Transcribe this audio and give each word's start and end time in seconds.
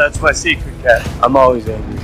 That's 0.00 0.18
my 0.22 0.32
secret, 0.32 0.74
cat. 0.80 1.06
I'm 1.22 1.36
always 1.36 1.68
angry. 1.68 2.00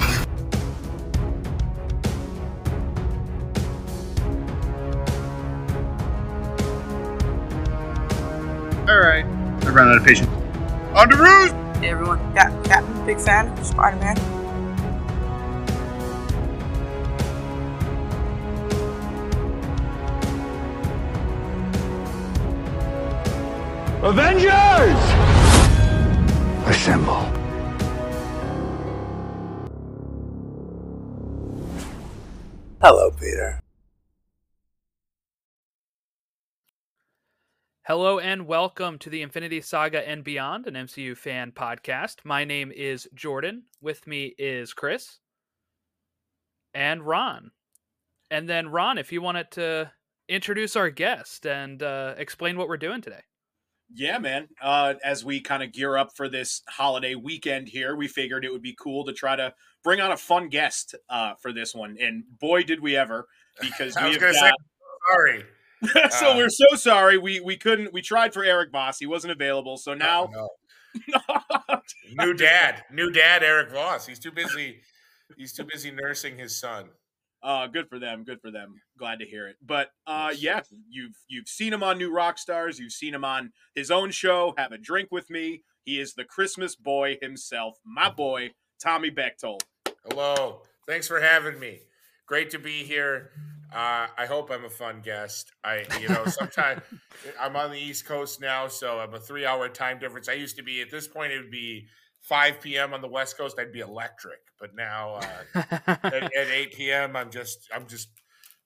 All 8.87 8.99
right. 8.99 9.24
I 9.24 9.71
ran 9.71 9.88
out 9.88 9.96
of 9.96 10.04
patience. 10.04 10.28
On 10.95 11.09
the 11.09 11.17
roof! 11.17 11.53
Hey 11.81 11.88
everyone, 11.88 12.19
Cap, 12.35 12.53
Captain, 12.67 13.06
big 13.06 13.19
fan 13.19 13.49
of 13.59 13.64
Spider 13.64 13.97
Man. 13.97 14.19
Avengers! 24.05 24.52
Assemble. 26.69 27.45
Hello 37.86 38.18
and 38.18 38.48
welcome 38.48 38.98
to 38.98 39.08
the 39.08 39.22
Infinity 39.22 39.60
Saga 39.60 40.08
and 40.08 40.24
Beyond, 40.24 40.66
an 40.66 40.74
MCU 40.74 41.16
fan 41.16 41.52
podcast. 41.52 42.16
My 42.24 42.44
name 42.44 42.72
is 42.74 43.08
Jordan. 43.14 43.62
With 43.80 44.08
me 44.08 44.34
is 44.38 44.72
Chris 44.72 45.20
and 46.74 47.04
Ron. 47.04 47.52
And 48.28 48.48
then, 48.48 48.70
Ron, 48.70 48.98
if 48.98 49.12
you 49.12 49.22
wanted 49.22 49.52
to 49.52 49.92
introduce 50.28 50.74
our 50.74 50.91
guest 50.91 51.46
and 51.46 51.80
uh, 51.80 52.14
explain 52.18 52.58
what 52.58 52.66
we're 52.66 52.77
doing 52.77 53.02
today. 53.02 53.22
Yeah, 53.94 54.18
man. 54.18 54.48
Uh, 54.60 54.94
as 55.05 55.24
we 55.24 55.41
kind 55.41 55.62
of 55.62 55.72
gear 55.72 55.96
up 55.96 56.11
for 56.16 56.28
this 56.28 56.62
holiday 56.68 57.14
weekend 57.14 57.68
here, 57.68 57.94
we 57.94 58.08
figured 58.08 58.44
it 58.44 58.50
would 58.50 58.62
be 58.62 58.74
cool 58.83 59.05
to 59.05 59.12
try 59.12 59.36
to 59.36 59.55
bring 59.84 60.00
on 60.00 60.11
a 60.11 60.16
fun 60.16 60.48
guest 60.48 60.96
uh, 61.08 61.34
for 61.41 61.52
this 61.52 61.72
one. 61.72 61.96
And 62.00 62.24
boy, 62.41 62.64
did 62.64 62.80
we 62.80 62.96
ever! 62.96 63.28
Because 63.61 63.96
I 63.96 64.06
we 64.06 64.08
was 64.08 64.16
have 64.16 64.20
going 64.22 64.33
to 64.33 64.39
say, 64.41 64.50
got- 64.50 65.12
sorry. 65.12 65.44
so 66.10 66.32
Uh, 66.32 66.36
we're 66.36 66.48
so 66.48 66.74
sorry. 66.77 67.19
We 67.19 67.41
we 67.41 67.56
couldn't. 67.56 67.92
We 67.92 68.02
tried 68.02 68.32
for 68.34 68.44
Erik 68.44 68.70
Voss. 68.72 68.98
He 68.98 69.06
wasn't 69.06 69.32
available. 69.32 69.77
So 69.77 69.94
now, 69.94 70.30
Oh, 70.34 70.48
no. 71.08 71.80
new 72.27 72.34
dad, 72.34 72.84
new 72.91 73.10
dad, 73.10 73.42
Erik 73.42 73.70
Voss. 73.70 74.06
He's 74.06 74.18
too 74.18 74.33
busy. 74.33 74.80
He's 75.36 75.52
too 75.52 75.64
busy 75.64 75.91
nursing 75.91 76.36
his 76.38 76.58
son. 76.58 76.88
uh, 77.42 77.66
good 77.66 77.88
for 77.88 77.98
them. 77.98 78.24
Good 78.24 78.41
for 78.41 78.50
them. 78.50 78.74
Glad 78.98 79.18
to 79.20 79.27
hear 79.27 79.46
it. 79.48 79.56
But 79.64 79.91
uh, 80.06 80.30
Yes. 80.33 80.68
yeah, 80.70 80.78
you've 80.88 81.16
you've 81.28 81.48
seen 81.48 81.72
him 81.72 81.83
on 81.83 81.98
New 81.98 82.11
Rockstars. 82.11 82.78
You've 82.78 82.92
seen 82.92 83.14
him 83.14 83.24
on 83.24 83.52
his 83.74 83.90
own 83.90 84.11
show. 84.11 84.55
Have 84.56 84.72
a 84.72 84.78
drink 84.78 85.08
with 85.12 85.28
me. 85.30 85.62
He 85.84 86.00
is 86.00 86.14
the 86.14 86.24
Christmas 86.24 86.74
boy 86.74 87.18
himself, 87.20 87.77
my 87.84 88.08
boy 88.11 88.50
Tommy 88.83 89.11
Bechtold. 89.11 89.62
Hello. 90.08 90.62
Thanks 90.86 91.06
for 91.08 91.20
having 91.20 91.58
me. 91.61 91.80
Great 92.27 92.50
to 92.50 92.58
be 92.58 92.83
here. 92.84 93.30
Uh, 93.77 94.06
I 94.16 94.24
hope 94.24 94.50
I'm 94.50 94.64
a 94.64 94.70
fun 94.70 95.02
guest. 95.05 95.52
I, 95.62 95.84
you 96.00 96.08
know, 96.08 96.24
sometimes 96.24 96.80
I'm 97.41 97.56
on 97.56 97.70
the 97.70 97.78
East 97.78 98.06
Coast 98.06 98.41
now, 98.41 98.68
so 98.68 98.98
I'm 98.98 99.12
a 99.12 99.20
three 99.20 99.44
hour 99.44 99.68
time 99.68 99.98
difference. 99.98 100.30
I 100.30 100.33
used 100.33 100.56
to 100.56 100.62
be 100.62 100.80
at 100.80 100.91
this 100.91 101.06
point, 101.06 101.33
it 101.33 101.36
would 101.36 101.50
be 101.50 101.86
5 102.22 102.62
p.m. 102.62 102.94
on 102.94 103.02
the 103.02 103.08
West 103.08 103.36
Coast. 103.36 103.58
I'd 103.58 103.72
be 103.72 103.80
electric, 103.80 104.38
but 104.58 104.74
now 104.74 105.16
uh, 105.16 105.62
at, 105.84 106.05
at 106.05 106.48
8 106.48 106.72
p.m. 106.72 107.16
I'm 107.16 107.30
just 107.30 107.68
I'm 107.74 107.86
just 107.86 108.08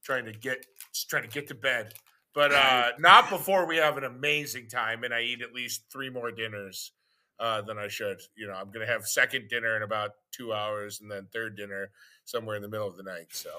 trying 0.04 0.26
to 0.26 0.32
get 0.32 0.64
just 0.92 1.10
trying 1.10 1.24
to 1.24 1.28
get 1.28 1.48
to 1.48 1.56
bed. 1.56 1.92
But 2.32 2.52
uh 2.52 2.90
not 3.00 3.30
before 3.30 3.66
we 3.66 3.78
have 3.78 3.96
an 3.96 4.04
amazing 4.04 4.68
time 4.68 5.02
and 5.02 5.12
I 5.12 5.22
eat 5.22 5.42
at 5.42 5.52
least 5.52 5.90
three 5.90 6.08
more 6.08 6.30
dinners 6.30 6.92
uh 7.40 7.62
than 7.62 7.78
I 7.78 7.88
should. 7.88 8.20
You 8.36 8.46
know, 8.46 8.54
I'm 8.54 8.70
gonna 8.70 8.86
have 8.86 9.08
second 9.08 9.48
dinner 9.48 9.76
in 9.76 9.82
about 9.82 10.12
two 10.30 10.52
hours 10.52 11.00
and 11.00 11.10
then 11.10 11.26
third 11.32 11.56
dinner 11.56 11.90
somewhere 12.24 12.54
in 12.54 12.62
the 12.62 12.68
middle 12.68 12.86
of 12.86 12.96
the 12.96 13.02
night. 13.02 13.26
So 13.32 13.50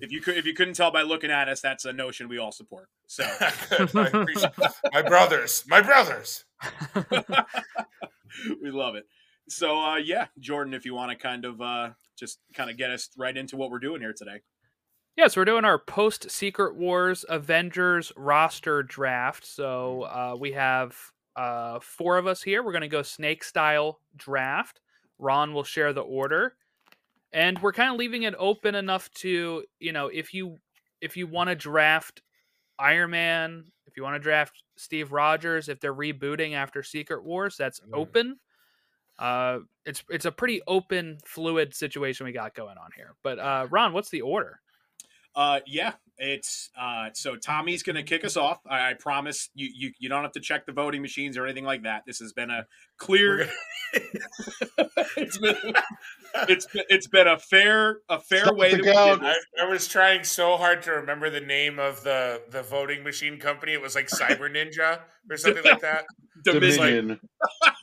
If 0.00 0.12
you 0.12 0.20
could, 0.20 0.36
if 0.36 0.46
you 0.46 0.54
couldn't 0.54 0.74
tell 0.74 0.90
by 0.90 1.02
looking 1.02 1.30
at 1.30 1.48
us, 1.48 1.60
that's 1.60 1.84
a 1.84 1.92
notion 1.92 2.28
we 2.28 2.38
all 2.38 2.52
support. 2.52 2.88
So 3.06 3.24
my 3.94 4.08
brothers, 5.02 5.64
my 5.68 5.80
brothers. 5.80 6.44
we 8.62 8.70
love 8.70 8.94
it. 8.94 9.04
So 9.48 9.78
uh, 9.78 9.96
yeah, 9.96 10.26
Jordan, 10.38 10.74
if 10.74 10.84
you 10.84 10.94
want 10.94 11.10
to 11.10 11.16
kind 11.16 11.44
of 11.44 11.60
uh, 11.60 11.90
just 12.16 12.38
kind 12.54 12.70
of 12.70 12.76
get 12.76 12.90
us 12.90 13.10
right 13.16 13.36
into 13.36 13.56
what 13.56 13.70
we're 13.70 13.78
doing 13.78 14.00
here 14.00 14.14
today. 14.16 14.40
Yes, 15.16 15.36
we're 15.36 15.44
doing 15.44 15.64
our 15.64 15.78
post 15.78 16.28
Secret 16.30 16.74
Wars 16.74 17.24
Avengers 17.28 18.12
roster 18.16 18.82
draft. 18.82 19.46
So 19.46 20.02
uh, 20.02 20.36
we 20.38 20.52
have 20.52 20.96
uh, 21.36 21.78
four 21.80 22.18
of 22.18 22.26
us 22.26 22.42
here. 22.42 22.64
We're 22.64 22.72
going 22.72 22.82
to 22.82 22.88
go 22.88 23.02
snake 23.02 23.44
style 23.44 24.00
draft. 24.16 24.80
Ron 25.18 25.54
will 25.54 25.62
share 25.62 25.92
the 25.92 26.00
order, 26.00 26.56
and 27.34 27.58
we're 27.60 27.72
kind 27.72 27.90
of 27.90 27.98
leaving 27.98 28.22
it 28.22 28.34
open 28.38 28.74
enough 28.74 29.10
to 29.16 29.64
you 29.78 29.92
know 29.92 30.06
if 30.06 30.32
you 30.32 30.56
if 31.02 31.18
you 31.18 31.26
want 31.26 31.50
to 31.50 31.54
draft 31.54 32.22
Iron 32.78 33.10
Man, 33.10 33.64
if 33.86 33.96
you 33.96 34.02
want 34.02 34.14
to 34.14 34.18
draft 34.20 34.62
Steve 34.76 35.12
Rogers, 35.12 35.68
if 35.68 35.80
they're 35.80 35.94
rebooting 35.94 36.54
after 36.54 36.82
Secret 36.82 37.22
Wars, 37.22 37.56
that's 37.58 37.80
Mm. 37.80 37.90
open. 37.92 38.40
Uh, 39.18 39.58
it's 39.84 40.02
it's 40.08 40.24
a 40.24 40.32
pretty 40.32 40.62
open, 40.66 41.18
fluid 41.26 41.74
situation 41.74 42.24
we 42.26 42.32
got 42.32 42.54
going 42.54 42.78
on 42.78 42.90
here. 42.96 43.14
But 43.22 43.38
uh, 43.38 43.66
Ron, 43.70 43.92
what's 43.92 44.08
the 44.08 44.22
order? 44.22 44.60
Uh, 45.36 45.60
yeah, 45.66 45.92
it's 46.18 46.70
uh, 46.78 47.10
so 47.12 47.36
Tommy's 47.36 47.82
going 47.82 47.96
to 47.96 48.02
kick 48.04 48.24
us 48.24 48.36
off. 48.36 48.60
I, 48.68 48.90
I 48.90 48.94
promise 48.94 49.50
you, 49.54 49.68
you, 49.74 49.92
you 49.98 50.08
don't 50.08 50.22
have 50.22 50.32
to 50.32 50.40
check 50.40 50.64
the 50.64 50.72
voting 50.72 51.02
machines 51.02 51.36
or 51.36 51.44
anything 51.44 51.64
like 51.64 51.82
that. 51.82 52.04
This 52.06 52.18
has 52.20 52.32
been 52.32 52.50
a 52.50 52.66
clear. 52.98 53.48
it's 55.16 55.38
been 55.38 55.74
it's 56.48 56.66
been, 56.66 56.84
it's 56.88 57.06
been 57.06 57.26
a 57.26 57.38
fair 57.38 57.98
a 58.08 58.20
fair 58.20 58.44
Shut 58.44 58.56
way 58.56 58.70
the 58.70 58.76
that 58.78 58.82
we 58.82 58.88
did 58.88 58.94
gown. 58.94 59.20
this. 59.20 59.46
I, 59.58 59.64
I 59.64 59.68
was 59.68 59.88
trying 59.88 60.24
so 60.24 60.56
hard 60.56 60.82
to 60.82 60.92
remember 60.92 61.30
the 61.30 61.40
name 61.40 61.78
of 61.78 62.02
the 62.02 62.42
the 62.50 62.62
voting 62.62 63.02
machine 63.02 63.38
company. 63.38 63.72
It 63.72 63.80
was 63.80 63.94
like 63.94 64.08
Cyber 64.08 64.50
Ninja 64.50 65.00
or 65.30 65.36
something 65.36 65.64
like 65.64 65.80
that. 65.80 66.04
Dominion. 66.44 66.76
Dominion. 66.78 67.20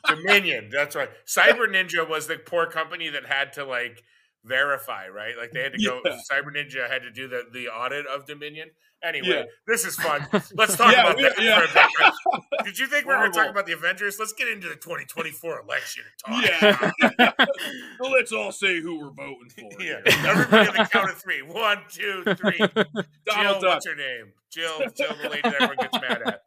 Dominion. 0.06 0.70
That's 0.72 0.94
right. 0.94 1.08
Cyber 1.26 1.66
Ninja 1.66 2.08
was 2.08 2.26
the 2.26 2.36
poor 2.36 2.66
company 2.66 3.08
that 3.08 3.26
had 3.26 3.52
to 3.54 3.64
like 3.64 4.02
verify, 4.44 5.08
right? 5.08 5.36
Like 5.38 5.52
they 5.52 5.62
had 5.62 5.72
to 5.74 5.82
go. 5.84 6.00
Yeah. 6.04 6.18
Cyber 6.30 6.54
Ninja 6.54 6.88
had 6.90 7.02
to 7.02 7.10
do 7.10 7.28
the 7.28 7.42
the 7.52 7.68
audit 7.68 8.06
of 8.06 8.26
Dominion. 8.26 8.70
Anyway, 9.04 9.26
Yeah. 9.28 9.42
this 9.66 9.84
is 9.84 9.96
fun. 9.96 10.26
Let's 10.54 10.76
talk 10.76 10.92
Yeah, 10.92 11.00
about 11.02 11.16
we- 11.16 11.22
that. 11.24 11.34
yeah. 11.42 11.58
for 11.58 11.64
a 11.64 12.40
bit. 12.52 12.64
Did 12.64 12.78
you 12.78 12.86
think 12.86 13.04
we 13.04 13.12
were 13.12 13.18
going 13.18 13.32
to 13.32 13.36
talk 13.38 13.50
about 13.50 13.66
the 13.66 13.72
Avengers? 13.72 14.16
Let's 14.20 14.32
get 14.32 14.46
into 14.46 14.68
the 14.68 14.76
2024 14.76 15.60
election 15.62 16.04
and 16.28 16.44
talk. 16.44 17.10
Yeah. 17.18 17.32
so 18.00 18.10
let's 18.10 18.30
all 18.30 18.52
say 18.52 18.80
who 18.80 19.00
we're 19.00 19.10
voting 19.10 19.50
for. 19.56 19.68
Yeah. 19.82 20.00
Everybody 20.06 20.68
on 20.68 20.74
the 20.76 20.88
count 20.92 21.10
of 21.10 21.16
three. 21.18 21.42
One, 21.42 21.78
two, 21.90 22.22
three. 22.36 22.58
Jill, 22.58 22.94
Duck. 23.26 23.62
what's 23.62 23.86
her 23.88 23.96
name? 23.96 24.32
Jill, 24.52 24.78
Jill, 24.96 25.16
the 25.20 25.28
lady 25.30 25.42
that 25.42 25.54
everyone 25.54 25.76
gets 25.78 25.94
mad 26.00 26.22
at. 26.24 26.42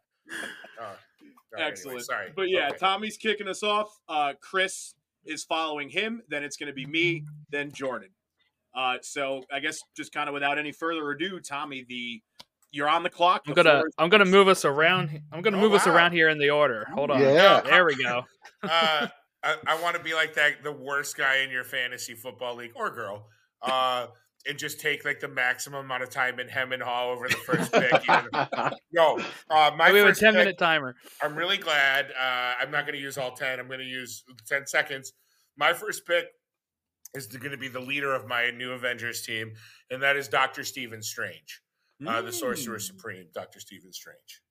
Oh, 0.80 0.82
right, 0.82 0.94
anyway, 1.56 1.68
Excellent. 1.70 2.02
sorry. 2.06 2.32
But 2.34 2.48
yeah, 2.48 2.68
Okay. 2.68 2.78
Tommy's 2.78 3.18
kicking 3.18 3.48
us 3.48 3.62
off. 3.62 3.88
Uh, 4.08 4.32
Chris 4.40 4.94
is 5.26 5.44
following 5.44 5.90
him. 5.90 6.22
Then 6.30 6.42
it's 6.42 6.56
going 6.56 6.68
to 6.68 6.74
be 6.74 6.86
me. 6.86 7.24
Then 7.50 7.72
Jordan. 7.72 8.10
Uh, 8.74 8.96
so 9.02 9.42
I 9.52 9.60
guess 9.60 9.78
just 9.96 10.12
kind 10.12 10.28
of 10.28 10.34
without 10.34 10.58
any 10.58 10.72
further 10.72 11.10
ado, 11.10 11.40
Tommy, 11.40 11.84
the 11.88 12.20
you're 12.72 12.88
on 12.88 13.02
the 13.02 13.10
clock. 13.10 13.42
I'm 13.46 13.54
gonna 13.54 13.78
is- 13.86 13.94
I'm 13.98 14.08
gonna 14.10 14.24
move 14.26 14.48
us 14.48 14.64
around. 14.64 15.20
I'm 15.32 15.40
gonna 15.40 15.56
Oh, 15.56 15.60
move 15.60 15.72
us 15.72 15.86
around 15.86 16.12
here 16.12 16.28
in 16.28 16.38
the 16.38 16.50
order. 16.50 16.86
Hold 16.94 17.10
on. 17.10 17.20
Yeah. 17.20 17.60
There 17.62 17.86
we 17.86 17.96
go. 18.02 18.24
uh, 18.62 19.06
I, 19.42 19.56
I 19.66 19.80
want 19.82 19.96
to 19.96 20.02
be 20.02 20.12
like 20.14 20.34
that, 20.34 20.62
the 20.62 20.72
worst 20.72 21.16
guy 21.16 21.36
in 21.38 21.50
your 21.50 21.64
fantasy 21.64 22.14
football 22.14 22.56
league 22.56 22.72
or 22.74 22.90
girl, 22.90 23.28
uh, 23.62 24.08
and 24.48 24.58
just 24.58 24.80
take 24.80 25.04
like 25.04 25.20
the 25.20 25.28
maximum 25.28 25.84
amount 25.84 26.02
of 26.02 26.10
time 26.10 26.38
in 26.40 26.48
hem 26.48 26.72
and 26.72 26.82
haw 26.82 27.10
over 27.12 27.28
the 27.28 27.36
first 27.36 27.72
pick. 27.72 27.92
even- 28.02 28.76
no, 28.92 29.18
uh, 29.50 29.70
my 29.76 29.90
we 29.92 29.98
have 30.00 30.08
a 30.08 30.14
10 30.14 30.32
pick, 30.34 30.38
minute 30.38 30.58
timer. 30.58 30.96
I'm 31.22 31.36
really 31.36 31.56
glad. 31.58 32.06
Uh, 32.10 32.54
I'm 32.60 32.70
not 32.70 32.84
going 32.86 32.96
to 32.96 33.02
use 33.02 33.16
all 33.16 33.30
10. 33.32 33.58
I'm 33.60 33.68
going 33.68 33.78
to 33.80 33.86
use 33.86 34.22
10 34.48 34.66
seconds. 34.66 35.12
My 35.56 35.72
first 35.72 36.04
pick 36.06 36.26
is 37.14 37.26
going 37.28 37.52
to 37.52 37.56
be 37.58 37.68
the 37.68 37.80
leader 37.80 38.14
of 38.14 38.26
my 38.26 38.50
new 38.50 38.72
Avengers 38.72 39.22
team, 39.22 39.52
and 39.90 40.02
that 40.02 40.16
is 40.16 40.28
Doctor 40.28 40.64
Stephen 40.64 41.02
Strange, 41.02 41.62
uh, 42.06 42.20
the 42.22 42.32
Sorcerer 42.32 42.76
Mm. 42.78 42.82
Supreme, 42.82 43.26
Doctor 43.34 43.60
Stephen 43.60 43.92
Strange. 43.92 44.42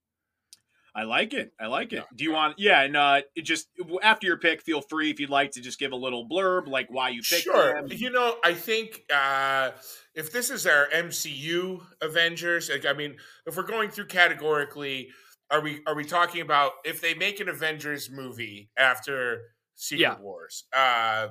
I 0.97 1.03
like 1.03 1.33
it. 1.33 1.51
I 1.59 1.67
like 1.67 1.91
it. 1.91 2.05
Do 2.15 2.23
you 2.23 2.31
want? 2.31 2.57
Yeah, 2.57 2.81
and 2.81 2.95
uh, 2.95 3.21
it 3.35 3.41
just 3.41 3.67
after 4.01 4.27
your 4.27 4.37
pick, 4.37 4.61
feel 4.61 4.79
free 4.79 5.09
if 5.11 5.19
you'd 5.19 5.29
like 5.29 5.51
to 5.51 5.61
just 5.61 5.77
give 5.77 5.91
a 5.91 5.95
little 5.97 6.25
blurb, 6.29 6.67
like 6.67 6.87
why 6.89 7.09
you 7.09 7.21
picked 7.21 7.43
Sure. 7.43 7.75
him. 7.75 7.87
You 7.91 8.09
know, 8.11 8.37
I 8.45 8.53
think 8.53 9.01
uh, 9.13 9.71
if 10.13 10.31
this 10.31 10.49
is 10.49 10.65
our 10.65 10.87
MCU 10.93 11.81
Avengers, 12.01 12.69
like, 12.69 12.85
I 12.85 12.93
mean, 12.93 13.17
if 13.45 13.57
we're 13.57 13.63
going 13.63 13.89
through 13.89 14.07
categorically, 14.07 15.09
are 15.51 15.59
we 15.59 15.81
are 15.85 15.95
we 15.95 16.05
talking 16.05 16.39
about 16.39 16.71
if 16.85 17.01
they 17.01 17.13
make 17.13 17.41
an 17.41 17.49
Avengers 17.49 18.09
movie 18.09 18.69
after 18.77 19.41
Secret 19.75 19.99
Yeah. 20.01 20.19
Wars? 20.21 20.63
Uh, 20.71 21.27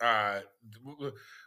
uh, 0.00 0.40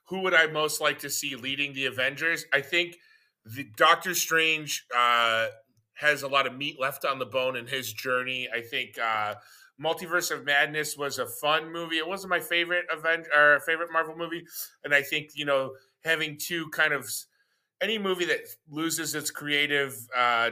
who 0.07 0.21
would 0.21 0.33
I 0.33 0.47
most 0.47 0.81
like 0.81 1.00
to 1.00 1.09
see 1.09 1.35
leading 1.35 1.73
the 1.73 1.85
Avengers? 1.85 2.45
I 2.53 2.61
think 2.61 2.97
the 3.45 3.65
Doctor 3.75 4.13
Strange 4.13 4.85
uh, 4.95 5.47
has 5.95 6.23
a 6.23 6.27
lot 6.27 6.47
of 6.47 6.55
meat 6.55 6.79
left 6.79 7.05
on 7.05 7.19
the 7.19 7.25
bone 7.25 7.55
in 7.55 7.67
his 7.67 7.91
journey. 7.91 8.50
I 8.53 8.61
think 8.61 8.97
uh, 8.97 9.35
Multiverse 9.81 10.31
of 10.31 10.45
Madness 10.45 10.97
was 10.97 11.19
a 11.19 11.25
fun 11.25 11.71
movie. 11.71 11.97
It 11.97 12.07
wasn't 12.07 12.29
my 12.29 12.39
favorite 12.39 12.85
event 12.91 13.27
or 13.35 13.59
favorite 13.61 13.91
Marvel 13.91 14.15
movie, 14.15 14.45
and 14.83 14.94
I 14.94 15.01
think 15.01 15.31
you 15.35 15.45
know 15.45 15.73
having 16.03 16.38
two 16.38 16.69
kind 16.69 16.94
of 16.94 17.09
any 17.81 17.97
movie 17.97 18.25
that 18.25 18.41
loses 18.69 19.15
its 19.15 19.31
creative 19.31 19.95
uh, 20.15 20.51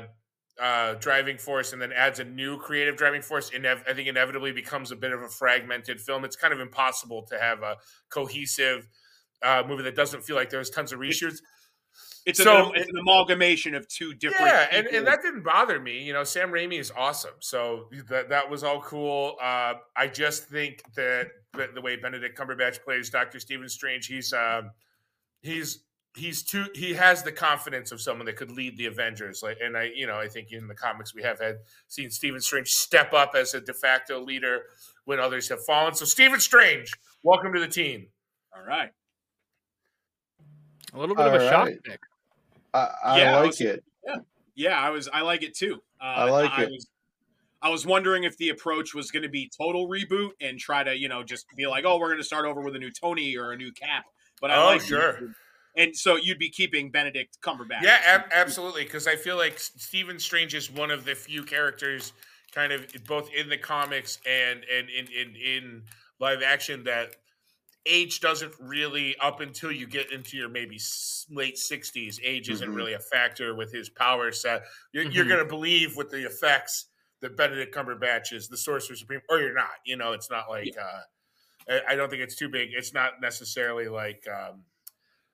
uh, 0.61 0.93
driving 0.95 1.37
force 1.37 1.73
and 1.73 1.81
then 1.81 1.91
adds 1.91 2.19
a 2.19 2.23
new 2.23 2.57
creative 2.57 2.95
driving 2.95 3.21
force, 3.21 3.49
inev- 3.49 3.81
I 3.89 3.93
think 3.93 4.07
inevitably 4.07 4.51
becomes 4.51 4.91
a 4.91 4.95
bit 4.95 5.11
of 5.11 5.21
a 5.21 5.27
fragmented 5.27 5.99
film. 5.99 6.23
It's 6.23 6.35
kind 6.35 6.53
of 6.53 6.59
impossible 6.59 7.23
to 7.31 7.39
have 7.39 7.63
a 7.63 7.77
cohesive 8.09 8.87
uh, 9.41 9.63
movie 9.67 9.83
that 9.83 9.95
doesn't 9.95 10.23
feel 10.23 10.35
like 10.35 10.51
there's 10.51 10.69
tons 10.69 10.91
of 10.93 10.99
reshoots. 10.99 11.39
It's, 12.25 12.41
So- 12.41 12.67
an, 12.69 12.73
it's 12.75 12.89
an 12.89 12.97
amalgamation 12.99 13.73
of 13.73 13.87
two 13.87 14.13
different. 14.13 14.45
Yeah, 14.45 14.67
and, 14.71 14.87
and 14.87 15.07
that 15.07 15.23
didn't 15.23 15.43
bother 15.43 15.79
me. 15.79 16.03
You 16.03 16.13
know, 16.13 16.23
Sam 16.23 16.51
Raimi 16.51 16.79
is 16.79 16.91
awesome, 16.95 17.33
so 17.39 17.89
that 18.09 18.29
that 18.29 18.47
was 18.49 18.63
all 18.63 18.79
cool. 18.81 19.37
Uh, 19.41 19.73
I 19.97 20.05
just 20.07 20.43
think 20.47 20.83
that 20.95 21.27
the, 21.53 21.69
the 21.73 21.81
way 21.81 21.95
Benedict 21.95 22.37
Cumberbatch 22.37 22.83
plays 22.83 23.09
Doctor 23.09 23.39
Stephen 23.39 23.67
Strange, 23.67 24.05
he's 24.05 24.31
um, 24.31 24.69
he's 25.41 25.83
he's 26.15 26.43
too 26.43 26.65
he 26.75 26.93
has 26.93 27.23
the 27.23 27.31
confidence 27.31 27.91
of 27.91 28.01
someone 28.01 28.25
that 28.25 28.35
could 28.35 28.51
lead 28.51 28.77
the 28.77 28.85
Avengers. 28.85 29.41
Like, 29.43 29.57
and 29.63 29.77
I, 29.77 29.91
you 29.95 30.07
know, 30.07 30.17
I 30.19 30.27
think 30.27 30.51
in 30.51 30.67
the 30.67 30.75
comics 30.75 31.15
we 31.15 31.23
have 31.23 31.39
had 31.39 31.57
seen 31.87 32.09
Stephen 32.11 32.41
Strange 32.41 32.69
step 32.69 33.13
up 33.13 33.31
as 33.35 33.53
a 33.53 33.61
de 33.61 33.73
facto 33.73 34.19
leader 34.21 34.63
when 35.05 35.19
others 35.19 35.47
have 35.49 35.63
fallen. 35.65 35.93
So, 35.95 36.05
Stephen 36.05 36.39
Strange, 36.39 36.91
welcome 37.23 37.53
to 37.53 37.59
the 37.59 37.67
team. 37.67 38.07
All 38.55 38.63
right. 38.63 38.89
A 40.93 40.99
little 40.99 41.15
bit 41.15 41.25
of 41.27 41.33
a 41.33 41.43
All 41.45 41.49
shock 41.49 41.69
pick. 41.83 41.99
I, 42.73 42.89
I 43.03 43.19
Yeah, 43.21 43.35
I 43.35 43.39
like 43.39 43.47
was- 43.47 43.61
it. 43.61 43.83
Yeah, 44.53 44.77
I 44.77 44.89
was. 44.89 45.07
I 45.11 45.21
like 45.21 45.43
it 45.43 45.55
too. 45.55 45.81
Uh, 45.99 46.03
I 46.03 46.29
like 46.29 46.51
I 46.51 46.63
it. 46.63 46.71
Was, 46.71 46.87
I 47.61 47.69
was 47.69 47.85
wondering 47.85 48.25
if 48.25 48.35
the 48.37 48.49
approach 48.49 48.93
was 48.93 49.09
going 49.09 49.23
to 49.23 49.29
be 49.29 49.49
total 49.57 49.87
reboot 49.87 50.31
and 50.41 50.59
try 50.59 50.83
to, 50.83 50.95
you 50.95 51.07
know, 51.07 51.23
just 51.23 51.45
be 51.55 51.67
like, 51.67 51.85
oh, 51.85 51.97
we're 51.97 52.07
going 52.09 52.19
to 52.19 52.23
start 52.23 52.45
over 52.45 52.59
with 52.61 52.75
a 52.75 52.79
new 52.79 52.91
Tony 52.91 53.37
or 53.37 53.53
a 53.53 53.57
new 53.57 53.71
Cap. 53.71 54.03
But 54.41 54.51
I 54.51 54.61
Oh, 54.61 54.65
like 54.65 54.81
sure. 54.81 55.19
And 55.77 55.95
so 55.95 56.15
you'd 56.17 56.39
be 56.39 56.49
keeping 56.49 56.91
Benedict 56.91 57.37
Cumberbatch. 57.41 57.81
Yeah, 57.81 58.01
ab- 58.05 58.29
absolutely. 58.33 58.83
Because 58.83 59.07
I 59.07 59.15
feel 59.15 59.37
like 59.37 59.57
Stephen 59.57 60.19
Strange 60.19 60.53
is 60.53 60.69
one 60.69 60.91
of 60.91 61.05
the 61.05 61.15
few 61.15 61.43
characters, 61.43 62.13
kind 62.53 62.73
of 62.73 62.85
both 63.07 63.29
in 63.33 63.47
the 63.49 63.57
comics 63.57 64.19
and 64.27 64.65
and 64.65 64.89
in 64.89 65.07
in, 65.07 65.35
in 65.35 65.83
live 66.19 66.41
action 66.43 66.83
that 66.83 67.15
age 67.87 68.19
doesn't 68.19 68.53
really 68.59 69.15
up 69.17 69.39
until 69.39 69.71
you 69.71 69.87
get 69.87 70.11
into 70.11 70.37
your 70.37 70.49
maybe 70.49 70.79
late 71.31 71.55
60s 71.55 72.19
age 72.23 72.47
isn't 72.49 72.69
Mhm. 72.69 72.75
really 72.75 72.93
a 72.93 72.99
factor 72.99 73.55
with 73.55 73.71
his 73.73 73.89
power 73.89 74.31
set 74.31 74.61
you're, 74.93 75.05
you're 75.05 75.25
Mhm. 75.25 75.29
going 75.29 75.39
to 75.39 75.49
believe 75.49 75.97
with 75.97 76.11
the 76.11 76.23
effects 76.23 76.89
that 77.21 77.35
benedict 77.35 77.73
cumberbatch 77.73 78.33
is 78.33 78.47
the 78.47 78.57
sorcerer 78.57 78.95
supreme 78.95 79.21
or 79.29 79.39
you're 79.39 79.55
not 79.55 79.71
you 79.83 79.95
know 79.97 80.11
it's 80.13 80.29
not 80.29 80.47
like 80.47 80.75
uh 80.79 80.99
I- 81.69 81.81
I 81.93 81.95
don't 81.95 82.09
think 82.09 82.21
it's 82.23 82.35
too 82.35 82.49
big. 82.49 82.69
It's 82.73 82.93
not 82.93 83.21
necessarily 83.21 83.87
like 83.87 84.27
um, 84.27 84.63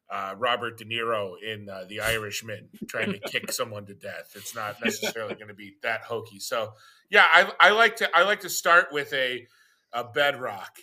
uh, 0.09 0.36
Robert 0.38 0.77
De 0.77 0.86
Niro 0.86 1.33
in 1.42 1.68
uh, 1.69 1.86
The 1.88 2.01
Irishman 2.01 2.69
trying 2.88 3.12
to 3.12 3.19
kick 3.19 3.51
someone 3.51 3.86
to 3.88 3.94
death. 3.94 4.33
It's 4.36 4.56
not 4.56 4.77
necessarily 4.83 5.36
going 5.36 5.50
to 5.50 5.54
be 5.54 5.75
that 5.83 6.01
hokey. 6.01 6.39
So, 6.39 6.74
yeah, 7.09 7.25
I, 7.25 7.51
I 7.59 7.69
like 7.71 7.98
to 7.98 8.09
I 8.15 8.24
like 8.24 8.42
to 8.42 8.50
start 8.50 8.88
with 8.92 9.12
a 9.13 9.48
a 9.94 10.04
bedrock, 10.04 10.77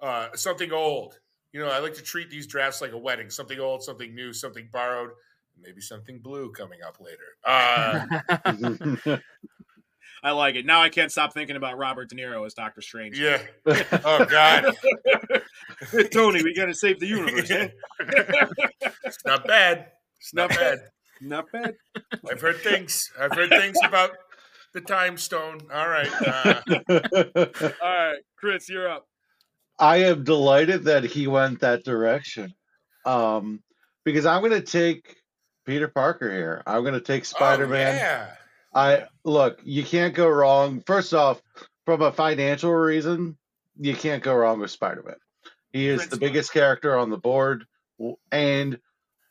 uh, 0.00 0.28
something 0.34 0.72
old. 0.72 1.18
You 1.52 1.60
know, 1.60 1.68
I 1.68 1.78
like 1.78 1.94
to 1.94 2.02
treat 2.02 2.30
these 2.30 2.46
drafts 2.46 2.80
like 2.80 2.92
a 2.92 2.98
wedding. 2.98 3.30
Something 3.30 3.60
old, 3.60 3.82
something 3.82 4.14
new, 4.14 4.32
something 4.32 4.68
borrowed, 4.72 5.10
maybe 5.60 5.80
something 5.80 6.18
blue 6.18 6.50
coming 6.52 6.80
up 6.82 6.98
later. 7.00 7.36
I 10.26 10.32
like 10.32 10.56
it. 10.56 10.66
Now 10.66 10.82
I 10.82 10.88
can't 10.88 11.12
stop 11.12 11.32
thinking 11.32 11.54
about 11.54 11.78
Robert 11.78 12.08
De 12.08 12.16
Niro 12.16 12.44
as 12.44 12.52
Doctor 12.52 12.80
Strange. 12.80 13.16
yeah. 13.16 13.40
Oh 14.04 14.24
God. 14.24 14.76
Hey, 15.92 16.08
Tony, 16.12 16.42
we 16.42 16.52
got 16.52 16.66
to 16.66 16.74
save 16.74 16.98
the 16.98 17.06
universe. 17.06 17.48
eh? 17.48 17.68
it's 19.04 19.24
not 19.24 19.46
bad. 19.46 19.86
It's 20.18 20.34
not 20.34 20.50
Not 20.50 20.58
bad. 20.58 20.78
Not 21.20 21.52
bad. 21.52 21.74
I've 22.28 22.40
heard 22.40 22.56
things. 22.56 23.08
I've 23.16 23.36
heard 23.36 23.50
things 23.50 23.76
about 23.86 24.10
the 24.74 24.80
time 24.80 25.16
stone. 25.16 25.60
All 25.72 25.88
right. 25.88 26.10
Uh, 26.20 26.60
All 27.80 27.94
right, 27.94 28.18
Chris, 28.36 28.68
you're 28.68 28.90
up. 28.90 29.06
I 29.78 29.98
am 29.98 30.24
delighted 30.24 30.82
that 30.86 31.04
he 31.04 31.28
went 31.28 31.60
that 31.60 31.84
direction. 31.84 32.52
Um, 33.04 33.62
because 34.04 34.26
I'm 34.26 34.40
going 34.40 34.60
to 34.60 34.60
take 34.60 35.18
Peter 35.64 35.86
Parker 35.86 36.32
here. 36.32 36.64
I'm 36.66 36.82
going 36.82 36.94
to 36.94 37.00
take 37.00 37.24
Spider 37.24 37.66
oh, 37.66 37.68
Man. 37.68 37.94
yeah. 37.94 38.30
I 38.76 39.04
look, 39.24 39.60
you 39.64 39.82
can't 39.82 40.14
go 40.14 40.28
wrong. 40.28 40.82
First 40.86 41.14
off, 41.14 41.40
from 41.86 42.02
a 42.02 42.12
financial 42.12 42.72
reason, 42.72 43.38
you 43.78 43.94
can't 43.94 44.22
go 44.22 44.34
wrong 44.34 44.60
with 44.60 44.70
Spider 44.70 45.02
Man. 45.02 45.16
He 45.72 45.88
is 45.88 46.00
Prince 46.00 46.10
the 46.10 46.18
biggest 46.18 46.52
character 46.52 46.96
on 46.96 47.08
the 47.08 47.16
board, 47.16 47.64
and 48.30 48.78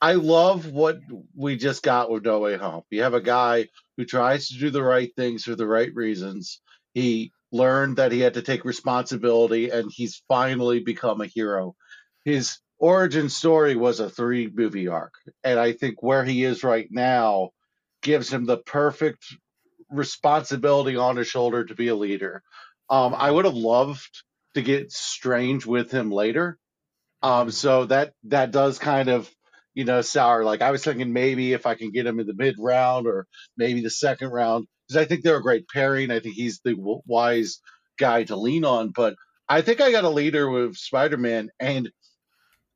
I 0.01 0.13
love 0.13 0.71
what 0.71 0.97
we 1.35 1.57
just 1.57 1.83
got 1.83 2.09
with 2.09 2.25
No 2.25 2.39
Way 2.39 2.57
Home. 2.57 2.81
You 2.89 3.03
have 3.03 3.13
a 3.13 3.21
guy 3.21 3.67
who 3.97 4.05
tries 4.05 4.47
to 4.47 4.57
do 4.57 4.71
the 4.71 4.83
right 4.83 5.11
things 5.15 5.43
for 5.43 5.55
the 5.55 5.67
right 5.67 5.93
reasons. 5.93 6.59
He 6.95 7.31
learned 7.51 7.97
that 7.97 8.11
he 8.11 8.21
had 8.21 8.33
to 8.33 8.41
take 8.41 8.65
responsibility, 8.65 9.69
and 9.69 9.91
he's 9.93 10.23
finally 10.27 10.79
become 10.79 11.21
a 11.21 11.27
hero. 11.27 11.75
His 12.23 12.57
origin 12.79 13.29
story 13.29 13.75
was 13.75 13.99
a 13.99 14.09
three 14.09 14.49
movie 14.51 14.87
arc, 14.87 15.13
and 15.43 15.59
I 15.59 15.73
think 15.73 16.01
where 16.01 16.25
he 16.25 16.43
is 16.43 16.63
right 16.63 16.87
now 16.89 17.51
gives 18.05 18.31
him 18.31 18.45
the 18.45 18.57
perfect 18.57 19.25
responsibility 19.89 20.95
on 20.95 21.17
his 21.17 21.27
shoulder 21.27 21.65
to 21.65 21.73
be 21.73 21.87
a 21.87 21.95
leader. 21.95 22.43
Um, 22.89 23.15
I 23.15 23.31
would 23.31 23.45
have 23.45 23.55
loved 23.55 24.23
to 24.53 24.61
get 24.61 24.91
Strange 24.91 25.65
with 25.65 25.91
him 25.91 26.11
later. 26.11 26.57
Um, 27.23 27.49
so 27.49 27.85
that 27.85 28.13
that 28.25 28.51
does 28.51 28.77
kind 28.77 29.09
of 29.09 29.29
you 29.73 29.85
know 29.85 30.01
sour. 30.01 30.43
Like 30.43 30.61
I 30.61 30.69
was 30.69 30.83
thinking 30.83 31.11
maybe 31.11 31.53
if 31.53 31.65
I 31.65 31.73
can 31.73 31.91
get 31.91 32.05
him 32.05 32.19
in 32.19 32.27
the 32.27 32.35
mid 32.35 32.57
round 32.59 33.07
or 33.07 33.25
maybe 33.57 33.81
the 33.81 33.89
second 33.89 34.29
round 34.29 34.67
because 34.87 35.01
I 35.01 35.05
think 35.05 35.23
they're 35.23 35.37
a 35.37 35.41
great 35.41 35.67
pairing. 35.67 36.11
I 36.11 36.19
think 36.19 36.35
he's 36.35 36.59
the 36.63 36.75
wise 37.07 37.59
guy 37.97 38.23
to 38.25 38.35
lean 38.35 38.65
on. 38.65 38.91
But 38.91 39.15
I 39.49 39.61
think 39.61 39.81
I 39.81 39.91
got 39.91 40.03
a 40.03 40.09
leader 40.09 40.47
with 40.47 40.75
Spider 40.75 41.17
Man, 41.17 41.49
and 41.59 41.89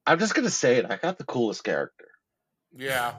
I'm 0.08 0.18
just 0.18 0.34
gonna 0.34 0.50
say 0.50 0.78
it. 0.78 0.88
I 0.90 0.98
got 0.98 1.20
the 1.20 1.26
coolest 1.26 1.64
character. 1.64 2.08
Yeah. 2.76 3.14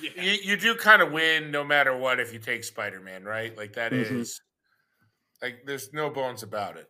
Yeah. 0.00 0.22
You, 0.22 0.32
you 0.42 0.56
do 0.56 0.74
kind 0.74 1.00
of 1.02 1.12
win 1.12 1.50
no 1.50 1.64
matter 1.64 1.96
what 1.96 2.20
if 2.20 2.32
you 2.32 2.38
take 2.38 2.64
Spider 2.64 3.00
Man, 3.00 3.24
right? 3.24 3.56
Like 3.56 3.72
that 3.74 3.92
is 3.92 4.10
Mhm. 4.10 5.42
like 5.42 5.62
there's 5.66 5.92
no 5.92 6.10
bones 6.10 6.42
about 6.42 6.76
it. 6.76 6.86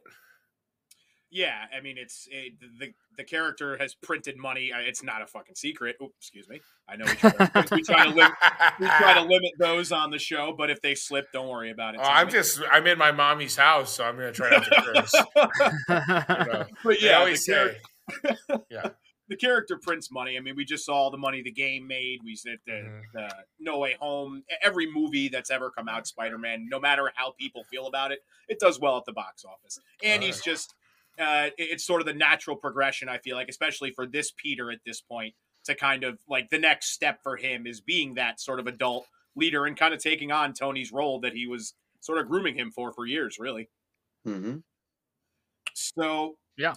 Yeah, 1.28 1.64
I 1.76 1.80
mean, 1.80 1.98
it's 1.98 2.28
it, 2.30 2.54
the 2.78 2.92
the 3.16 3.24
character 3.24 3.76
has 3.78 3.94
printed 3.94 4.36
money. 4.38 4.72
Uh, 4.72 4.78
It's 4.78 5.02
not 5.02 5.22
a 5.22 5.26
fucking 5.26 5.56
secret. 5.56 5.96
Oh, 6.00 6.12
excuse 6.18 6.48
me. 6.48 6.60
I 6.88 6.96
know 6.96 7.04
we 7.04 7.12
try, 7.16 7.30
to, 7.32 7.74
we 7.74 7.82
try 7.82 8.04
to 8.04 8.10
lim- 8.14 8.32
we 8.78 8.86
try 8.86 9.14
to 9.14 9.22
limit 9.22 9.50
those 9.58 9.90
on 9.90 10.10
the 10.10 10.20
show, 10.20 10.54
but 10.56 10.70
if 10.70 10.80
they 10.82 10.94
slip, 10.94 11.26
don't 11.32 11.48
worry 11.48 11.70
about 11.72 11.94
it. 11.94 12.00
Oh, 12.00 12.04
I'm 12.06 12.28
Tommy. 12.28 12.32
just 12.32 12.60
I'm 12.70 12.86
in 12.86 12.96
my 12.96 13.10
mommy's 13.12 13.56
house, 13.56 13.92
so 13.94 14.04
I'm 14.04 14.14
gonna 14.16 14.32
try 14.32 14.50
not 14.50 14.64
to 14.64 14.82
curse. 14.82 15.14
You 16.46 16.52
know, 16.52 16.64
but 16.84 17.00
they 17.00 17.06
yeah, 17.08 17.18
always 17.18 17.44
the, 17.44 17.52
char- 17.52 18.58
say 18.78 18.88
the 19.28 19.36
character 19.36 19.76
prints 19.76 20.10
money. 20.10 20.36
I 20.36 20.40
mean, 20.40 20.54
we 20.56 20.64
just 20.64 20.84
saw 20.86 20.94
all 20.94 21.10
the 21.10 21.18
money 21.18 21.42
the 21.42 21.50
game 21.50 21.86
made. 21.86 22.20
We 22.22 22.36
said 22.36 22.58
the, 22.66 22.72
Mhm. 22.72 23.02
the 23.12 23.44
No 23.58 23.78
Way 23.78 23.94
Home. 23.94 24.44
Every 24.62 24.90
movie 24.90 25.28
that's 25.28 25.50
ever 25.50 25.70
come 25.70 25.88
out, 25.88 26.06
Spider 26.06 26.38
Man, 26.38 26.68
no 26.68 26.78
matter 26.78 27.10
how 27.14 27.32
people 27.32 27.64
feel 27.64 27.86
about 27.86 28.12
it, 28.12 28.20
it 28.48 28.58
does 28.60 28.78
well 28.78 28.96
at 28.96 29.04
the 29.04 29.12
box 29.12 29.44
office. 29.44 29.80
And 30.02 30.22
he's 30.22 30.40
just, 30.40 30.74
uh, 31.18 31.50
it's 31.58 31.84
sort 31.84 32.00
of 32.00 32.06
the 32.06 32.14
natural 32.14 32.56
progression. 32.56 33.08
I 33.08 33.18
feel 33.18 33.36
like, 33.36 33.48
especially 33.48 33.90
for 33.90 34.06
this 34.06 34.30
Peter 34.30 34.70
at 34.70 34.80
this 34.84 35.00
point, 35.00 35.34
to 35.64 35.74
kind 35.74 36.04
of 36.04 36.20
like 36.28 36.48
the 36.50 36.58
next 36.58 36.90
step 36.90 37.20
for 37.24 37.36
him 37.36 37.66
is 37.66 37.80
being 37.80 38.14
that 38.14 38.38
sort 38.40 38.60
of 38.60 38.68
adult 38.68 39.08
leader 39.34 39.66
and 39.66 39.76
kind 39.76 39.92
of 39.92 40.00
taking 40.00 40.30
on 40.30 40.52
Tony's 40.52 40.92
role 40.92 41.18
that 41.20 41.32
he 41.32 41.48
was 41.48 41.74
sort 42.00 42.18
of 42.18 42.28
grooming 42.28 42.54
him 42.54 42.70
for 42.70 42.92
for 42.92 43.04
years, 43.06 43.38
really. 43.40 43.68
hmm 44.24 44.58
So 45.74 46.38
Yeah. 46.56 46.74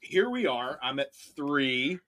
here 0.00 0.28
we 0.30 0.46
are. 0.46 0.78
I'm 0.82 0.98
at 0.98 1.14
three, 1.36 1.98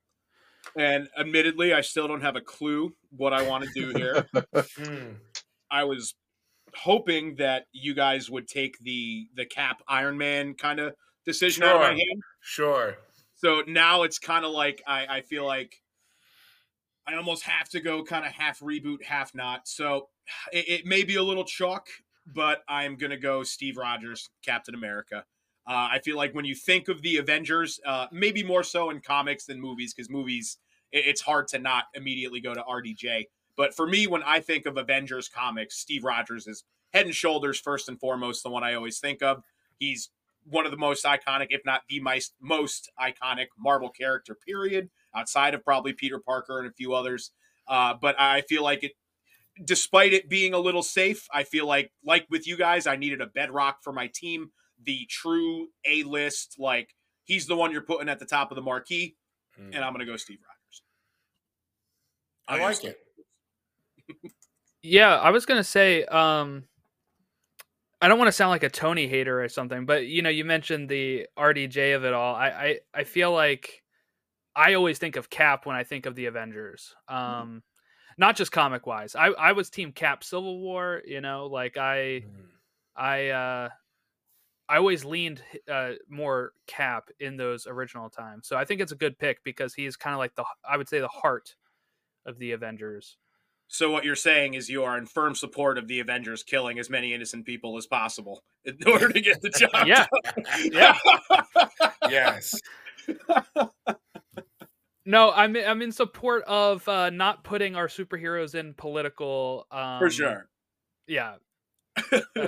and 0.76 1.08
admittedly, 1.18 1.72
I 1.72 1.80
still 1.80 2.06
don't 2.08 2.20
have 2.20 2.36
a 2.36 2.40
clue 2.40 2.94
what 3.16 3.32
I 3.32 3.46
want 3.48 3.64
to 3.64 3.70
do 3.74 3.96
here. 3.98 4.26
Hmm. 4.76 5.12
I 5.70 5.84
was 5.84 6.14
hoping 6.76 7.36
that 7.36 7.66
you 7.72 7.94
guys 7.94 8.30
would 8.30 8.46
take 8.48 8.78
the 8.80 9.26
the 9.34 9.44
Cap 9.46 9.82
Iron 9.88 10.18
Man 10.18 10.54
kind 10.54 10.78
of 10.80 10.94
decision 11.24 11.62
out 11.64 11.76
of 11.76 11.80
my 11.80 11.88
Sure. 11.88 11.96
hand. 11.96 12.22
Sure. 12.40 12.96
So 13.36 13.62
now 13.66 14.02
it's 14.02 14.18
kind 14.18 14.44
of 14.44 14.52
like 14.52 14.82
I, 14.86 15.06
I 15.18 15.20
feel 15.22 15.44
like 15.46 15.80
I 17.06 17.14
almost 17.16 17.42
have 17.44 17.68
to 17.70 17.80
go 17.80 18.02
kind 18.04 18.24
of 18.24 18.32
half 18.32 18.60
reboot, 18.60 19.02
half 19.02 19.34
not. 19.34 19.66
So 19.68 20.08
it, 20.52 20.68
it 20.68 20.86
may 20.86 21.02
be 21.04 21.16
a 21.16 21.22
little 21.22 21.44
chalk, 21.44 21.88
but 22.26 22.62
I'm 22.68 22.96
gonna 22.96 23.16
go 23.18 23.42
Steve 23.42 23.76
Rogers, 23.76 24.28
Captain 24.44 24.74
America. 24.74 25.24
Uh, 25.66 25.88
I 25.92 25.98
feel 26.00 26.16
like 26.16 26.34
when 26.34 26.44
you 26.44 26.54
think 26.54 26.88
of 26.88 27.02
the 27.02 27.16
Avengers, 27.16 27.80
uh, 27.86 28.06
maybe 28.12 28.42
more 28.42 28.62
so 28.62 28.90
in 28.90 29.00
comics 29.00 29.46
than 29.46 29.60
movies, 29.60 29.94
because 29.94 30.10
movies 30.10 30.58
it, 30.92 31.06
it's 31.06 31.20
hard 31.22 31.48
to 31.48 31.58
not 31.58 31.84
immediately 31.94 32.40
go 32.40 32.54
to 32.54 32.62
RDJ. 32.62 33.26
But 33.56 33.74
for 33.74 33.86
me, 33.86 34.06
when 34.06 34.22
I 34.22 34.40
think 34.40 34.66
of 34.66 34.76
Avengers 34.76 35.28
comics, 35.28 35.76
Steve 35.76 36.04
Rogers 36.04 36.46
is 36.46 36.64
head 36.92 37.06
and 37.06 37.14
shoulders 37.14 37.58
first 37.58 37.88
and 37.88 37.98
foremost 37.98 38.42
the 38.42 38.50
one 38.50 38.64
I 38.64 38.74
always 38.74 38.98
think 38.98 39.22
of. 39.22 39.42
He's 39.78 40.10
one 40.44 40.64
of 40.64 40.70
the 40.70 40.76
most 40.78 41.04
iconic, 41.04 41.48
if 41.50 41.62
not 41.64 41.82
the 41.88 42.00
most 42.00 42.34
most 42.40 42.90
iconic 43.00 43.46
Marvel 43.58 43.88
character. 43.90 44.34
Period. 44.34 44.90
Outside 45.14 45.54
of 45.54 45.64
probably 45.64 45.92
Peter 45.92 46.18
Parker 46.18 46.58
and 46.58 46.68
a 46.68 46.72
few 46.72 46.92
others. 46.94 47.30
Uh, 47.68 47.94
but 48.00 48.18
I 48.18 48.42
feel 48.42 48.62
like 48.62 48.82
it, 48.82 48.92
despite 49.64 50.12
it 50.12 50.28
being 50.28 50.52
a 50.52 50.58
little 50.58 50.82
safe, 50.82 51.26
I 51.32 51.44
feel 51.44 51.66
like 51.66 51.92
like 52.04 52.26
with 52.30 52.46
you 52.46 52.56
guys, 52.56 52.86
I 52.86 52.96
needed 52.96 53.20
a 53.20 53.26
bedrock 53.26 53.82
for 53.82 53.92
my 53.92 54.10
team. 54.12 54.50
The 54.84 55.06
true 55.08 55.68
A 55.86 56.02
list, 56.04 56.56
like 56.58 56.94
he's 57.24 57.46
the 57.46 57.56
one 57.56 57.72
you're 57.72 57.82
putting 57.82 58.08
at 58.08 58.18
the 58.18 58.26
top 58.26 58.50
of 58.50 58.56
the 58.56 58.62
marquee, 58.62 59.16
Mm. 59.58 59.74
and 59.74 59.84
I'm 59.84 59.92
gonna 59.92 60.04
go 60.04 60.16
Steve 60.16 60.40
Rogers. 60.42 60.82
I 62.48 62.58
like 62.58 62.84
it. 62.84 62.98
Yeah, 64.82 65.16
I 65.16 65.30
was 65.30 65.46
gonna 65.46 65.64
say, 65.64 66.04
um, 66.04 66.64
I 68.02 68.08
don't 68.08 68.18
want 68.18 68.28
to 68.28 68.32
sound 68.32 68.50
like 68.50 68.64
a 68.64 68.68
Tony 68.68 69.06
hater 69.06 69.42
or 69.42 69.48
something, 69.48 69.86
but 69.86 70.06
you 70.06 70.20
know, 70.20 70.28
you 70.28 70.44
mentioned 70.44 70.88
the 70.90 71.26
RDJ 71.38 71.96
of 71.96 72.04
it 72.04 72.12
all. 72.12 72.34
I, 72.34 72.48
I, 72.48 72.78
I 72.92 73.04
feel 73.04 73.32
like 73.32 73.82
I 74.54 74.74
always 74.74 74.98
think 74.98 75.16
of 75.16 75.30
Cap 75.30 75.64
when 75.64 75.74
I 75.76 75.84
think 75.84 76.04
of 76.04 76.14
the 76.14 76.26
Avengers. 76.26 76.94
Um, 77.08 77.62
not 78.18 78.36
just 78.36 78.52
comic 78.52 78.86
wise. 78.86 79.16
I, 79.16 79.28
I 79.28 79.52
was 79.52 79.70
Team 79.70 79.90
Cap 79.92 80.22
Civil 80.22 80.58
War. 80.60 81.00
You 81.06 81.20
know, 81.22 81.46
like 81.46 81.76
I, 81.78 82.24
Mm. 82.26 82.46
I, 82.96 83.28
uh, 83.30 83.68
I 84.68 84.76
always 84.78 85.04
leaned 85.04 85.42
uh, 85.70 85.92
more 86.08 86.52
Cap 86.66 87.10
in 87.20 87.36
those 87.36 87.66
original 87.66 88.08
times. 88.08 88.48
So 88.48 88.56
I 88.56 88.64
think 88.64 88.80
it's 88.80 88.92
a 88.92 88.96
good 88.96 89.18
pick 89.18 89.44
because 89.44 89.74
he's 89.74 89.96
kind 89.96 90.14
of 90.14 90.18
like 90.18 90.34
the, 90.34 90.44
I 90.68 90.76
would 90.76 90.88
say, 90.88 91.00
the 91.00 91.08
heart 91.08 91.54
of 92.24 92.38
the 92.38 92.52
Avengers. 92.52 93.18
So 93.68 93.90
what 93.90 94.04
you're 94.04 94.16
saying 94.16 94.54
is 94.54 94.68
you 94.68 94.84
are 94.84 94.96
in 94.96 95.06
firm 95.06 95.34
support 95.34 95.78
of 95.78 95.88
the 95.88 96.00
Avengers 96.00 96.42
killing 96.42 96.78
as 96.78 96.88
many 96.88 97.12
innocent 97.12 97.44
people 97.44 97.76
as 97.76 97.86
possible 97.86 98.42
in 98.64 98.78
order 98.86 99.08
to 99.08 99.20
get 99.20 99.42
the 99.42 99.50
job. 99.50 99.70
Yeah. 99.86 100.06
Yeah. 100.64 100.96
yes. 102.10 102.60
No, 105.06 105.32
I'm 105.32 105.54
I'm 105.56 105.82
in 105.82 105.92
support 105.92 106.44
of 106.44 106.88
uh, 106.88 107.10
not 107.10 107.44
putting 107.44 107.76
our 107.76 107.88
superheroes 107.88 108.54
in 108.54 108.72
political. 108.72 109.66
Um, 109.70 109.98
for 109.98 110.10
sure. 110.10 110.48
Yeah, 111.06 111.34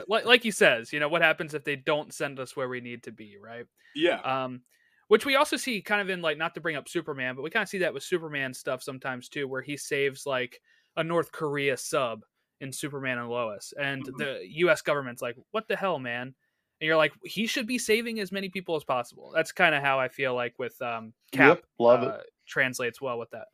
like 0.08 0.24
like 0.24 0.42
he 0.42 0.50
says, 0.50 0.92
you 0.92 1.00
know, 1.00 1.08
what 1.08 1.22
happens 1.22 1.54
if 1.54 1.64
they 1.64 1.76
don't 1.76 2.12
send 2.12 2.38
us 2.40 2.56
where 2.56 2.68
we 2.68 2.80
need 2.80 3.02
to 3.04 3.12
be, 3.12 3.36
right? 3.38 3.66
Yeah. 3.94 4.22
Um, 4.24 4.62
which 5.08 5.24
we 5.26 5.36
also 5.36 5.56
see 5.56 5.82
kind 5.82 6.00
of 6.00 6.10
in 6.10 6.22
like 6.22 6.38
not 6.38 6.54
to 6.54 6.60
bring 6.60 6.76
up 6.76 6.88
Superman, 6.88 7.36
but 7.36 7.42
we 7.42 7.50
kind 7.50 7.62
of 7.62 7.68
see 7.68 7.78
that 7.78 7.94
with 7.94 8.02
Superman 8.02 8.54
stuff 8.54 8.82
sometimes 8.82 9.28
too, 9.28 9.46
where 9.48 9.62
he 9.62 9.76
saves 9.76 10.26
like 10.26 10.60
a 10.96 11.04
North 11.04 11.32
Korea 11.32 11.76
sub 11.76 12.24
in 12.60 12.72
Superman 12.72 13.18
and 13.18 13.28
Lois, 13.28 13.72
and 13.78 14.04
Mhm. 14.04 14.16
the 14.16 14.40
U.S. 14.50 14.82
government's 14.82 15.22
like, 15.22 15.36
"What 15.52 15.68
the 15.68 15.76
hell, 15.76 15.98
man?" 15.98 16.34
And 16.80 16.86
you're 16.86 16.96
like, 16.96 17.12
he 17.24 17.46
should 17.46 17.66
be 17.66 17.78
saving 17.78 18.20
as 18.20 18.32
many 18.32 18.48
people 18.50 18.76
as 18.76 18.84
possible. 18.84 19.32
That's 19.34 19.52
kind 19.52 19.74
of 19.74 19.82
how 19.82 19.98
I 19.98 20.08
feel 20.08 20.34
like 20.34 20.58
with 20.58 20.80
um, 20.82 21.14
Cap 21.32 21.58
Yep, 21.58 21.64
love 21.78 22.02
it. 22.02 22.14
uh, 22.14 22.22
translates 22.46 23.00
well 23.00 23.18
with 23.18 23.30
that. 23.30 23.48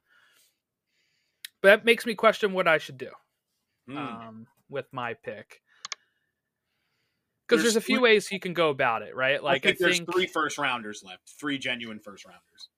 But 1.60 1.68
that 1.68 1.84
makes 1.84 2.04
me 2.06 2.14
question 2.14 2.52
what 2.52 2.68
I 2.68 2.78
should 2.78 2.98
do 2.98 3.10
Hmm. 3.86 4.16
um, 4.26 4.48
with 4.68 4.92
my 4.92 5.14
pick. 5.14 5.62
Because 7.52 7.64
There's 7.64 7.74
there's, 7.74 7.84
a 7.84 7.86
few 7.86 7.96
three- 7.96 8.02
ways 8.02 8.32
you 8.32 8.40
can 8.40 8.54
go 8.54 8.70
about 8.70 9.02
it, 9.02 9.14
right? 9.14 9.42
Like 9.42 9.64
I 9.64 9.68
think 9.68 9.78
there's 9.78 9.96
think, 9.98 10.12
three 10.12 10.26
first 10.26 10.58
rounders 10.58 11.02
left, 11.04 11.28
three 11.38 11.58
genuine 11.58 11.98
first 12.00 12.24
rounders. 12.24 12.68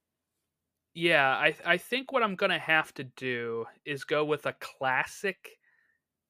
yeah, 0.95 1.28
I 1.28 1.54
I 1.64 1.76
think 1.78 2.12
what 2.12 2.23
I'm 2.23 2.35
gonna 2.37 2.59
have 2.59 2.93
to 2.95 3.04
do 3.04 3.66
is 3.85 4.04
go 4.04 4.25
with 4.25 4.47
a 4.47 4.54
classic 4.54 5.59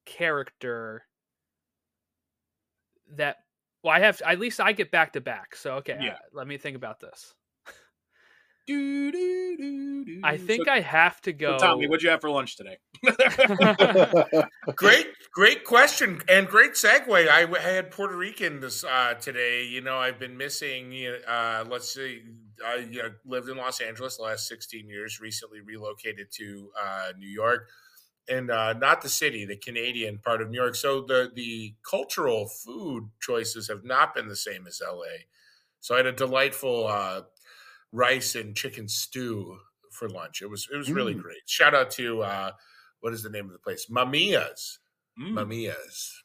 character 0.06 1.06
that. 3.16 3.38
Well, 3.82 3.92
I 3.94 4.00
have 4.00 4.20
at 4.24 4.38
least 4.40 4.60
I 4.60 4.72
get 4.72 4.90
back 4.90 5.12
to 5.12 5.20
back. 5.20 5.54
So 5.56 5.74
okay, 5.76 5.98
Yeah. 6.00 6.14
uh, 6.14 6.18
let 6.32 6.46
me 6.46 6.56
think 6.56 6.76
about 6.76 7.00
this. 7.00 7.34
Do, 8.66 9.12
do, 9.12 9.56
do, 9.58 10.04
do. 10.04 10.20
I 10.24 10.38
think 10.38 10.66
so, 10.66 10.72
I 10.72 10.80
have 10.80 11.20
to 11.22 11.30
so 11.32 11.36
go. 11.36 11.58
Tommy, 11.58 11.86
what'd 11.86 12.02
you 12.02 12.08
have 12.08 12.22
for 12.22 12.30
lunch 12.30 12.56
today? 12.56 12.78
Great, 14.76 15.08
great 15.32 15.64
question 15.64 16.22
and 16.28 16.48
great 16.48 16.72
segue. 16.72 17.28
I 17.28 17.60
had 17.60 17.90
Puerto 17.90 18.16
Rican 18.16 18.60
this 18.60 18.82
uh, 18.84 19.14
today. 19.20 19.64
You 19.64 19.82
know, 19.82 19.98
I've 19.98 20.18
been 20.18 20.36
missing. 20.38 20.92
you 20.92 21.12
know, 21.12 21.18
Uh, 21.28 21.64
let's 21.68 21.92
see, 21.92 22.22
I 22.64 22.76
you 22.76 23.02
know, 23.02 23.10
lived 23.26 23.48
in 23.50 23.58
Los 23.58 23.80
Angeles 23.80 24.16
the 24.16 24.22
last 24.22 24.48
16 24.48 24.88
years. 24.88 25.20
Recently 25.20 25.60
relocated 25.60 26.28
to 26.32 26.70
uh, 26.82 27.12
New 27.18 27.28
York, 27.28 27.68
and 28.28 28.50
uh, 28.50 28.72
not 28.72 29.02
the 29.02 29.10
city, 29.10 29.44
the 29.44 29.56
Canadian 29.56 30.18
part 30.18 30.40
of 30.40 30.48
New 30.50 30.58
York. 30.58 30.74
So 30.74 31.02
the 31.02 31.30
the 31.34 31.74
cultural 31.88 32.46
food 32.48 33.10
choices 33.20 33.68
have 33.68 33.84
not 33.84 34.14
been 34.14 34.28
the 34.28 34.36
same 34.36 34.66
as 34.66 34.80
LA. 34.82 35.26
So 35.80 35.94
I 35.94 35.98
had 35.98 36.06
a 36.06 36.12
delightful 36.12 36.86
uh, 36.86 37.22
rice 37.94 38.34
and 38.34 38.56
chicken 38.56 38.88
stew 38.88 39.56
for 39.92 40.08
lunch. 40.08 40.42
It 40.42 40.50
was 40.50 40.68
it 40.72 40.76
was 40.76 40.90
really 40.90 41.14
Mm. 41.14 41.22
great. 41.22 41.42
Shout 41.46 41.74
out 41.74 41.90
to 41.92 42.22
uh, 42.22 42.50
what 43.00 43.12
is 43.14 43.22
the 43.22 43.30
name 43.30 43.46
of 43.46 43.52
the 43.52 43.58
place? 43.60 43.86
Mamia's. 43.88 44.80
Mm. 45.18 45.32
Mamia's. 45.34 46.22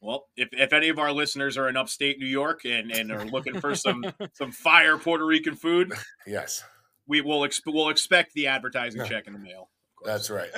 Well, 0.00 0.26
if, 0.36 0.48
if 0.52 0.72
any 0.74 0.88
of 0.90 0.98
our 0.98 1.12
listeners 1.12 1.56
are 1.56 1.68
in 1.68 1.76
upstate 1.78 2.18
New 2.18 2.26
York 2.26 2.66
and, 2.66 2.90
and 2.90 3.10
are 3.10 3.24
looking 3.24 3.58
for 3.60 3.74
some 3.74 4.04
some 4.34 4.50
fire 4.52 4.98
Puerto 4.98 5.24
Rican 5.24 5.54
food, 5.54 5.92
Yes, 6.26 6.62
we 7.06 7.20
will 7.20 7.40
exp- 7.40 7.62
we'll 7.72 7.88
expect 7.90 8.34
the 8.34 8.48
advertising 8.48 9.00
Yeah. 9.00 9.08
check 9.08 9.26
in 9.28 9.32
the 9.32 9.38
mail. 9.38 9.70
Of 10.04 10.12
that's 10.12 10.30
right. 10.30 10.50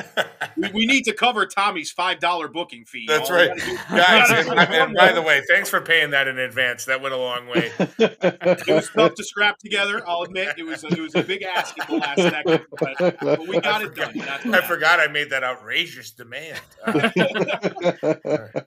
We, 0.57 0.71
we 0.73 0.87
need 0.87 1.05
to 1.05 1.13
cover 1.15 1.47
Tommy's 1.47 1.91
five 1.91 2.19
dollar 2.21 2.49
booking 2.49 2.85
fee. 2.85 3.05
That's 3.09 3.31
All 3.31 3.37
we 3.37 3.49
right. 3.49 3.59
do- 3.59 3.77
Guys, 3.91 4.31
and, 4.31 4.59
and 4.59 4.95
by 4.95 5.13
the 5.13 5.23
way, 5.23 5.43
thanks 5.49 5.69
for 5.71 5.81
paying 5.81 6.11
that 6.11 6.29
in 6.29 6.39
advance. 6.39 6.85
That 6.87 7.01
went 7.03 7.15
a 7.15 7.19
long 7.19 7.47
way. 7.47 7.71
it 7.79 8.67
was 8.69 8.91
tough 8.95 9.15
to 9.15 9.25
scrap 9.25 9.59
together. 9.59 10.03
I'll 10.09 10.23
admit 10.23 10.55
it 10.59 10.65
was 10.65 10.85
a, 10.85 10.89
it 10.89 10.99
was 11.01 11.15
a 11.15 11.23
big 11.23 11.43
ask 11.43 11.79
at 11.81 11.89
the 11.89 11.97
last 11.97 12.21
second, 12.21 12.67
but, 12.79 13.19
but 13.21 13.47
we 13.49 13.61
got 13.61 13.83
I 13.83 13.87
it 13.87 13.95
done. 13.95 14.13
forgot, 14.13 14.15
and 14.15 14.21
That's 14.23 14.45
I 14.47 14.51
happened. 14.51 14.65
forgot 14.65 15.01
I 15.01 15.07
made 15.09 15.31
that 15.31 15.45
outrageous 15.45 16.11
demand. 16.13 16.61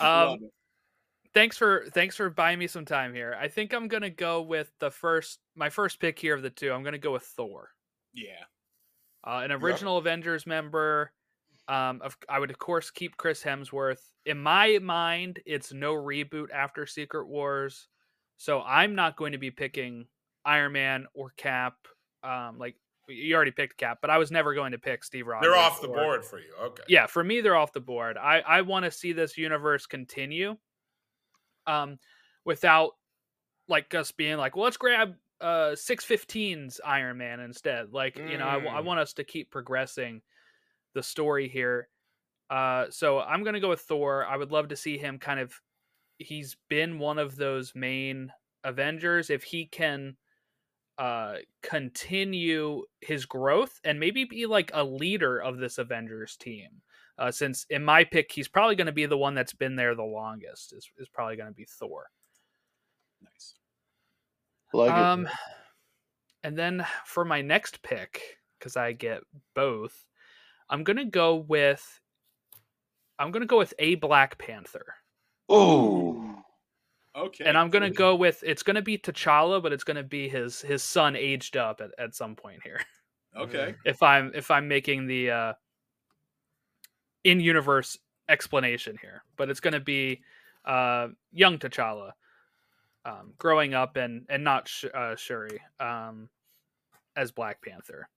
Um, 0.00 0.38
thanks 1.32 1.56
for 1.56 1.86
thanks 1.94 2.14
for 2.14 2.28
buying 2.28 2.58
me 2.58 2.66
some 2.66 2.84
time 2.84 3.14
here. 3.14 3.34
I 3.40 3.48
think 3.48 3.72
I'm 3.72 3.88
gonna 3.88 4.10
go 4.10 4.42
with 4.42 4.70
the 4.80 4.90
first 4.90 5.38
my 5.56 5.70
first 5.70 5.98
pick 5.98 6.18
here 6.18 6.34
of 6.34 6.42
the 6.42 6.50
two. 6.50 6.70
I'm 6.70 6.82
gonna 6.82 6.98
go 6.98 7.12
with 7.12 7.22
Thor, 7.22 7.70
Yeah. 8.12 8.44
Uh, 9.24 9.40
an 9.44 9.52
original 9.52 9.98
Avengers 9.98 10.46
member. 10.46 11.12
Um, 11.68 12.00
of, 12.02 12.16
I 12.28 12.38
would 12.38 12.50
of 12.50 12.58
course 12.58 12.90
keep 12.90 13.16
Chris 13.16 13.42
Hemsworth. 13.42 14.00
In 14.26 14.38
my 14.38 14.78
mind, 14.82 15.40
it's 15.46 15.72
no 15.72 15.94
reboot 15.94 16.48
after 16.52 16.86
Secret 16.86 17.28
Wars, 17.28 17.88
so 18.36 18.62
I'm 18.62 18.94
not 18.94 19.16
going 19.16 19.32
to 19.32 19.38
be 19.38 19.50
picking 19.50 20.06
Iron 20.44 20.72
Man 20.72 21.06
or 21.14 21.32
Cap. 21.36 21.74
Um, 22.24 22.58
like 22.58 22.74
you 23.08 23.34
already 23.34 23.50
picked 23.52 23.78
Cap, 23.78 23.98
but 24.00 24.10
I 24.10 24.18
was 24.18 24.30
never 24.30 24.54
going 24.54 24.72
to 24.72 24.78
pick 24.78 25.04
Steve 25.04 25.26
Rogers. 25.26 25.48
they're 25.48 25.58
off 25.58 25.80
the 25.80 25.88
or- 25.88 25.96
board 25.96 26.24
for 26.24 26.38
you. 26.38 26.52
Okay. 26.60 26.82
yeah 26.88 27.06
for 27.06 27.22
me 27.22 27.40
they're 27.40 27.56
off 27.56 27.72
the 27.72 27.80
board 27.80 28.16
i 28.16 28.40
i 28.40 28.60
want 28.62 28.84
to 28.84 28.90
see 28.90 29.12
this 29.12 29.36
universe 29.36 29.86
continue 29.86 30.56
um 31.66 31.98
without 32.44 32.92
like 33.68 33.92
us 33.94 34.12
being 34.12 34.36
like 34.36 34.54
well 34.56 34.64
let's 34.64 34.76
grab 34.76 35.14
uh 35.42 35.74
615's 35.74 36.80
iron 36.84 37.18
man 37.18 37.40
instead 37.40 37.92
like 37.92 38.16
you 38.30 38.38
know 38.38 38.46
I, 38.46 38.56
I 38.56 38.80
Mm. 38.80 38.84
want 38.84 39.00
us 39.00 39.12
to 39.14 39.24
keep 39.24 39.50
progressing 39.50 40.22
the 40.94 41.02
story 41.02 41.48
here 41.48 41.88
uh 42.50 42.86
so 42.90 43.20
i'm 43.20 43.42
gonna 43.44 43.60
go 43.60 43.68
with 43.70 43.80
thor 43.80 44.24
i 44.26 44.36
would 44.36 44.52
love 44.52 44.68
to 44.68 44.76
see 44.76 44.98
him 44.98 45.18
kind 45.18 45.40
of 45.40 45.52
he's 46.18 46.56
been 46.68 46.98
one 46.98 47.18
of 47.18 47.36
those 47.36 47.74
main 47.74 48.32
avengers 48.64 49.30
if 49.30 49.42
he 49.42 49.66
can 49.66 50.16
uh 50.98 51.36
continue 51.62 52.84
his 53.00 53.24
growth 53.26 53.80
and 53.84 53.98
maybe 53.98 54.24
be 54.24 54.46
like 54.46 54.70
a 54.74 54.84
leader 54.84 55.38
of 55.38 55.56
this 55.58 55.78
avengers 55.78 56.36
team 56.36 56.68
uh 57.18 57.30
since 57.30 57.66
in 57.70 57.82
my 57.82 58.04
pick 58.04 58.30
he's 58.30 58.48
probably 58.48 58.76
going 58.76 58.86
to 58.86 58.92
be 58.92 59.06
the 59.06 59.16
one 59.18 59.34
that's 59.34 59.54
been 59.54 59.74
there 59.74 59.94
the 59.94 60.02
longest 60.02 60.72
is, 60.74 60.88
is 60.98 61.08
probably 61.08 61.34
going 61.36 61.48
to 61.48 61.54
be 61.54 61.64
thor. 61.66 62.04
Like 64.72 64.90
it. 64.90 64.96
um 64.96 65.28
and 66.44 66.56
then 66.56 66.84
for 67.04 67.24
my 67.24 67.40
next 67.42 67.82
pick 67.82 68.20
because 68.58 68.76
i 68.76 68.92
get 68.92 69.22
both 69.54 70.06
i'm 70.70 70.84
going 70.84 70.96
to 70.96 71.04
go 71.04 71.36
with 71.36 72.00
i'm 73.18 73.30
going 73.30 73.42
to 73.42 73.46
go 73.46 73.58
with 73.58 73.74
a 73.78 73.94
black 73.96 74.38
panther 74.38 74.94
Oh. 75.48 76.36
Okay. 77.14 77.44
and 77.44 77.58
i'm 77.58 77.68
going 77.68 77.82
to 77.82 77.90
go 77.90 78.14
with 78.16 78.42
it's 78.46 78.62
going 78.62 78.76
to 78.76 78.82
be 78.82 78.96
t'challa 78.96 79.62
but 79.62 79.72
it's 79.72 79.84
going 79.84 79.96
to 79.98 80.02
be 80.02 80.28
his 80.28 80.60
his 80.62 80.82
son 80.82 81.14
aged 81.14 81.56
up 81.56 81.80
at, 81.80 81.90
at 81.98 82.14
some 82.14 82.34
point 82.34 82.60
here 82.62 82.80
Okay. 83.34 83.74
if 83.86 84.02
I'm 84.02 84.30
if 84.34 84.50
I'm 84.50 84.68
making 84.68 85.06
the 85.06 85.30
uh 85.30 85.52
in 87.24 87.40
universe 87.40 87.96
explanation 88.28 88.96
here, 89.00 89.24
but 89.36 89.48
it's 89.48 89.60
going 89.60 89.72
to 89.72 89.80
be 89.80 90.20
uh 90.66 91.08
young 91.32 91.58
T'Challa 91.58 92.12
um 93.04 93.34
growing 93.38 93.74
up 93.74 93.96
and 93.96 94.26
and 94.28 94.44
not 94.44 94.68
sh- 94.68 94.84
uh 94.92 95.16
Shuri 95.16 95.60
um 95.80 96.28
as 97.16 97.30
Black 97.32 97.62
Panther. 97.62 98.08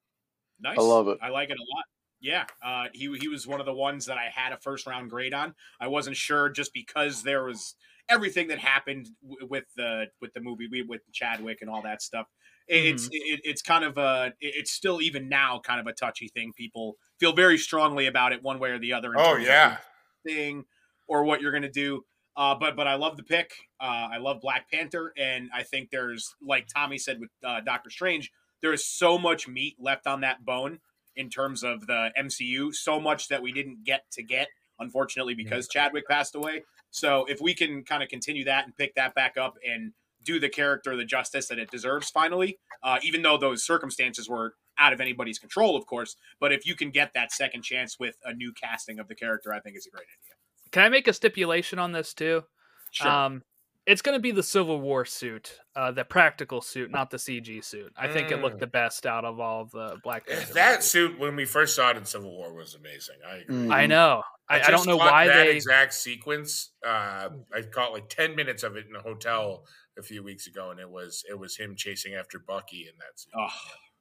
Nice. 0.59 0.77
I 0.77 0.81
love 0.81 1.07
it. 1.07 1.17
I 1.21 1.29
like 1.29 1.49
it 1.49 1.57
a 1.57 1.75
lot. 1.75 1.85
Yeah, 2.21 2.45
uh, 2.63 2.85
he 2.93 3.15
he 3.19 3.27
was 3.27 3.45
one 3.45 3.59
of 3.59 3.65
the 3.65 3.73
ones 3.73 4.05
that 4.05 4.17
I 4.17 4.29
had 4.33 4.51
a 4.53 4.57
first 4.57 4.87
round 4.87 5.09
grade 5.09 5.33
on. 5.33 5.53
I 5.79 5.87
wasn't 5.87 6.15
sure 6.15 6.49
just 6.49 6.73
because 6.73 7.23
there 7.23 7.43
was 7.43 7.75
everything 8.09 8.47
that 8.47 8.59
happened 8.59 9.09
w- 9.21 9.47
with 9.47 9.65
the 9.75 10.05
with 10.21 10.33
the 10.33 10.39
movie 10.39 10.81
with 10.81 11.01
Chadwick 11.11 11.59
and 11.61 11.69
all 11.69 11.81
that 11.83 12.01
stuff. 12.01 12.27
It's 12.67 13.07
it, 13.11 13.41
it's 13.43 13.61
kind 13.61 13.83
of 13.83 13.97
a 13.97 14.33
it's 14.39 14.71
still 14.71 15.01
even 15.01 15.29
now 15.29 15.59
kind 15.59 15.79
of 15.79 15.85
a 15.87 15.93
touchy 15.93 16.29
thing. 16.29 16.51
People 16.55 16.95
feel 17.19 17.33
very 17.33 17.57
strongly 17.59 18.07
about 18.07 18.33
it 18.33 18.41
one 18.41 18.57
way 18.59 18.71
or 18.71 18.79
the 18.79 18.93
other. 18.93 19.13
in 19.13 19.19
Oh 19.19 19.33
terms 19.33 19.43
of 19.43 19.47
yeah. 19.49 19.77
thing 20.25 20.63
or 21.07 21.25
what 21.25 21.41
you're 21.41 21.51
going 21.51 21.61
to 21.63 21.69
do. 21.69 22.03
Uh, 22.37 22.55
but 22.55 22.75
but 22.75 22.87
I 22.87 22.95
love 22.95 23.17
the 23.17 23.23
pick. 23.23 23.53
Uh, 23.79 24.09
I 24.13 24.17
love 24.17 24.41
Black 24.41 24.69
Panther, 24.71 25.13
and 25.17 25.49
I 25.53 25.63
think 25.63 25.89
there's 25.89 26.35
like 26.41 26.67
Tommy 26.67 26.97
said 26.97 27.19
with 27.19 27.29
uh, 27.43 27.61
Doctor 27.61 27.89
Strange, 27.89 28.31
there 28.61 28.73
is 28.73 28.85
so 28.85 29.17
much 29.17 29.47
meat 29.47 29.75
left 29.79 30.07
on 30.07 30.21
that 30.21 30.45
bone 30.45 30.79
in 31.15 31.29
terms 31.29 31.63
of 31.63 31.87
the 31.87 32.11
MCU. 32.17 32.73
So 32.73 32.99
much 32.99 33.29
that 33.29 33.41
we 33.41 33.51
didn't 33.51 33.83
get 33.83 34.05
to 34.11 34.23
get, 34.23 34.49
unfortunately, 34.79 35.33
because 35.33 35.67
Chadwick 35.67 36.07
passed 36.07 36.35
away. 36.35 36.63
So 36.91 37.25
if 37.25 37.39
we 37.41 37.53
can 37.53 37.83
kind 37.83 38.03
of 38.03 38.09
continue 38.09 38.43
that 38.45 38.65
and 38.65 38.75
pick 38.75 38.95
that 38.95 39.15
back 39.15 39.37
up 39.37 39.57
and 39.65 39.93
do 40.23 40.39
the 40.39 40.49
character 40.49 40.95
the 40.95 41.05
justice 41.05 41.47
that 41.47 41.59
it 41.59 41.69
deserves, 41.71 42.09
finally, 42.09 42.57
uh, 42.83 42.97
even 43.03 43.21
though 43.21 43.37
those 43.37 43.63
circumstances 43.63 44.27
were 44.27 44.55
out 44.77 44.91
of 44.91 44.99
anybody's 44.99 45.39
control, 45.39 45.75
of 45.75 45.85
course. 45.85 46.17
But 46.39 46.51
if 46.51 46.65
you 46.65 46.75
can 46.75 46.89
get 46.89 47.13
that 47.13 47.31
second 47.31 47.61
chance 47.61 47.97
with 47.99 48.17
a 48.25 48.33
new 48.33 48.51
casting 48.51 48.99
of 48.99 49.07
the 49.07 49.15
character, 49.15 49.53
I 49.53 49.59
think 49.59 49.75
it's 49.75 49.87
a 49.87 49.91
great 49.91 50.07
idea. 50.07 50.35
Can 50.75 50.83
I 50.83 50.89
make 50.89 51.07
a 51.07 51.13
stipulation 51.13 51.79
on 51.79 51.93
this 51.93 52.13
too? 52.13 52.43
Sure. 52.91 53.07
Um, 53.09 53.43
it's 53.85 54.01
going 54.01 54.17
to 54.17 54.21
be 54.21 54.31
the 54.31 54.43
Civil 54.43 54.81
War 54.81 55.05
suit, 55.05 55.59
uh, 55.73 55.91
the 55.91 56.03
practical 56.03 56.59
suit, 56.59 56.91
not 56.91 57.11
the 57.11 57.17
CG 57.17 57.63
suit. 57.63 57.93
I 57.95 58.09
think 58.09 58.29
it 58.29 58.41
looked 58.41 58.57
Mm. 58.57 58.59
the 58.59 58.67
best 58.67 59.05
out 59.05 59.23
of 59.23 59.39
all 59.39 59.61
of 59.61 59.71
the 59.71 59.97
Black 60.03 60.27
Panther. 60.27 60.53
That 60.55 60.71
movies. 60.71 60.85
suit 60.85 61.17
when 61.17 61.37
we 61.37 61.45
first 61.45 61.77
saw 61.77 61.91
it 61.91 61.97
in 61.97 62.03
Civil 62.03 62.35
War 62.35 62.53
was 62.53 62.75
amazing. 62.75 63.15
I 63.25 63.35
agree. 63.37 63.55
Mm. 63.55 63.73
I 63.73 63.85
know. 63.85 64.21
I, 64.49 64.55
I 64.55 64.57
just 64.59 64.69
don't 64.71 64.87
know 64.87 64.97
why 64.97 65.27
that 65.27 65.45
they. 65.45 65.55
exact 65.55 65.93
sequence. 65.93 66.71
Uh, 66.85 67.29
I 67.55 67.61
caught 67.71 67.93
like 67.93 68.09
ten 68.09 68.35
minutes 68.35 68.63
of 68.63 68.75
it 68.75 68.85
in 68.89 68.97
a 68.97 69.01
hotel 69.01 69.63
a 69.97 70.03
few 70.03 70.23
weeks 70.23 70.45
ago, 70.45 70.71
and 70.71 70.79
it 70.81 70.89
was 70.89 71.23
it 71.29 71.39
was 71.39 71.55
him 71.55 71.75
chasing 71.77 72.15
after 72.15 72.37
Bucky 72.37 72.87
in 72.89 72.97
that 72.97 73.17
scene. 73.17 73.31
Oh, 73.37 73.47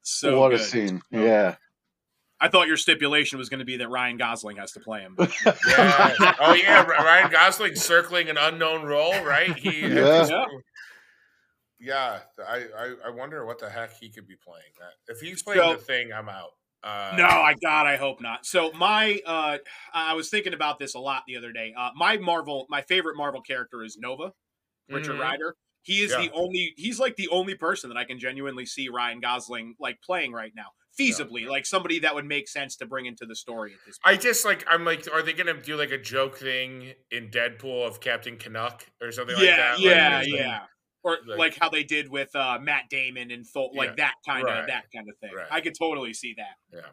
so 0.02 0.40
what 0.40 0.48
good. 0.50 0.60
a 0.60 0.64
scene! 0.64 1.00
So 1.12 1.20
Yeah, 1.20 1.54
I 2.40 2.48
thought 2.48 2.66
your 2.66 2.76
stipulation 2.76 3.38
was 3.38 3.48
going 3.48 3.60
to 3.60 3.64
be 3.64 3.76
that 3.78 3.88
Ryan 3.88 4.16
Gosling 4.16 4.56
has 4.58 4.72
to 4.72 4.80
play 4.80 5.00
him. 5.00 5.16
Yeah. 5.46 6.34
oh 6.40 6.54
yeah, 6.54 6.82
Ryan 6.84 7.30
Gosling 7.30 7.74
circling 7.76 8.28
an 8.28 8.36
unknown 8.36 8.84
role, 8.84 9.14
right? 9.24 9.54
He 9.56 9.80
Yeah. 9.82 10.26
Yeah. 10.26 10.44
Yeah, 11.80 12.18
I, 12.46 12.64
I 12.78 12.94
I 13.06 13.10
wonder 13.10 13.44
what 13.44 13.58
the 13.58 13.68
heck 13.68 13.96
he 13.98 14.08
could 14.08 14.26
be 14.26 14.36
playing. 14.36 14.62
If 15.08 15.20
he's 15.20 15.42
playing 15.42 15.60
So- 15.60 15.72
the 15.74 15.78
thing, 15.82 16.12
I'm 16.12 16.28
out. 16.28 16.50
Uh, 16.82 17.14
No, 17.16 17.24
I 17.24 17.54
God, 17.62 17.86
I 17.86 17.96
hope 17.96 18.20
not. 18.20 18.44
So 18.44 18.70
my, 18.72 19.18
uh, 19.24 19.56
I 19.94 20.12
was 20.12 20.28
thinking 20.28 20.52
about 20.52 20.78
this 20.78 20.94
a 20.94 20.98
lot 20.98 21.22
the 21.26 21.36
other 21.36 21.50
day. 21.50 21.72
Uh, 21.76 21.88
my 21.96 22.18
Marvel, 22.18 22.66
my 22.68 22.82
favorite 22.82 23.16
Marvel 23.16 23.40
character 23.40 23.82
is 23.82 23.96
Nova, 23.98 24.32
Richard 24.90 25.16
Mhm. 25.16 25.20
Rider. 25.20 25.56
He 25.82 26.02
is 26.02 26.10
Yeah. 26.10 26.20
the 26.26 26.30
only, 26.32 26.74
he's 26.76 27.00
like 27.00 27.16
the 27.16 27.28
only 27.28 27.54
person 27.54 27.88
that 27.88 27.96
I 27.96 28.04
can 28.04 28.18
genuinely 28.18 28.66
see 28.66 28.90
Ryan 28.90 29.20
Gosling 29.20 29.74
like 29.80 29.98
playing 30.02 30.32
right 30.32 30.52
now, 30.54 30.72
feasibly, 30.98 31.46
like 31.46 31.66
somebody 31.66 31.98
that 32.00 32.14
would 32.14 32.24
make 32.24 32.48
sense 32.48 32.76
to 32.76 32.86
bring 32.86 33.06
into 33.06 33.26
the 33.26 33.34
story 33.34 33.72
at 33.72 33.78
this. 33.86 33.98
point. 33.98 34.16
I 34.16 34.20
just 34.20 34.44
like 34.44 34.64
I'm 34.70 34.84
like, 34.84 35.06
are 35.12 35.22
they 35.22 35.32
gonna 35.32 35.60
do 35.60 35.76
like 35.76 35.90
a 35.90 35.98
joke 35.98 36.38
thing 36.38 36.92
in 37.10 37.30
Deadpool 37.30 37.86
of 37.86 38.00
Captain 38.00 38.36
Canuck 38.36 38.86
or 39.00 39.12
something 39.12 39.36
like 39.36 39.44
yeah, 39.44 39.56
that? 39.56 39.72
Like, 39.76 39.84
yeah, 39.84 40.18
like- 40.18 40.28
yeah. 40.28 40.60
Or 41.02 41.18
like- 41.26 41.38
like, 41.38 41.58
how 41.60 41.68
they 41.68 41.82
did 41.84 42.08
with 42.08 42.34
uh, 42.34 42.58
Matt 42.62 42.84
Damon 42.88 43.30
and 43.30 43.46
Thor, 43.46 43.70
like 43.74 43.96
that 43.96 44.14
kind 44.26 44.48
of 44.48 44.66
that 44.68 44.84
kind 44.94 45.06
of 45.08 45.18
thing. 45.18 45.34
right. 45.36 45.46
I 45.50 45.60
could 45.60 45.74
totally 45.78 46.14
see 46.14 46.34
that. 46.38 46.56
yeah. 46.72 46.88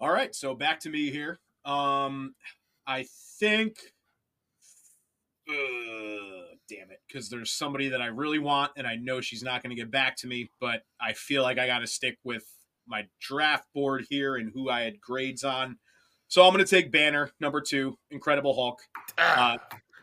All 0.00 0.10
right, 0.10 0.34
so 0.34 0.54
back 0.54 0.80
to 0.80 0.90
me 0.90 1.10
here. 1.10 1.38
Um, 1.64 2.34
I 2.86 3.06
think, 3.38 3.76
uh, 5.48 6.54
damn 6.68 6.90
it, 6.90 7.00
because 7.08 7.28
there's 7.28 7.50
somebody 7.52 7.88
that 7.90 8.00
I 8.02 8.06
really 8.06 8.38
want, 8.38 8.72
and 8.76 8.86
I 8.86 8.96
know 8.96 9.20
she's 9.20 9.42
not 9.42 9.62
going 9.62 9.74
to 9.74 9.80
get 9.80 9.90
back 9.90 10.16
to 10.18 10.26
me, 10.26 10.50
but 10.60 10.82
I 11.00 11.12
feel 11.12 11.42
like 11.42 11.58
I 11.58 11.66
got 11.66 11.80
to 11.80 11.86
stick 11.86 12.18
with 12.24 12.44
my 12.86 13.06
draft 13.20 13.66
board 13.74 14.04
here 14.08 14.36
and 14.36 14.50
who 14.52 14.68
I 14.70 14.82
had 14.82 15.00
grades 15.00 15.44
on. 15.44 15.78
So 16.28 16.42
I'm 16.44 16.52
going 16.52 16.64
to 16.64 16.70
take 16.70 16.90
Banner 16.90 17.30
number 17.40 17.60
two, 17.60 17.98
Incredible 18.10 18.54
Hulk. 18.54 18.80
Ah, 19.18 19.54
Uh, 19.54 19.58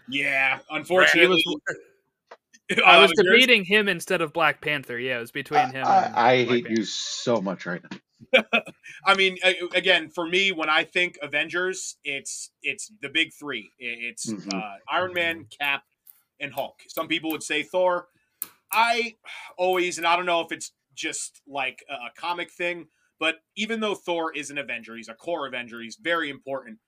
yeah, 0.10 0.60
unfortunately, 0.70 1.44
I 2.86 3.00
was 3.00 3.12
yours? 3.18 3.26
debating 3.34 3.64
him 3.66 3.88
instead 3.90 4.22
of 4.22 4.32
Black 4.34 4.62
Panther. 4.62 5.00
Yeah, 5.00 5.18
it 5.18 5.22
was 5.22 5.32
between 5.32 5.66
him. 5.70 5.76
and 5.78 5.86
I, 5.88 6.12
I 6.16 6.36
hate 6.46 6.66
Panther. 6.66 6.70
you 6.82 6.86
so 6.86 7.42
much 7.42 7.66
right 7.66 7.82
now. 7.92 7.98
I 9.06 9.16
mean, 9.16 9.38
again, 9.74 10.10
for 10.10 10.28
me, 10.28 10.52
when 10.52 10.70
I 10.70 10.84
think 10.84 11.18
Avengers, 11.22 11.98
it's 12.04 12.52
it's 12.64 12.92
the 13.02 13.10
big 13.10 13.34
three. 13.34 13.72
It's 13.80 14.28
Mhm. 14.32 14.54
uh, 14.54 14.78
Iron 14.90 15.14
Man, 15.14 15.46
Cap, 15.58 15.84
and 16.40 16.54
Hulk. 16.54 16.82
Some 16.88 17.08
people 17.08 17.32
would 17.32 17.44
say 17.44 17.64
Thor. 17.64 18.08
I 18.72 19.16
always, 19.58 19.98
and 19.98 20.06
I 20.06 20.16
don't 20.16 20.26
know 20.26 20.42
if 20.42 20.52
it's 20.52 20.72
just 20.94 21.42
like 21.48 21.84
a, 21.90 22.10
comic 22.16 22.52
thing, 22.52 22.88
but 23.20 23.38
even 23.56 23.80
though 23.80 23.96
Thor 23.96 24.32
is 24.36 24.52
an 24.52 24.58
Avenger, 24.58 24.96
he's 24.96 25.10
a 25.10 25.14
core 25.16 25.48
Avenger. 25.48 25.82
He's 25.82 25.96
very 25.96 26.30
important. 26.30 26.80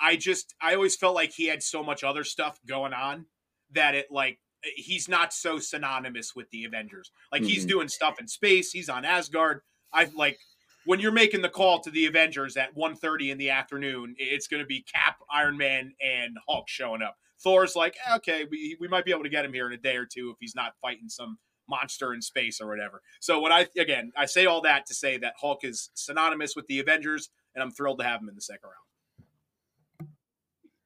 I 0.00 0.16
just, 0.16 0.54
I 0.60 0.74
always 0.74 0.96
felt 0.96 1.14
like 1.14 1.32
he 1.32 1.46
had 1.46 1.62
so 1.62 1.82
much 1.82 2.04
other 2.04 2.24
stuff 2.24 2.58
going 2.66 2.92
on 2.92 3.26
that 3.70 3.94
it 3.94 4.10
like 4.10 4.40
he's 4.76 5.08
not 5.08 5.32
so 5.32 5.58
synonymous 5.58 6.34
with 6.36 6.50
the 6.50 6.64
Avengers. 6.64 7.10
Like 7.30 7.44
he's 7.44 7.64
Mhm. 7.64 7.68
doing 7.68 7.88
stuff 7.88 8.18
in 8.20 8.28
space. 8.28 8.72
He's 8.72 8.88
on 8.88 9.04
Asgard. 9.04 9.62
I 9.92 10.04
like 10.14 10.38
when 10.84 11.00
you're 11.00 11.12
making 11.12 11.42
the 11.42 11.48
call 11.48 11.80
to 11.80 11.90
the 11.90 12.06
Avengers 12.06 12.56
at 12.56 12.74
1.30 12.76 13.30
in 13.30 13.38
the 13.38 13.50
afternoon, 13.50 14.14
it's 14.18 14.46
going 14.46 14.62
to 14.62 14.66
be 14.66 14.82
Cap, 14.82 15.16
Iron 15.30 15.56
Man, 15.56 15.92
and 16.02 16.36
Hulk 16.48 16.68
showing 16.68 17.02
up. 17.02 17.16
Thor's 17.40 17.74
like, 17.74 17.96
"Eh, 18.08 18.16
okay, 18.16 18.46
we, 18.50 18.76
we 18.80 18.88
might 18.88 19.04
be 19.04 19.10
able 19.10 19.24
to 19.24 19.28
get 19.28 19.44
him 19.44 19.52
here 19.52 19.66
in 19.66 19.72
a 19.72 19.76
day 19.76 19.96
or 19.96 20.06
two 20.06 20.30
if 20.30 20.36
he's 20.40 20.54
not 20.54 20.74
fighting 20.80 21.08
some 21.08 21.38
monster 21.68 22.14
in 22.14 22.22
space 22.22 22.60
or 22.60 22.68
whatever. 22.68 23.02
So 23.20 23.40
when 23.40 23.52
I 23.52 23.66
again, 23.76 24.12
I 24.16 24.26
say 24.26 24.46
all 24.46 24.60
that 24.62 24.86
to 24.86 24.94
say 24.94 25.18
that 25.18 25.34
Hulk 25.40 25.64
is 25.64 25.90
synonymous 25.94 26.54
with 26.54 26.66
the 26.66 26.80
Avengers, 26.80 27.30
and 27.54 27.62
I'm 27.62 27.70
thrilled 27.70 27.98
to 27.98 28.04
have 28.04 28.20
him 28.20 28.28
in 28.28 28.34
the 28.34 28.40
second 28.40 28.68
round. 28.68 30.10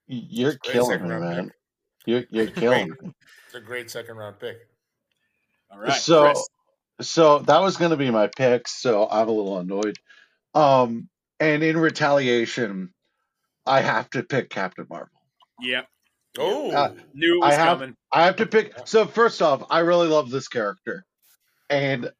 You're 0.06 0.54
killing 0.59 1.02
me, 1.02 1.09
man. 1.09 1.52
You're 2.06 2.24
you're 2.30 2.46
killing 2.46 2.90
me. 2.90 3.12
It's 3.46 3.54
a 3.54 3.61
great 3.61 3.90
second 3.90 4.16
round 4.16 4.38
pick. 4.38 4.68
All 5.70 5.80
right, 5.80 5.92
so 5.92 6.24
Chris. 6.24 6.48
So 7.00 7.40
that 7.40 7.61
was 7.61 7.76
going 7.76 7.90
to 7.90 7.96
be 7.96 8.11
my 8.11 8.28
pick. 8.28 8.68
So 8.68 9.09
I'm 9.11 9.28
a 9.28 9.32
little 9.32 9.59
annoyed. 9.59 9.96
Um, 10.54 11.09
and 11.40 11.62
in 11.62 11.76
retaliation, 11.76 12.92
I 13.66 13.80
have 13.80 14.09
to 14.11 14.22
pick 14.22 14.48
Captain 14.50 14.87
Marvel. 14.88 15.09
Yep, 15.61 15.87
Oh, 16.38 16.70
Uh, 16.70 16.94
knew 17.14 17.40
it 17.40 17.44
I 17.44 17.48
was 17.48 17.56
have- 17.56 17.78
coming. 17.78 17.96
I 18.12 18.24
have 18.26 18.37
to 18.37 18.46
pick. 18.46 18.72
So 18.87 19.06
first 19.06 19.40
off, 19.42 19.64
I 19.70 19.80
really 19.80 20.09
love 20.09 20.30
this 20.30 20.48
character, 20.48 21.04
and 21.70 22.11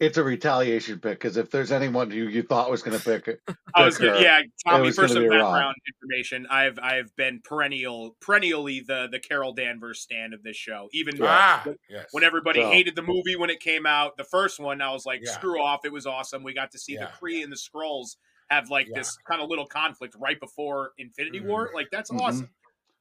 it's 0.00 0.16
a 0.18 0.24
retaliation 0.24 0.98
pick 0.98 1.20
because 1.20 1.36
if 1.36 1.50
there's 1.50 1.70
anyone 1.70 2.10
who 2.10 2.22
you 2.22 2.42
thought 2.42 2.70
was 2.70 2.82
going 2.82 2.98
to 2.98 3.04
pick 3.04 3.28
it, 3.28 3.40
I 3.74 3.84
was 3.84 3.98
gonna, 3.98 4.12
her, 4.12 4.20
yeah, 4.20 4.40
Tommy. 4.66 4.90
For 4.92 5.06
some 5.06 5.22
be 5.22 5.28
Rob. 5.28 5.52
background 5.52 5.76
information, 5.86 6.46
I've 6.50 6.78
I've 6.82 7.14
been 7.16 7.40
perennial, 7.44 8.16
perennially 8.20 8.80
the 8.80 9.08
the 9.12 9.20
Carol 9.20 9.52
Danvers 9.52 10.00
stand 10.00 10.32
of 10.34 10.42
this 10.42 10.56
show. 10.56 10.88
Even 10.92 11.18
ah, 11.22 11.60
when- 11.64 11.76
yes. 11.88 12.06
when 12.12 12.24
everybody 12.24 12.62
So- 12.62 12.70
hated 12.70 12.96
the 12.96 13.02
movie 13.02 13.36
when 13.36 13.50
it 13.50 13.60
came 13.60 13.84
out, 13.86 14.16
the 14.16 14.24
first 14.24 14.58
one, 14.58 14.80
I 14.80 14.90
was 14.90 15.04
like, 15.06 15.20
Yeah. 15.22 15.32
screw 15.32 15.62
off. 15.62 15.84
It 15.84 15.92
was 15.92 16.06
awesome. 16.06 16.42
We 16.42 16.54
got 16.54 16.70
to 16.72 16.78
see 16.78 16.94
Yeah. 16.94 17.06
the 17.06 17.12
Kree 17.26 17.44
and 17.44 17.52
the 17.52 17.56
Skrulls 17.56 18.16
have 18.50 18.70
like 18.70 18.88
Yeah. 18.88 18.98
this 18.98 19.16
kind 19.28 19.40
of 19.42 19.48
little 19.50 19.66
conflict 19.66 20.16
right 20.18 20.40
before 20.40 20.92
Infinity 20.98 21.40
Mhm. 21.40 21.44
War. 21.46 21.70
Like 21.74 21.88
that's 21.92 22.10
Mhm. 22.10 22.20
awesome. 22.20 22.48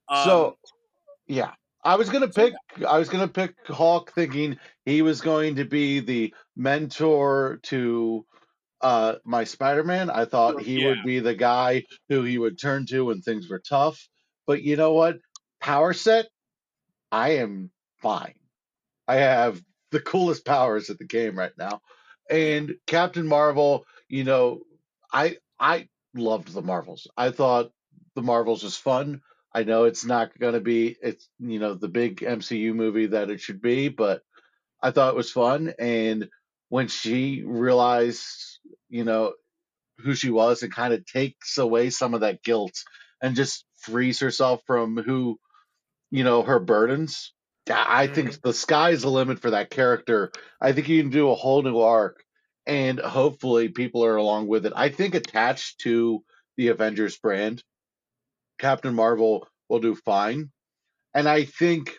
Um, 0.10 0.24
so 0.26 0.58
yeah, 1.28 1.54
I 1.84 1.96
was 1.96 2.10
gonna 2.10 2.28
pick. 2.30 2.54
I 2.88 3.00
was 3.00 3.10
gonna 3.10 3.28
pick 3.28 3.56
Hulk, 3.68 4.12
thinking 4.14 4.60
he 4.86 5.02
was 5.02 5.22
going 5.22 5.56
to 5.58 5.66
be 5.66 6.00
the 6.00 6.34
mentor 6.56 7.60
to 7.64 8.26
uh 8.82 9.16
my 9.26 9.46
Spider-Man. 9.46 10.10
I 10.10 10.26
thought 10.26 10.60
he 10.60 10.80
Yeah. 10.80 10.80
would 10.80 11.04
be 11.04 11.20
the 11.20 11.36
guy 11.36 11.86
who 12.10 12.24
he 12.24 12.38
would 12.38 12.60
turn 12.60 12.86
to 12.88 13.06
when 13.06 13.22
things 13.22 13.50
were 13.50 13.60
tough. 13.68 14.08
But 14.48 14.64
you 14.64 14.76
know 14.76 14.94
what? 14.94 15.20
Power 15.62 15.94
set, 15.94 16.30
I 17.12 17.32
am 17.38 17.72
fine. 18.02 18.36
I 19.08 19.16
have 19.18 19.62
the 19.92 20.00
coolest 20.02 20.46
powers 20.46 20.90
at 20.90 21.00
the 21.00 21.06
game 21.06 21.38
right 21.38 21.54
now. 21.58 21.82
And 22.30 22.76
Captain 22.88 23.28
Marvel, 23.28 23.86
you 24.10 24.24
know, 24.24 24.62
I 25.14 25.38
I 25.60 25.90
loved 26.16 26.54
the 26.54 26.62
Marvels. 26.62 27.08
I 27.18 27.32
thought 27.32 27.72
the 28.16 28.22
Marvels 28.22 28.64
was 28.64 28.78
fun. 28.78 29.22
I 29.54 29.64
know 29.64 29.86
it's 29.86 30.06
not 30.06 30.38
going 30.38 30.54
to 30.54 30.60
be 30.60 30.96
it's 31.02 31.28
you 31.40 31.60
know 31.60 31.74
the 31.74 31.88
big 31.88 32.18
MCU 32.18 32.74
movie 32.74 33.08
that 33.08 33.30
it 33.30 33.42
should 33.42 33.62
be, 33.62 33.90
but 33.90 34.22
I 34.82 34.92
thought 34.92 35.14
it 35.14 35.18
was 35.18 35.32
fun 35.32 35.74
and 35.80 36.30
when 36.70 36.88
she 36.88 37.44
realized, 37.44 38.60
you 38.90 39.04
know, 39.04 39.34
who 39.98 40.14
she 40.16 40.30
was 40.30 40.64
and 40.64 40.74
kind 40.74 40.94
of 40.94 41.06
takes 41.06 41.58
away 41.58 41.90
some 41.90 42.14
of 42.14 42.22
that 42.22 42.44
guilt 42.44 42.84
and 43.22 43.36
just 43.36 43.66
frees 43.78 44.20
herself 44.20 44.62
from 44.66 44.98
who 44.98 45.40
you 46.12 46.24
know 46.24 46.44
her 46.44 46.60
burdens. 46.60 47.34
I 47.70 48.04
I 48.04 48.08
think 48.08 48.30
mm-hmm. 48.30 48.48
the 48.48 48.54
sky's 48.54 49.02
the 49.02 49.10
limit 49.10 49.40
for 49.40 49.52
that 49.52 49.70
character. 49.70 50.32
I 50.62 50.72
think 50.72 50.88
you 50.88 51.02
can 51.02 51.12
do 51.12 51.30
a 51.30 51.36
whole 51.36 51.62
new 51.62 51.80
arc 51.80 52.24
and 52.66 53.00
hopefully 53.00 53.70
people 53.70 54.06
are 54.06 54.16
along 54.16 54.48
with 54.48 54.66
it. 54.66 54.74
I 54.76 54.90
think 54.90 55.16
attached 55.16 55.80
to 55.82 56.24
the 56.56 56.68
Avengers 56.68 57.18
brand, 57.18 57.64
Captain 58.60 58.94
Marvel 58.94 59.48
will 59.70 59.80
do 59.80 59.96
fine. 59.96 60.52
And 61.14 61.28
I 61.28 61.46
think 61.46 61.96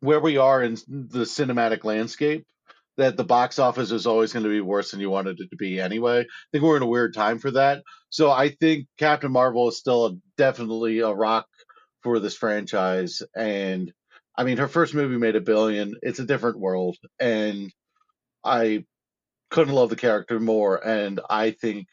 where 0.00 0.20
we 0.20 0.38
are 0.38 0.62
in 0.62 0.74
the 0.88 1.24
cinematic 1.24 1.84
landscape, 1.84 2.46
that 2.96 3.16
the 3.16 3.24
box 3.24 3.58
office 3.58 3.92
is 3.92 4.06
always 4.06 4.32
going 4.32 4.44
to 4.44 4.50
be 4.50 4.60
worse 4.60 4.90
than 4.90 5.00
you 5.00 5.08
wanted 5.08 5.40
it 5.40 5.48
to 5.50 5.56
be 5.56 5.80
anyway. 5.80 6.20
I 6.20 6.24
think 6.52 6.64
we're 6.64 6.76
in 6.76 6.82
a 6.82 6.86
weird 6.86 7.14
time 7.14 7.38
for 7.38 7.50
that. 7.52 7.82
So 8.10 8.30
I 8.30 8.50
think 8.50 8.86
Captain 8.98 9.32
Marvel 9.32 9.68
is 9.68 9.78
still 9.78 10.06
a, 10.06 10.12
definitely 10.36 10.98
a 10.98 11.10
rock 11.10 11.46
for 12.02 12.18
this 12.18 12.36
franchise. 12.36 13.22
And 13.34 13.92
I 14.36 14.44
mean, 14.44 14.58
her 14.58 14.68
first 14.68 14.94
movie 14.94 15.16
made 15.16 15.36
a 15.36 15.40
billion. 15.40 15.94
It's 16.02 16.18
a 16.18 16.26
different 16.26 16.58
world. 16.58 16.96
And 17.18 17.72
I 18.44 18.84
couldn't 19.50 19.74
love 19.74 19.90
the 19.90 19.96
character 19.96 20.38
more. 20.38 20.76
And 20.76 21.20
I 21.28 21.52
think 21.52 21.86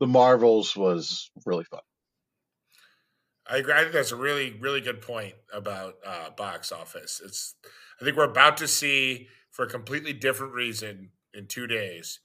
the 0.00 0.06
Marvels 0.06 0.76
was 0.76 1.30
really 1.44 1.64
fun. 1.64 1.80
I 3.48 3.58
agree. 3.58 3.74
I 3.74 3.80
think 3.80 3.92
that's 3.92 4.12
a 4.12 4.16
really, 4.16 4.56
really 4.60 4.80
good 4.80 5.00
point 5.00 5.34
about 5.52 5.94
uh, 6.04 6.30
box 6.30 6.72
office. 6.72 7.20
It's, 7.24 7.54
I 8.00 8.04
think 8.04 8.16
we're 8.16 8.24
about 8.30 8.56
to 8.58 8.68
see, 8.68 9.28
for 9.50 9.64
a 9.64 9.68
completely 9.68 10.12
different 10.12 10.52
reason, 10.52 11.10
in 11.32 11.46
two 11.46 11.66
days, 11.66 12.20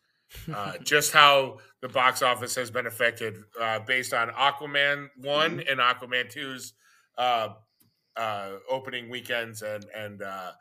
uh, 0.54 0.74
just 0.84 1.12
how 1.12 1.60
the 1.82 1.90
box 1.90 2.22
office 2.22 2.56
has 2.56 2.72
been 2.72 2.88
affected 2.88 3.36
uh, 3.60 3.80
based 3.80 4.14
on 4.14 4.30
Aquaman 4.30 5.10
one 5.18 5.58
Mm-hmm. 5.60 5.70
and 5.70 5.80
Aquaman 5.80 6.34
2's 6.34 6.74
uh, 7.18 7.50
uh, 8.16 8.50
opening 8.70 9.10
weekends, 9.10 9.62
and 9.62 9.86
and 9.96 10.22
uh, 10.22 10.52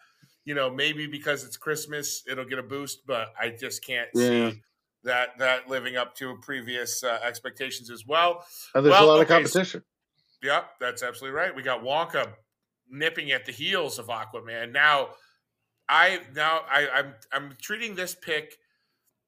you 0.44 0.54
know 0.54 0.68
maybe 0.70 1.06
because 1.06 1.44
it's 1.44 1.56
Christmas, 1.56 2.22
it'll 2.30 2.44
get 2.44 2.58
a 2.58 2.62
boost, 2.62 3.06
but 3.06 3.32
I 3.40 3.50
just 3.50 3.84
can't 3.84 4.08
Yeah. 4.14 4.50
see 4.50 4.62
that 5.04 5.38
that 5.38 5.68
living 5.68 5.96
up 5.96 6.14
to 6.16 6.36
previous 6.42 7.02
uh, 7.02 7.18
expectations 7.22 7.88
as 7.90 8.04
well. 8.06 8.44
And 8.74 8.84
there's 8.84 8.92
Well, 8.92 9.04
a 9.04 9.06
lot 9.06 9.14
of 9.20 9.20
okay, 9.22 9.28
so- 9.44 9.52
competition. 9.58 9.84
Yep, 10.42 10.70
that's 10.80 11.02
absolutely 11.02 11.38
right. 11.38 11.54
We 11.54 11.62
got 11.62 11.82
Wonka 11.82 12.32
nipping 12.88 13.30
at 13.30 13.46
the 13.46 13.52
heels 13.52 13.98
of 13.98 14.06
Aquaman. 14.08 14.72
Now, 14.72 15.10
I 15.88 16.20
now 16.34 16.62
I, 16.70 16.88
I'm 16.88 17.14
I'm 17.32 17.56
treating 17.60 17.94
this 17.94 18.14
pick. 18.14 18.56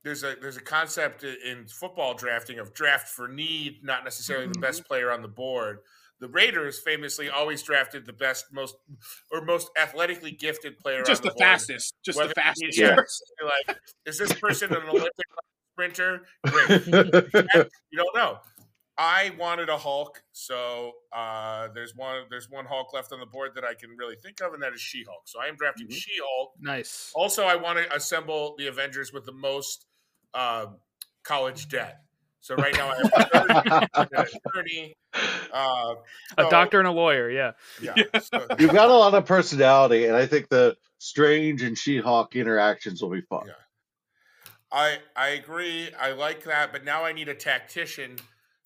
There's 0.05 0.22
a 0.22 0.37
there's 0.40 0.57
a 0.57 0.62
concept 0.62 1.25
in 1.25 1.66
football 1.66 2.14
drafting 2.14 2.59
of 2.59 2.72
draft 2.75 3.09
for 3.09 3.29
need, 3.29 3.85
not 3.85 4.05
necessarily 4.05 4.46
the 4.46 4.53
mm-hmm. 4.53 4.62
best 4.62 4.85
player 4.85 5.11
on 5.11 5.22
the 5.22 5.29
board. 5.29 5.79
The 6.22 6.29
Raiders 6.29 6.79
famously 6.79 7.29
always 7.29 7.64
drafted 7.64 8.07
the 8.07 8.12
best, 8.12 8.46
most 8.53 8.77
or 9.33 9.44
most 9.44 9.70
athletically 9.77 10.31
gifted 10.31 10.79
player. 10.79 11.03
Just 11.03 11.22
on 11.22 11.29
the 11.29 11.35
the, 11.35 11.38
fastest. 11.40 11.94
Just 12.05 12.16
the 12.16 12.29
fastest. 12.29 12.79
Yeah. 12.79 12.94
Like, 12.94 13.77
is 14.07 14.18
this 14.18 14.33
person 14.35 14.72
an 14.72 14.88
Olympic 14.88 15.11
sprinter? 15.75 16.22
Great. 16.46 16.87
you 16.87 17.98
don't 17.98 18.14
know. 18.14 18.38
I 18.98 19.33
wanted 19.38 19.68
a 19.70 19.78
Hulk, 19.78 20.22
so 20.33 20.92
uh, 21.12 21.68
there's 21.74 21.94
one 21.96 22.24
there's 22.31 22.50
one 22.50 22.66
Hulk 22.66 22.92
left 22.92 23.12
on 23.12 23.20
the 23.20 23.26
board 23.26 23.52
that 23.55 23.64
I 23.64 23.74
can 23.74 23.90
really 23.96 24.16
think 24.16 24.40
of, 24.42 24.52
and 24.52 24.62
that 24.62 24.74
is 24.74 24.81
She-Hulk. 24.81 25.22
So 25.26 25.40
I 25.40 25.46
am 25.46 25.57
drafting 25.57 25.88
Mhm. 25.88 25.94
She-Hulk. 25.94 26.52
Nice. 26.61 27.11
Also, 27.14 27.44
I 27.44 27.57
want 27.57 27.78
to 27.78 27.94
assemble 27.96 28.55
the 28.59 28.66
Avengers 28.66 29.12
with 29.12 29.24
the 29.24 29.33
most 29.33 29.87
um 30.35 30.76
college 31.22 31.68
debt. 31.68 32.02
So 32.40 32.55
right 32.57 32.74
now 32.74 32.90
I 32.90 32.96
have 32.96 33.11
30, 33.33 33.88
an 33.94 34.26
attorney. 34.46 34.96
Uh, 35.52 35.94
A 36.38 36.50
doctor 36.50 36.81
and 36.81 36.88
a 36.88 36.90
lawyer. 36.90 37.31
Yeah. 37.31 37.52
Yeah. 37.81 37.94
so- 38.20 38.46
You've 38.59 38.72
got 38.72 38.90
a 38.90 38.92
lot 38.94 39.14
of 39.14 39.24
personality, 39.24 40.07
and 40.07 40.16
I 40.16 40.26
think 40.26 40.48
the 40.48 40.76
Strange 40.98 41.62
and 41.62 41.78
She-Hulk 41.78 42.35
interactions 42.37 43.00
will 43.00 43.11
be 43.11 43.20
fun. 43.22 43.44
Yeah. 43.46 43.52
I 44.72 44.98
I 45.16 45.28
agree. 45.31 45.90
I 45.98 46.12
like 46.12 46.44
that, 46.44 46.72
but 46.72 46.85
now 46.85 47.05
I 47.05 47.12
need 47.12 47.28
a 47.28 47.35
tactician. 47.35 48.18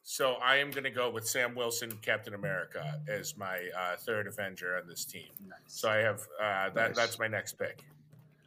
So 0.09 0.35
I 0.35 0.59
am 0.59 0.71
going 0.71 0.85
to 0.85 0.91
go 0.91 1.11
with 1.11 1.27
Sam 1.27 1.57
Wilson, 1.57 1.91
Captain 2.01 2.35
America, 2.35 3.01
as 3.09 3.37
my 3.37 3.59
uh, 3.77 3.97
third 3.97 4.29
Avenger 4.29 4.79
on 4.81 4.87
this 4.87 5.05
team. 5.05 5.31
So 5.67 5.89
I 5.89 5.97
have 5.97 6.21
uh, 6.41 6.71
that. 6.71 6.91
Nice. 6.91 6.97
That's 6.97 7.19
my 7.19 7.27
next 7.27 7.55
pick. 7.55 7.83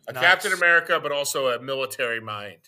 A 0.07 0.13
Nice. 0.13 0.23
Captain 0.23 0.53
America, 0.53 1.01
but 1.03 1.11
also 1.11 1.49
a 1.49 1.61
military 1.61 2.21
mind. 2.21 2.61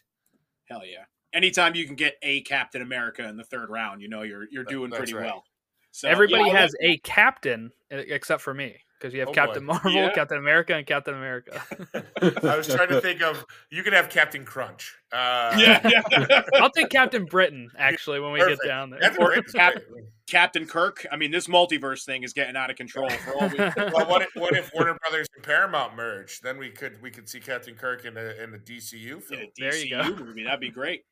Hell 0.65 0.86
yeah. 0.86 1.06
Anytime 1.32 1.73
you 1.73 1.86
can 1.86 1.95
get 1.95 2.15
a 2.21 2.41
Captain 2.41 2.82
America 2.82 3.25
in 3.30 3.38
the 3.38 3.45
third 3.45 3.69
round, 3.69 4.01
you 4.01 4.10
know 4.10 4.23
you're 4.23 4.49
you're 4.51 4.65
doing 4.65 4.89
that's 4.89 4.99
pretty 4.99 5.13
right. 5.13 5.25
well. 5.25 5.45
So 5.91 6.10
Everybody 6.10 6.49
yeah, 6.49 6.58
has 6.58 6.75
a 6.82 6.97
captain 6.97 7.71
except 7.89 8.41
for 8.41 8.54
me 8.54 8.75
because 9.02 9.14
you 9.16 9.20
have 9.22 9.30
Oh, 9.30 9.34
Captain 9.34 9.66
boy. 9.66 9.74
Marvel, 9.74 9.92
Yeah. 9.94 10.12
Captain 10.14 10.38
America, 10.38 10.76
and 10.76 10.86
Captain 10.86 11.16
America. 11.16 11.62
I 12.44 12.56
was 12.58 12.68
trying 12.68 12.90
to 12.90 13.02
think 13.02 13.22
of 13.22 13.44
you 13.72 13.82
could 13.84 13.94
have 13.94 14.10
Captain 14.10 14.46
Crunch. 14.46 14.94
Uh, 15.12 15.56
yeah, 15.58 15.88
yeah. 16.12 16.42
I'll 16.56 16.70
take 16.70 16.90
Captain 16.90 17.26
Britain 17.26 17.70
actually 17.78 18.20
when 18.20 18.32
we 18.32 18.40
Perfect. 18.40 18.62
get 18.62 18.68
down 18.68 18.90
there. 18.92 19.00
Captain 19.00 19.24
Or 19.24 19.42
Cap- 19.42 19.82
Captain 20.30 20.66
Kirk. 20.66 21.06
I 21.12 21.18
mean, 21.18 21.32
this 21.32 21.48
multiverse 21.48 22.06
thing 22.06 22.24
is 22.24 22.32
getting 22.32 22.56
out 22.56 22.70
of 22.70 22.78
control. 22.78 23.10
For 23.10 23.34
all 23.34 23.50
we, 23.50 23.58
Well, 23.58 24.08
what 24.08 24.22
if, 24.22 24.30
what 24.36 24.56
if 24.56 24.72
Warner 24.74 24.98
Brothers 25.02 25.28
and 25.36 25.44
Paramount 25.44 25.96
merge? 25.96 26.40
Then 26.42 26.58
we 26.58 26.70
could 26.70 27.02
we 27.02 27.12
could 27.12 27.28
see 27.28 27.40
Captain 27.42 27.76
Kirk 27.76 28.06
in 28.06 28.16
a 28.16 28.42
in 28.42 28.54
a 28.54 28.58
DCU 28.60 29.14
in 29.16 29.20
film. 29.22 29.42
a 29.42 29.52
There 29.58 29.76
you 29.76 29.96
DCU 29.96 30.18
go. 30.18 30.24
movie, 30.26 30.44
that'd 30.46 30.60
be 30.62 30.70
great. 30.70 31.04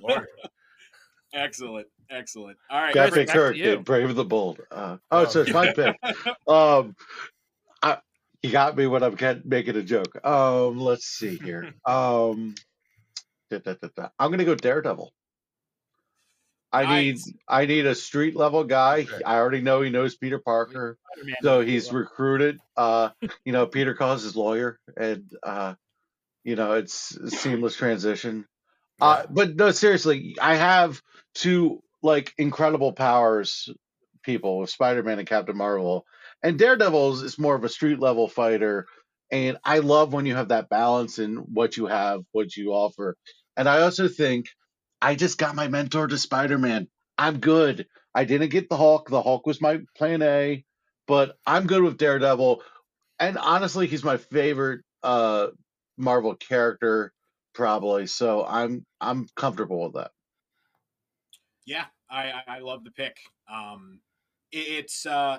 Lord. 0.00 0.26
Excellent, 1.32 1.86
excellent. 2.10 2.56
All 2.70 2.80
right, 2.80 2.92
Captain 2.94 3.24
back 3.26 3.34
to 3.34 3.40
Kirk, 3.40 3.56
you. 3.56 3.78
Brave 3.78 4.14
the 4.14 4.24
Bold. 4.24 4.60
Uh, 4.70 4.96
oh, 5.10 5.20
Oh, 5.22 5.24
so 5.26 5.42
it's 5.42 5.52
my 5.52 5.72
pick. 5.72 5.96
Um, 6.48 6.94
I, 7.82 7.98
you 8.42 8.50
got 8.50 8.76
me 8.76 8.86
when 8.86 9.02
I'm 9.02 9.16
ca- 9.16 9.40
making 9.44 9.76
a 9.76 9.82
joke. 9.82 10.24
Um, 10.24 10.78
let's 10.78 11.06
see 11.06 11.36
here. 11.36 11.72
Um, 11.84 12.54
da, 13.50 13.58
da, 13.58 13.74
da, 13.80 13.88
da. 13.96 14.08
I'm 14.18 14.30
gonna 14.30 14.44
go 14.44 14.54
Daredevil. 14.54 15.12
I 16.72 16.84
Nice. 16.84 17.26
need 17.26 17.34
I 17.48 17.66
need 17.66 17.86
a 17.86 17.94
street 17.96 18.36
level 18.36 18.62
guy. 18.64 19.00
Okay. 19.00 19.24
I 19.24 19.36
already 19.38 19.60
know 19.60 19.80
he 19.82 19.90
knows 19.90 20.16
Peter 20.16 20.38
Parker, 20.38 20.98
Spider-Man. 21.14 21.36
so 21.42 21.60
he's 21.62 21.92
recruited. 21.92 22.60
Uh, 22.76 23.10
you 23.44 23.52
know, 23.52 23.66
Peter 23.66 23.94
calls 23.94 24.22
his 24.22 24.36
lawyer, 24.36 24.78
and 24.96 25.28
uh, 25.42 25.74
you 26.44 26.54
know, 26.56 26.74
it's 26.74 27.16
a 27.16 27.28
seamless 27.30 27.74
transition. 27.76 28.46
Uh, 29.00 29.24
but 29.30 29.56
no, 29.56 29.72
seriously, 29.72 30.36
I 30.42 30.56
have 30.56 31.02
two 31.34 31.82
like 32.02 32.34
incredible 32.38 32.94
powers 32.94 33.70
people 34.24 34.60
with 34.60 34.70
Spider-Man 34.70 35.20
and 35.20 35.28
Captain 35.28 35.56
Marvel, 35.56 36.06
and 36.44 36.58
Daredevil 36.58 37.14
is- 37.14 37.22
is 37.22 37.38
more 37.40 37.56
of 37.56 37.64
a 37.64 37.70
street 37.70 38.00
level 38.00 38.28
fighter. 38.28 38.86
And 39.32 39.58
I 39.64 39.80
love 39.80 40.12
when 40.14 40.26
you 40.26 40.36
have 40.36 40.48
that 40.50 40.70
balance 40.70 41.20
in 41.20 41.36
what 41.38 41.76
you 41.78 41.86
have, 41.86 42.22
what 42.32 42.56
you 42.56 42.72
offer. 42.74 43.16
And 43.56 43.68
I 43.68 43.82
also 43.82 44.08
think 44.08 44.48
I 45.02 45.16
just 45.16 45.38
got 45.38 45.54
my 45.56 45.68
mentor 45.68 46.08
to 46.08 46.18
Spider-Man. 46.18 46.88
I'm 47.18 47.40
good. 47.40 47.88
I 48.14 48.24
didn't 48.24 48.50
get 48.50 48.70
the 48.70 48.78
Hulk. 48.78 49.10
The 49.10 49.22
Hulk 49.22 49.46
was 49.46 49.60
my 49.62 49.80
plan 49.96 50.22
A, 50.22 50.64
but 51.08 51.36
I'm 51.46 51.66
good 51.68 51.82
with 51.82 51.98
Daredevil. 51.98 52.62
And 53.20 53.38
honestly, 53.38 53.86
he's 53.88 54.04
my 54.04 54.18
favorite 54.18 54.82
uh 55.02 55.48
Marvel 55.98 56.34
character 56.36 57.12
probably. 57.54 58.06
So 58.06 58.44
I'm 58.46 58.84
I'm 59.00 59.26
comfortable 59.36 59.84
with 59.84 59.94
that. 59.94 60.10
Yeah, 61.66 61.84
I 62.10 62.30
I, 62.30 62.42
I 62.48 62.58
love 62.60 62.84
the 62.84 62.90
pick. 62.90 63.16
Um, 63.52 64.00
it's 64.52 65.06
uh, 65.06 65.38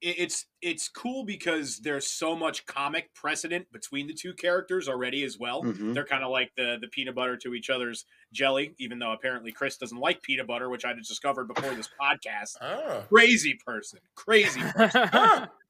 it's 0.00 0.46
it's 0.60 0.88
cool 0.88 1.24
because 1.24 1.78
there's 1.78 2.06
so 2.06 2.36
much 2.36 2.66
comic 2.66 3.14
precedent 3.14 3.72
between 3.72 4.06
the 4.06 4.12
two 4.12 4.34
characters 4.34 4.86
already 4.88 5.24
as 5.24 5.38
well. 5.38 5.62
Mhm. 5.62 5.94
They're 5.94 6.04
kind 6.04 6.22
of 6.22 6.30
like 6.30 6.52
the 6.56 6.76
the 6.80 6.88
peanut 6.88 7.14
butter 7.14 7.36
to 7.38 7.54
each 7.54 7.70
other's 7.70 8.04
jelly, 8.32 8.74
even 8.78 8.98
though 8.98 9.12
apparently 9.12 9.50
Chris 9.50 9.78
doesn't 9.78 9.98
like 9.98 10.20
peanut 10.22 10.46
butter, 10.46 10.68
which 10.68 10.84
I 10.84 10.92
just 10.92 11.08
discovered 11.08 11.48
before 11.48 11.74
this 11.74 11.88
podcast. 12.00 12.56
Oh. 12.60 13.04
Crazy 13.08 13.58
person, 13.64 14.00
crazy. 14.14 14.60
person. 14.60 15.08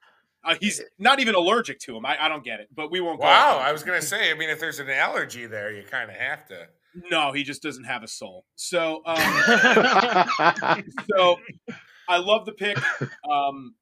Uh, 0.44 0.54
he's 0.60 0.82
not 0.98 1.20
even 1.20 1.34
allergic 1.34 1.78
to 1.80 1.96
him. 1.96 2.04
I, 2.04 2.24
I 2.24 2.28
don't 2.28 2.44
get 2.44 2.60
it, 2.60 2.68
but 2.74 2.90
we 2.90 3.00
won't. 3.00 3.18
go 3.18 3.26
Wow, 3.26 3.58
I 3.62 3.72
was 3.72 3.82
gonna 3.82 4.02
say. 4.02 4.30
I 4.30 4.34
mean, 4.34 4.50
if 4.50 4.60
there's 4.60 4.78
an 4.78 4.90
allergy 4.90 5.46
there, 5.46 5.72
you 5.72 5.82
kind 5.82 6.10
of 6.10 6.16
have 6.16 6.46
to. 6.48 6.68
No, 7.10 7.32
he 7.32 7.42
just 7.42 7.62
doesn't 7.62 7.84
have 7.84 8.02
a 8.02 8.08
soul. 8.08 8.44
So, 8.54 9.02
um, 9.04 9.16
so 11.10 11.40
I 12.08 12.18
love 12.18 12.46
the 12.46 12.52
pick. 12.52 12.78
Um, 13.28 13.74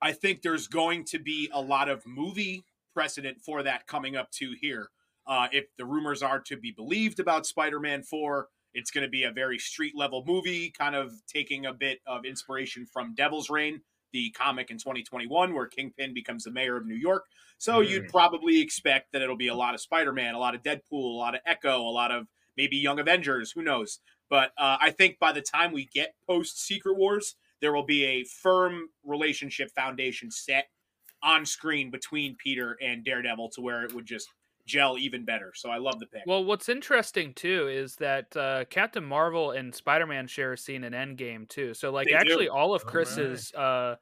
I 0.00 0.12
think 0.12 0.42
there's 0.42 0.66
going 0.66 1.04
to 1.06 1.18
be 1.18 1.50
a 1.52 1.60
lot 1.60 1.88
of 1.88 2.06
movie 2.06 2.64
precedent 2.94 3.40
for 3.44 3.62
that 3.64 3.86
coming 3.86 4.16
up 4.16 4.30
too 4.30 4.54
here. 4.60 4.88
Uh, 5.26 5.48
if 5.52 5.66
the 5.76 5.84
rumors 5.84 6.22
are 6.22 6.40
to 6.40 6.56
be 6.56 6.70
believed 6.70 7.20
about 7.20 7.44
Spider-Man 7.44 8.02
4, 8.02 8.48
it's 8.72 8.90
going 8.90 9.02
to 9.02 9.10
be 9.10 9.24
a 9.24 9.30
very 9.30 9.58
street 9.58 9.94
level 9.94 10.24
movie, 10.26 10.70
kind 10.70 10.94
of 10.94 11.12
taking 11.26 11.66
a 11.66 11.74
bit 11.74 11.98
of 12.06 12.24
inspiration 12.24 12.86
from 12.86 13.14
Devil's 13.14 13.50
Reign, 13.50 13.82
the 14.12 14.30
comic 14.30 14.70
in 14.70 14.78
2021, 14.78 15.54
where 15.54 15.66
Kingpin 15.66 16.14
becomes 16.14 16.44
the 16.44 16.50
mayor 16.50 16.76
of 16.76 16.86
New 16.86 16.94
York. 16.94 17.26
So 17.58 17.80
you'd 17.80 18.08
probably 18.08 18.60
expect 18.60 19.12
that 19.12 19.22
it'll 19.22 19.36
be 19.36 19.48
a 19.48 19.54
lot 19.54 19.74
of 19.74 19.80
Spider-Man, 19.80 20.34
a 20.34 20.38
lot 20.38 20.54
of 20.54 20.62
Deadpool, 20.62 20.80
a 20.92 21.16
lot 21.18 21.34
of 21.34 21.40
Echo, 21.44 21.80
a 21.80 21.90
lot 21.90 22.12
of 22.12 22.26
maybe 22.56 22.76
Young 22.76 23.00
Avengers. 23.00 23.52
Who 23.52 23.62
knows? 23.62 24.00
But 24.30 24.52
uh, 24.58 24.76
I 24.80 24.90
think 24.90 25.18
by 25.18 25.32
the 25.32 25.40
time 25.42 25.72
we 25.72 25.86
get 25.86 26.14
post 26.26 26.60
Secret 26.60 26.96
Wars, 26.96 27.36
there 27.60 27.72
will 27.72 27.86
be 27.86 28.04
a 28.04 28.24
firm 28.24 28.88
relationship 29.04 29.70
foundation 29.74 30.30
set 30.30 30.68
on 31.22 31.44
screen 31.44 31.90
between 31.90 32.36
Peter 32.36 32.76
and 32.80 33.04
Daredevil 33.04 33.50
to 33.50 33.60
where 33.60 33.84
it 33.84 33.94
would 33.94 34.06
just 34.06 34.28
gel 34.68 34.96
even 34.98 35.24
better. 35.24 35.52
So 35.56 35.70
I 35.70 35.78
love 35.78 35.98
the 35.98 36.06
pick. 36.06 36.22
Well, 36.26 36.44
what's 36.44 36.68
interesting 36.68 37.32
too 37.34 37.68
is 37.68 37.96
that 37.96 38.36
uh, 38.36 38.66
Captain 38.70 39.04
Marvel 39.04 39.50
and 39.50 39.74
Spider 39.74 40.06
Man 40.06 40.28
share 40.28 40.52
a 40.52 40.58
scene 40.58 40.84
in 40.84 40.92
Endgame 40.92 41.48
too. 41.48 41.74
So 41.74 41.90
like 41.90 42.06
They 42.06 42.12
do. 42.12 42.18
actually 42.18 42.48
all 42.48 42.74
of 42.74 42.82
All 42.82 42.86
right. 42.86 42.92
Chris's 42.92 43.52
uh, 43.54 43.96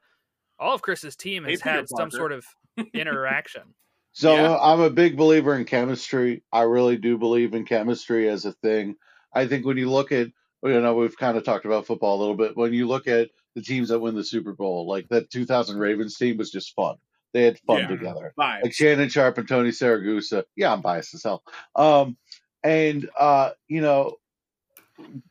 all 0.59 0.75
of 0.75 0.81
Chris's 0.81 1.15
team 1.15 1.45
has 1.45 1.61
Peter 1.61 1.69
had 1.69 1.89
some 1.89 2.11
sort 2.11 2.31
of 2.31 2.45
interaction. 2.93 3.63
So 4.11 4.33
Yeah. 4.35 4.57
I'm 4.57 4.81
a 4.81 4.89
big 4.89 5.17
believer 5.17 5.55
in 5.55 5.65
chemistry. 5.65 6.43
I 6.51 6.63
really 6.63 6.97
do 6.97 7.17
believe 7.17 7.53
in 7.53 7.65
chemistry 7.65 8.29
as 8.29 8.45
a 8.45 8.51
thing. 8.51 8.95
I 9.33 9.47
think 9.47 9.65
when 9.65 9.77
you 9.77 9.89
look 9.89 10.11
at, 10.11 10.27
you 10.63 10.81
know, 10.81 10.95
we've 10.95 11.17
kind 11.17 11.37
of 11.37 11.43
talked 11.43 11.65
about 11.65 11.85
football 11.85 12.17
a 12.17 12.21
little 12.21 12.35
bit. 12.35 12.57
When 12.57 12.73
you 12.73 12.87
look 12.87 13.07
at 13.07 13.29
the 13.55 13.61
teams 13.61 13.89
that 13.89 13.99
win 13.99 14.15
the 14.15 14.23
Super 14.23 14.53
Bowl, 14.53 14.87
like 14.87 15.07
that 15.09 15.29
2000 15.29 15.77
Ravens 15.77 16.17
team 16.17 16.37
was 16.37 16.51
just 16.51 16.73
fun. 16.75 16.95
They 17.33 17.43
had 17.43 17.59
fun 17.59 17.79
Yeah. 17.79 17.87
together. 17.87 18.33
Five. 18.35 18.63
Like 18.63 18.73
Shannon 18.73 19.09
Sharpe 19.09 19.37
and 19.37 19.47
Tony 19.47 19.69
Siragusa. 19.69 20.43
Yeah, 20.55 20.73
I'm 20.73 20.81
biased 20.81 21.13
as 21.13 21.23
hell. 21.23 21.43
Um, 21.75 22.17
and 22.63 23.09
uh, 23.19 23.51
you 23.67 23.81
know, 23.81 24.15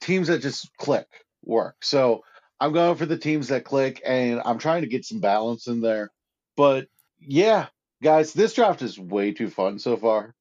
teams 0.01 0.29
that 0.29 0.41
just 0.43 0.75
click 0.77 1.07
work. 1.45 1.77
So 1.83 2.23
I'm 2.61 2.73
going 2.73 2.97
for 2.97 3.07
the 3.07 3.19
teams 3.19 3.49
that 3.49 3.65
click, 3.65 4.01
and 4.07 4.41
I'm 4.45 4.59
trying 4.59 4.83
to 4.83 4.89
get 4.89 5.05
some 5.05 5.21
balance 5.21 5.67
in 5.67 5.81
there. 5.81 6.11
But 6.57 6.89
yeah, 7.21 7.67
guys, 8.03 8.33
this 8.33 8.55
draft 8.55 8.83
is 8.83 8.99
way 8.99 9.33
too 9.33 9.51
fun 9.51 9.79
so 9.79 9.97
far. 9.97 10.35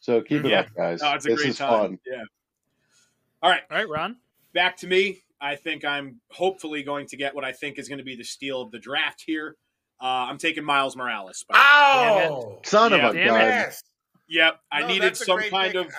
So 0.00 0.22
keep 0.22 0.44
it 0.44 0.50
Yeah. 0.50 0.60
up, 0.60 0.74
guys. 0.74 1.02
No, 1.02 1.12
it's 1.14 1.26
a 1.26 1.28
this 1.28 1.40
great 1.40 1.50
is 1.50 1.58
time. 1.58 1.68
fun. 1.68 1.98
Yeah. 2.06 2.22
All 3.42 3.50
right, 3.50 3.62
All 3.70 3.76
right, 3.76 3.88
Ron. 3.88 4.16
back 4.52 4.76
to 4.78 4.86
me. 4.86 5.18
I 5.40 5.56
think 5.56 5.84
I'm 5.84 6.20
hopefully 6.30 6.82
going 6.82 7.06
to 7.08 7.16
get 7.16 7.34
what 7.34 7.44
I 7.44 7.52
think 7.52 7.78
is 7.78 7.88
going 7.88 7.98
to 7.98 8.04
be 8.04 8.16
the 8.16 8.24
steal 8.24 8.60
of 8.62 8.70
the 8.70 8.78
draft 8.78 9.22
here. 9.26 9.56
Uh, 10.00 10.04
I'm 10.28 10.38
taking 10.38 10.64
Miles 10.64 10.96
Morales. 10.96 11.44
by- 11.48 11.56
Oh, 11.58 12.60
Son 12.64 12.92
Yeah, 12.92 13.08
of 13.08 13.14
a 13.14 13.18
damn 13.18 13.26
gun. 13.28 13.40
yes. 13.40 13.82
Yep, 14.28 14.60
I 14.72 14.80
No, 14.80 14.86
needed 14.86 15.16
some 15.16 15.38
kind 15.40 15.72
pick. 15.72 15.86
of. 15.86 15.94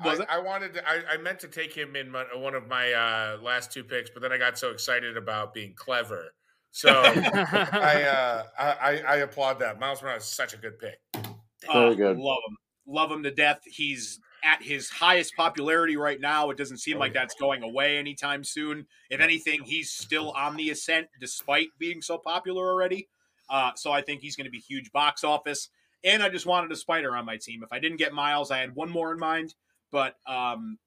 I, 0.00 0.06
Was 0.08 0.20
I. 0.20 0.36
I 0.36 0.38
wanted 0.38 0.74
to, 0.74 0.88
I, 0.88 1.02
I 1.14 1.16
meant 1.18 1.38
to 1.40 1.48
take 1.48 1.72
him 1.74 1.94
in 1.96 2.10
my, 2.10 2.24
one 2.34 2.54
of 2.54 2.66
my 2.68 2.92
uh, 2.92 3.38
last 3.42 3.70
two 3.72 3.84
picks, 3.84 4.10
but 4.10 4.22
then 4.22 4.32
I 4.32 4.38
got 4.38 4.58
so 4.58 4.70
excited 4.70 5.16
about 5.16 5.52
being 5.52 5.74
clever. 5.74 6.32
So 6.70 6.88
I, 7.04 8.02
uh, 8.04 8.42
I 8.58 8.70
I 8.70 9.02
I 9.08 9.16
applaud 9.16 9.58
that. 9.60 9.78
Miles 9.80 10.02
Morales 10.02 10.22
is 10.22 10.28
such 10.28 10.54
a 10.54 10.56
good 10.56 10.78
pick. 10.78 10.98
Very 11.14 11.92
uh, 11.92 11.94
good. 11.94 12.18
Love 12.18 12.38
him. 12.48 12.56
Love 12.86 13.10
him 13.10 13.22
to 13.24 13.30
death. 13.30 13.60
He's 13.64 14.20
at 14.48 14.62
his 14.62 14.88
highest 14.88 15.36
popularity 15.36 15.96
right 15.96 16.20
now. 16.20 16.48
It 16.50 16.56
doesn't 16.56 16.78
seem 16.78 16.96
Oh, 16.96 17.00
like 17.00 17.12
that's 17.12 17.34
going 17.34 17.62
away 17.62 17.98
anytime 17.98 18.44
soon. 18.44 18.86
If 19.10 19.20
anything, 19.20 19.62
he's 19.64 19.90
still 19.92 20.30
on 20.32 20.56
the 20.56 20.70
ascent 20.70 21.08
despite 21.20 21.68
being 21.78 22.00
so 22.00 22.16
popular 22.18 22.66
already. 22.66 23.08
Uh, 23.50 23.72
so 23.76 23.92
I 23.92 24.00
think 24.00 24.22
he's 24.22 24.36
going 24.36 24.46
to 24.46 24.50
be 24.50 24.58
huge 24.58 24.90
box 24.92 25.22
office. 25.22 25.68
And 26.02 26.22
I 26.22 26.28
just 26.30 26.46
wanted 26.46 26.72
a 26.72 26.76
spider 26.76 27.14
on 27.14 27.26
my 27.26 27.36
team. 27.36 27.62
If 27.62 27.72
I 27.72 27.78
didn't 27.78 27.98
get 27.98 28.12
Miles, 28.12 28.50
I 28.50 28.58
had 28.58 28.74
one 28.74 28.88
more 28.88 29.12
in 29.12 29.18
mind, 29.18 29.54
but 29.90 30.14
um, 30.26 30.78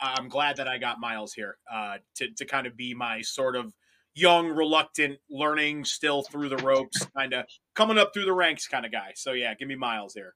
I'm 0.00 0.28
glad 0.28 0.56
that 0.56 0.68
I 0.68 0.78
got 0.78 1.00
Miles 1.00 1.32
here 1.32 1.56
uh, 1.72 1.96
to 2.16 2.28
to 2.36 2.44
kind 2.44 2.66
of 2.66 2.76
be 2.76 2.94
my 2.94 3.22
sort 3.22 3.56
of 3.56 3.72
young, 4.14 4.48
reluctant, 4.48 5.18
learning 5.30 5.84
still 5.84 6.22
through 6.22 6.50
the 6.50 6.58
ropes, 6.58 7.04
kind 7.16 7.32
of 7.32 7.46
coming 7.74 7.98
up 7.98 8.12
through 8.12 8.26
the 8.26 8.32
ranks 8.32 8.68
kind 8.68 8.84
of 8.86 8.92
guy. 8.92 9.12
So 9.16 9.32
yeah, 9.32 9.54
give 9.54 9.68
me 9.68 9.74
Miles 9.76 10.14
here. 10.14 10.34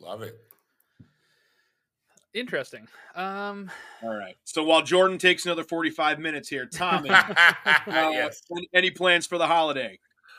Love 0.00 0.22
it. 0.22 0.45
Interesting. 2.36 2.86
Um, 3.14 3.70
All 4.02 4.14
right. 4.14 4.36
So 4.44 4.62
while 4.62 4.82
Jordan 4.82 5.16
takes 5.16 5.46
another 5.46 5.64
45 5.64 6.18
minutes 6.18 6.48
here, 6.50 6.66
Tommy, 6.66 7.08
uh, 7.10 7.24
yes. 7.86 8.42
any- 8.52 8.68
any 8.74 8.90
plans 8.90 9.26
for 9.26 9.38
the 9.38 9.46
holiday? 9.46 9.98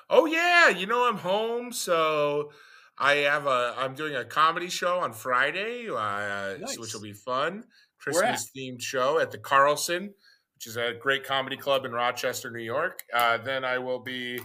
Oh 0.09 0.25
yeah, 0.27 0.69
you 0.69 0.85
know 0.85 1.09
I'm 1.09 1.17
home, 1.17 1.73
so 1.73 2.51
I 2.99 3.13
have 3.15 3.47
a 3.47 3.73
I'm 3.77 3.95
doing 3.95 4.15
a 4.15 4.23
comedy 4.23 4.69
show 4.69 4.99
on 4.99 5.11
Friday, 5.11 5.89
uh, 5.89 6.57
Nice. 6.59 6.77
which 6.77 6.93
will 6.93 7.01
be 7.01 7.13
fun. 7.13 7.63
Christmas 7.99 8.49
themed 8.55 8.81
show 8.81 9.19
at 9.19 9.31
the 9.31 9.37
Carlson, 9.39 10.13
which 10.53 10.67
is 10.67 10.77
a 10.77 10.93
great 11.01 11.23
comedy 11.25 11.57
club 11.57 11.83
in 11.83 11.91
Rochester, 11.91 12.51
New 12.51 12.63
York. 12.63 13.03
Uh, 13.13 13.37
then 13.39 13.65
I 13.65 13.79
will 13.79 13.99
be, 13.99 14.39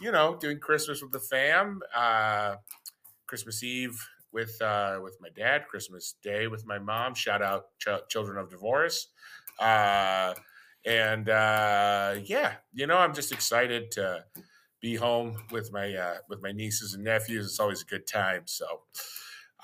you 0.00 0.10
know, 0.10 0.34
doing 0.40 0.58
Christmas 0.58 1.02
with 1.02 1.12
the 1.12 1.20
fam, 1.20 1.80
uh, 1.94 2.56
Christmas 3.26 3.62
Eve 3.62 3.96
with 4.36 4.60
uh, 4.60 5.00
with 5.02 5.16
my 5.18 5.30
dad, 5.34 5.66
Christmas 5.66 6.16
Day 6.22 6.46
with 6.46 6.66
my 6.66 6.78
mom. 6.78 7.14
Shout 7.14 7.40
out 7.40 7.68
Ch- 7.78 8.06
Children 8.10 8.36
of 8.36 8.50
Divorce. 8.50 9.08
Uh, 9.58 10.34
and 10.84 11.30
uh, 11.30 12.16
yeah, 12.22 12.56
you 12.74 12.86
know, 12.86 12.98
I'm 12.98 13.14
just 13.14 13.32
excited 13.32 13.90
to 13.92 14.26
be 14.82 14.96
home 14.96 15.38
with 15.50 15.72
my 15.72 15.94
uh, 15.94 16.16
with 16.28 16.42
my 16.42 16.52
nieces 16.52 16.92
and 16.92 17.02
nephews. 17.02 17.46
It's 17.46 17.58
always 17.58 17.80
a 17.80 17.86
good 17.86 18.06
time. 18.06 18.42
So, 18.44 18.82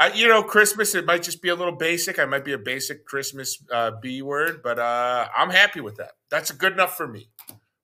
I, 0.01 0.11
you 0.15 0.27
know, 0.27 0.43
Christmas 0.43 0.95
it 0.95 1.05
might 1.05 1.23
just 1.23 1.43
be 1.43 1.51
a 1.51 1.55
little 1.55 1.77
basic. 1.77 2.19
I 2.19 2.25
might 2.25 2.45
be 2.47 2.55
a 2.55 2.59
basic 2.59 3.05
Christmas 3.05 3.63
uh, 3.71 3.91
B 4.01 4.23
word, 4.23 4.63
but 4.65 4.79
uh, 4.79 5.29
I'm 5.37 5.51
happy 5.51 5.83
with 5.83 5.97
that. 5.97 6.13
That's 6.31 6.51
good 6.51 6.73
enough 6.73 6.97
for 6.97 7.07
me. 7.07 7.29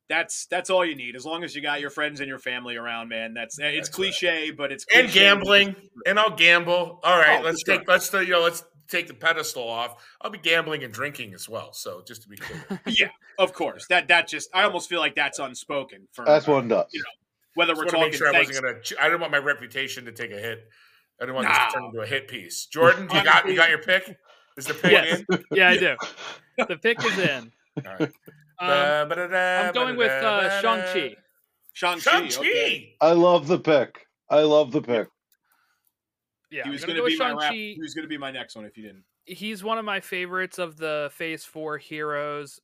That's 0.08 0.46
that's 0.46 0.70
all 0.70 0.84
you 0.84 0.94
need. 0.94 1.16
As 1.16 1.24
long 1.26 1.44
as 1.44 1.54
you 1.54 1.60
got 1.62 1.80
your 1.80 1.90
friends 1.90 2.20
and 2.20 2.28
your 2.28 2.38
family 2.38 2.76
around, 2.76 3.08
man. 3.08 3.34
That's 3.34 3.58
eh, 3.60 3.66
it's 3.66 3.88
That's 3.88 3.98
right. 3.98 4.04
cliche, 4.12 4.50
but 4.50 4.72
it's 4.72 4.86
And 4.94 5.10
gambling, 5.10 5.76
and 6.06 6.18
I'll 6.18 6.34
gamble. 6.34 7.00
All 7.02 7.18
right, 7.18 7.40
Oh, 7.40 7.44
let's 7.44 7.62
for 7.62 7.72
sure. 7.72 7.78
take 7.80 7.88
let's 7.88 8.12
you 8.12 8.26
know 8.28 8.40
let's 8.40 8.64
take 8.88 9.06
the 9.06 9.12
pedestal 9.14 9.68
off. 9.68 10.02
I'll 10.22 10.30
be 10.30 10.38
gambling 10.38 10.82
and 10.82 10.92
drinking 10.92 11.34
as 11.34 11.46
well. 11.48 11.74
So 11.74 12.02
just 12.06 12.22
to 12.22 12.28
be 12.28 12.36
clear, 12.38 12.80
Yeah, 12.86 13.08
of 13.38 13.52
course. 13.52 13.86
That 13.88 14.08
that 14.08 14.28
just 14.28 14.48
I 14.54 14.62
almost 14.62 14.88
feel 14.88 15.00
like 15.00 15.14
that's 15.14 15.38
unspoken 15.38 16.08
for 16.12 16.24
That's 16.24 16.46
one 16.46 16.68
does. 16.68 16.86
You 16.92 17.02
whether 17.54 17.74
just 17.74 17.84
we're 17.84 17.90
talking. 17.90 18.00
make 18.06 18.14
sure 18.14 18.28
I 18.28 18.32
thanks- 18.32 18.48
wasn't 18.48 18.66
gonna. 18.66 19.02
I 19.02 19.04
didn't 19.08 19.20
want 19.20 19.32
my 19.32 19.38
reputation 19.38 20.06
to 20.06 20.12
take 20.12 20.30
a 20.30 20.38
hit. 20.38 20.66
I 21.20 21.24
didn't 21.24 21.34
want 21.34 21.48
this 21.48 21.58
to 21.58 21.72
turn 21.74 21.84
into 21.84 22.00
a 22.00 22.06
hit 22.06 22.28
piece. 22.28 22.64
Jordan, 22.66 23.08
you 23.12 23.24
got 23.24 23.46
you 23.46 23.56
got 23.56 23.68
your 23.68 23.82
pick. 23.82 24.16
Is 24.56 24.64
the 24.66 24.74
pick 24.74 24.92
Yes. 24.92 25.22
in? 25.30 25.44
yeah, 25.52 25.68
I 25.68 25.76
do. 25.76 25.96
The 26.66 26.76
pick 26.78 27.04
is 27.04 27.18
in. 27.18 27.52
All 27.86 27.92
right. 28.00 28.10
Um, 28.60 29.12
I'm 29.12 29.72
going 29.72 29.96
with 29.96 30.10
uh, 30.10 30.60
Shang 30.60 30.80
Chi. 30.92 31.16
Shang-Chi. 31.74 32.00
Shang-Chi. 32.00 32.40
okay. 32.40 32.96
I 33.00 33.12
love 33.12 33.46
the 33.46 33.58
pick. 33.58 34.06
I 34.28 34.40
love 34.40 34.72
the 34.72 34.82
pick. 34.82 35.08
Yeah, 36.50 36.64
He 36.64 36.70
was 36.70 36.84
going 36.84 36.96
gonna 36.96 37.08
be 37.08 37.16
my 37.18 37.30
rap, 37.30 37.40
Shang-Chi. 37.40 37.54
he 37.54 37.78
was 37.80 37.94
going 37.94 38.02
to 38.04 38.08
be 38.08 38.18
my 38.18 38.30
next 38.32 38.56
one 38.56 38.64
if 38.64 38.76
you 38.76 38.82
didn't. 38.84 39.04
he's 39.26 39.62
one 39.62 39.78
of 39.78 39.84
my 39.84 40.00
favorites 40.00 40.58
of 40.58 40.76
the 40.76 41.10
Phase 41.12 41.44
Four 41.44 41.78
heroes. 41.78 42.60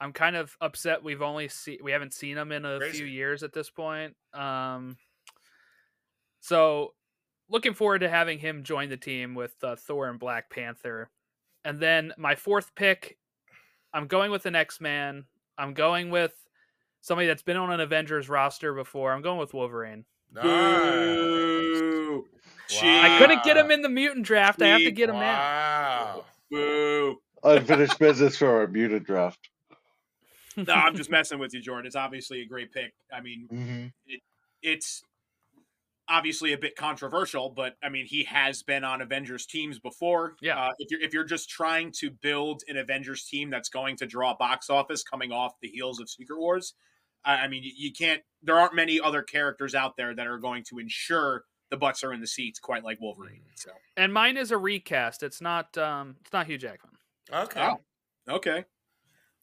I'm 0.00 0.12
kind 0.12 0.36
of 0.36 0.54
upset 0.60 1.02
we've 1.02 1.22
only 1.22 1.48
see 1.48 1.80
we 1.82 1.90
haven't 1.90 2.12
seen 2.12 2.36
him 2.36 2.52
in 2.52 2.64
a 2.66 2.78
Crazy. 2.78 2.98
few 2.98 3.06
years 3.06 3.42
at 3.42 3.52
this 3.54 3.70
point. 3.70 4.14
Um, 4.34 4.96
so 6.40 6.92
looking 7.48 7.72
forward 7.74 8.00
to 8.00 8.08
having 8.08 8.38
him 8.38 8.62
join 8.62 8.90
the 8.90 8.96
team 8.96 9.34
with 9.34 9.54
uh, 9.64 9.76
Thor 9.76 10.08
and 10.08 10.18
Black 10.18 10.50
Panther. 10.50 11.10
And 11.64 11.80
then 11.80 12.12
my 12.18 12.34
fourth 12.34 12.74
pick, 12.74 13.16
I'm 13.96 14.06
going 14.08 14.30
with 14.30 14.44
an 14.44 14.54
X 14.54 14.78
Man. 14.80 15.24
I'm 15.56 15.72
going 15.72 16.10
with 16.10 16.34
somebody 17.00 17.26
that's 17.28 17.42
been 17.42 17.56
on 17.56 17.72
an 17.72 17.80
Avengers 17.80 18.28
roster 18.28 18.74
before. 18.74 19.12
I'm 19.12 19.22
going 19.22 19.38
with 19.38 19.54
Wolverine. 19.54 20.04
Nice. 20.34 20.44
Boo. 20.44 22.26
Cheat. 22.68 22.84
I 22.84 23.18
couldn't 23.18 23.42
get 23.42 23.56
him 23.56 23.70
in 23.70 23.80
the 23.80 23.88
mutant 23.88 24.26
draft. 24.26 24.60
I 24.60 24.66
have 24.68 24.80
to 24.82 24.90
get 24.90 25.08
him 25.08 25.14
now. 25.16 25.22
Wow. 25.22 26.24
Boo. 26.50 27.16
Unfinished 27.42 27.98
business 27.98 28.36
for 28.36 28.48
our 28.60 28.66
mutant 28.66 29.04
draft. 29.06 29.48
No, 30.58 30.72
I'm 30.74 30.94
just 30.96 31.10
messing 31.10 31.38
with 31.38 31.54
you, 31.54 31.60
Jordan. 31.60 31.86
It's 31.86 31.96
obviously 31.96 32.42
a 32.42 32.46
great 32.46 32.72
pick. 32.72 32.92
I 33.12 33.20
mean, 33.20 33.48
Mm-hmm. 33.52 33.86
it's 34.62 35.02
obviously 36.08 36.52
a 36.52 36.58
bit 36.58 36.76
controversial, 36.76 37.50
but 37.50 37.76
I 37.82 37.88
mean, 37.88 38.06
he 38.06 38.24
has 38.24 38.62
been 38.62 38.84
on 38.84 39.00
Avengers 39.00 39.46
teams 39.46 39.78
before. 39.78 40.34
Yeah. 40.40 40.58
Uh, 40.58 40.72
if 40.78 40.90
you're 40.90 41.00
if 41.00 41.12
you're 41.12 41.24
just 41.24 41.48
trying 41.48 41.92
to 41.98 42.10
build 42.10 42.62
an 42.68 42.76
Avengers 42.76 43.24
team 43.24 43.50
that's 43.50 43.68
going 43.68 43.96
to 43.96 44.06
draw 44.06 44.36
box 44.36 44.70
office 44.70 45.02
coming 45.02 45.32
off 45.32 45.52
the 45.60 45.68
heels 45.68 46.00
of 46.00 46.08
Secret 46.08 46.38
Wars, 46.38 46.74
I, 47.24 47.36
I 47.36 47.48
mean, 47.48 47.62
you, 47.62 47.72
you 47.76 47.92
can't. 47.92 48.22
There 48.42 48.58
aren't 48.58 48.74
many 48.74 49.00
other 49.00 49.22
characters 49.22 49.74
out 49.74 49.96
there 49.96 50.14
that 50.14 50.26
are 50.26 50.38
going 50.38 50.64
to 50.70 50.78
ensure 50.78 51.44
the 51.70 51.76
butts 51.76 52.04
are 52.04 52.12
in 52.12 52.20
the 52.20 52.26
seats 52.26 52.58
quite 52.58 52.84
like 52.84 53.00
Wolverine. 53.00 53.42
So 53.56 53.70
And 53.96 54.12
mine 54.12 54.36
is 54.36 54.50
a 54.50 54.58
recast. 54.58 55.22
It's 55.22 55.40
not 55.40 55.76
um 55.76 56.16
it's 56.20 56.32
not 56.32 56.46
Hugh 56.46 56.58
Jackman. 56.58 56.92
Okay. 57.32 57.60
Oh, 57.60 58.34
okay, 58.36 58.64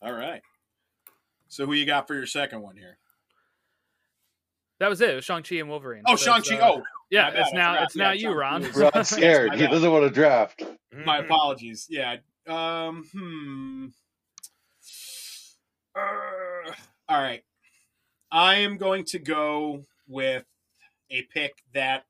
all 0.01 0.13
right. 0.13 0.41
So 1.49 1.65
who 1.65 1.73
you 1.73 1.85
got 1.85 2.07
for 2.07 2.15
your 2.15 2.25
second 2.25 2.61
one 2.61 2.77
here? 2.77 2.97
That 4.83 4.89
was 4.89 4.99
it. 4.99 5.11
It 5.11 5.15
was 5.15 5.23
Shang-Chi 5.23 5.55
and 5.55 5.69
Wolverine. 5.69 6.03
Oh, 6.05 6.17
So 6.17 6.25
Shang 6.33 6.41
Chi. 6.41 6.57
uh, 6.61 6.71
Oh, 6.73 6.83
yeah, 7.09 7.23
my 7.23 7.29
bad, 7.31 7.39
it's 7.39 7.53
now 7.53 7.71
forgot. 7.73 7.83
it's 7.85 7.95
now 7.95 8.11
Yeah, 8.11 8.29
you, 8.29 8.35
Ron. 8.37 8.71
Ron's 8.73 9.07
scared. 9.09 9.55
he 9.55 9.65
doesn't 9.65 9.89
want 9.89 10.03
to 10.03 10.09
draft. 10.09 10.61
My 10.91 11.21
Mhm. 11.21 11.23
apologies. 11.23 11.87
Yeah. 11.89 12.17
Um. 12.47 13.05
Hmm. 13.13 13.87
Uh, 15.95 16.71
all 17.07 17.21
right. 17.21 17.45
I 18.29 18.55
am 18.55 18.75
going 18.75 19.05
to 19.05 19.19
go 19.19 19.85
with 20.05 20.43
a 21.09 21.21
pick 21.21 21.63
that 21.73 22.03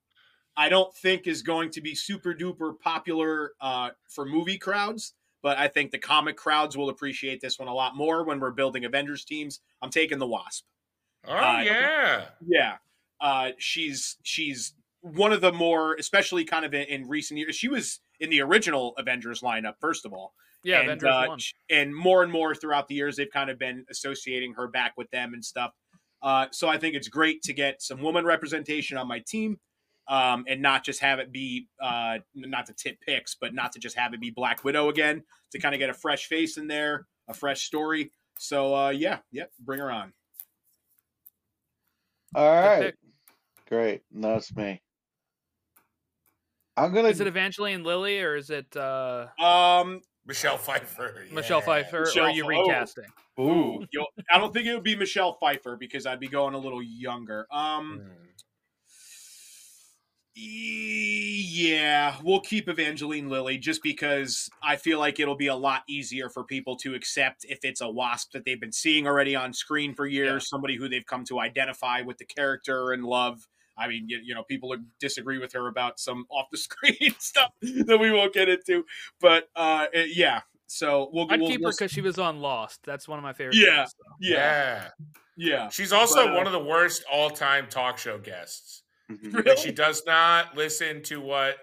I 0.57 0.69
don't 0.69 0.91
think 0.95 1.27
is 1.27 1.43
going 1.43 1.69
to 1.71 1.81
be 1.81 1.93
super 1.93 2.33
duper 2.33 2.79
popular 2.79 3.51
uh, 3.61 3.91
for 4.09 4.25
movie 4.25 4.57
crowds, 4.57 5.13
but 5.43 5.59
I 5.59 5.67
think 5.67 5.91
the 5.91 5.99
comic 5.99 6.37
crowds 6.37 6.75
will 6.75 6.89
appreciate 6.89 7.39
this 7.39 7.59
one 7.59 7.67
a 7.67 7.73
lot 7.75 7.95
more 7.95 8.23
when 8.23 8.39
we're 8.39 8.49
building 8.49 8.83
Avengers 8.83 9.25
teams. 9.25 9.59
I'm 9.83 9.91
taking 9.91 10.17
the 10.17 10.25
Wasp. 10.27 10.65
Oh 11.27 11.33
Uh, 11.35 11.61
yeah. 11.61 12.25
Yeah. 12.45 12.75
Uh, 13.21 13.51
she's 13.57 14.17
she's 14.23 14.73
one 15.01 15.33
of 15.33 15.41
the 15.41 15.51
more, 15.51 15.95
especially 15.95 16.45
kind 16.45 16.65
of 16.65 16.73
in, 16.73 16.83
in 16.83 17.07
recent 17.07 17.39
years, 17.39 17.55
she 17.55 17.67
was 17.67 17.99
in 18.19 18.29
the 18.29 18.41
original 18.41 18.93
Avengers 18.97 19.41
lineup 19.41 19.75
first 19.79 20.05
of 20.05 20.13
all. 20.13 20.33
Yeah, 20.63 20.79
and, 20.79 20.85
Avengers 20.89 21.09
uh, 21.09 21.25
one. 21.27 21.39
and 21.69 21.95
more 21.95 22.23
and 22.23 22.31
more 22.31 22.55
throughout 22.55 22.87
the 22.87 22.95
years, 22.95 23.17
they've 23.17 23.31
kind 23.31 23.49
of 23.49 23.59
been 23.59 23.85
associating 23.89 24.53
her 24.53 24.67
back 24.67 24.93
with 24.97 25.09
them 25.11 25.33
and 25.33 25.43
stuff. 25.43 25.71
Uh, 26.21 26.47
so 26.51 26.69
I 26.69 26.77
think 26.77 26.95
it's 26.95 27.09
great 27.09 27.41
to 27.43 27.53
get 27.53 27.81
some 27.81 28.01
woman 28.01 28.23
representation 28.23 28.97
on 28.97 29.07
my 29.09 29.19
team, 29.19 29.59
um, 30.07 30.45
and 30.47 30.61
not 30.61 30.85
just 30.85 31.01
have 31.01 31.19
it 31.19 31.33
be 31.33 31.67
uh, 31.81 32.19
not 32.33 32.65
to 32.67 32.73
tip 32.73 32.97
picks, 33.01 33.35
but 33.35 33.53
not 33.53 33.73
to 33.73 33.79
just 33.79 33.97
have 33.97 34.13
it 34.13 34.21
be 34.21 34.29
Black 34.29 34.63
Widow 34.63 34.87
again. 34.89 35.23
To 35.51 35.59
kind 35.59 35.75
of 35.75 35.79
get 35.79 35.89
a 35.89 35.93
fresh 35.93 36.27
face 36.27 36.57
in 36.57 36.67
there, 36.67 37.07
a 37.27 37.33
fresh 37.33 37.63
story. 37.63 38.11
So 38.39 38.73
uh, 38.73 38.89
yeah, 38.89 39.19
yep, 39.31 39.51
bring 39.59 39.79
her 39.79 39.91
on. 39.91 40.13
All 42.35 42.61
Good 42.61 42.67
right. 42.67 42.81
pick. 42.81 42.95
Great. 43.69 44.01
And 44.13 44.23
That's 44.23 44.55
me. 44.55 44.81
I'm 46.75 46.93
gonna 46.93 47.09
Is 47.09 47.19
it 47.21 47.27
Evangeline 47.27 47.83
Lilly 47.83 48.19
or 48.21 48.35
is 48.35 48.49
it 48.49 48.75
uh, 48.75 49.27
Um, 49.39 50.01
Michelle 50.25 50.57
Pfeiffer. 50.57 51.25
Michelle. 51.31 51.61
Pfeiffer 51.61 52.01
Michelle 52.01 52.25
or 52.25 52.27
are 52.29 52.31
you 52.31 52.43
Pfeiffer. 52.43 52.53
Oh. 52.55 52.67
recasting? 52.67 53.05
Ooh, 53.39 53.85
I 54.31 54.37
don't 54.39 54.51
think 54.53 54.67
it 54.67 54.73
would 54.73 54.83
be 54.83 54.95
Michelle 54.95 55.33
Pfeiffer 55.33 55.75
because 55.75 56.05
I'd 56.07 56.19
be 56.19 56.27
going 56.27 56.53
a 56.55 56.57
little 56.57 56.81
younger. 56.81 57.45
Um, 57.51 57.99
Hmm. 57.99 58.09
Yeah, 60.35 62.15
we'll 62.23 62.39
keep 62.39 62.67
Evangeline 62.67 63.29
Lilly 63.29 63.57
just 63.57 63.83
because 63.83 64.49
I 64.63 64.77
feel 64.77 64.99
like 64.99 65.19
it'll 65.19 65.35
be 65.35 65.47
a 65.47 65.55
lot 65.55 65.83
easier 65.87 66.29
for 66.29 66.43
people 66.43 66.75
to 66.77 66.95
accept 66.95 67.45
if 67.47 67.59
it's 67.63 67.81
a 67.81 67.89
wasp 67.89 68.31
that 68.33 68.43
they've 68.45 68.59
been 68.59 68.71
seeing 68.71 69.05
already 69.07 69.35
on 69.35 69.53
screen 69.53 69.93
for 69.93 70.05
years, 70.07 70.49
somebody 70.49 70.75
who 70.75 70.89
they've 70.89 71.05
come 71.05 71.23
to 71.25 71.39
identify 71.39 72.01
with 72.01 72.17
the 72.17 72.25
character 72.25 72.91
and 72.91 73.03
love. 73.05 73.47
I 73.77 73.87
mean, 73.87 74.05
you, 74.07 74.19
you 74.23 74.35
know, 74.35 74.43
people 74.43 74.69
would 74.69 74.85
disagree 74.99 75.39
with 75.39 75.53
her 75.53 75.67
about 75.67 75.99
some 75.99 76.25
off 76.31 76.47
the 76.51 76.57
screen 76.57 77.15
stuff 77.19 77.51
that 77.61 77.97
we 77.99 78.11
won't 78.11 78.33
get 78.33 78.49
into, 78.49 78.85
but 79.19 79.49
uh, 79.55 79.85
it- 79.93 80.15
yeah. 80.15 80.41
So 80.67 81.09
we'll, 81.13 81.27
I'd 81.29 81.39
we'll, 81.39 81.49
keep 81.49 81.59
her 81.59 81.65
we'll- 81.65 81.71
because 81.71 81.91
she 81.91 82.01
was 82.01 82.17
on 82.17 82.39
Lost. 82.39 82.79
That's 82.83 83.07
one 83.07 83.19
of 83.19 83.23
my 83.23 83.33
favorite. 83.33 83.55
Yeah. 83.55 83.83
shows, 83.83 83.91
so. 83.91 83.97
yeah, 84.19 84.89
yeah. 85.37 85.49
yeah. 85.49 85.69
She's 85.69 85.93
also 85.93 86.25
But, 86.25 86.33
uh, 86.33 86.37
one 86.37 86.47
of 86.47 86.53
the 86.53 86.63
worst 86.63 87.03
all-time 87.11 87.67
talk 87.69 87.99
show 87.99 88.17
guests. 88.17 88.82
Mhm. 89.23 89.45
Like 89.45 89.57
she 89.57 89.71
does 89.71 90.03
not 90.05 90.55
listen 90.55 91.01
to 91.03 91.19
what 91.21 91.57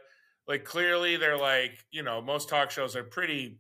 like 0.49 0.65
clearly 0.65 1.17
they're 1.17 1.39
like, 1.39 1.85
you 1.91 2.03
know, 2.03 2.21
most 2.21 2.49
talk 2.49 2.71
shows 2.71 2.97
are 2.97 3.05
pretty 3.05 3.59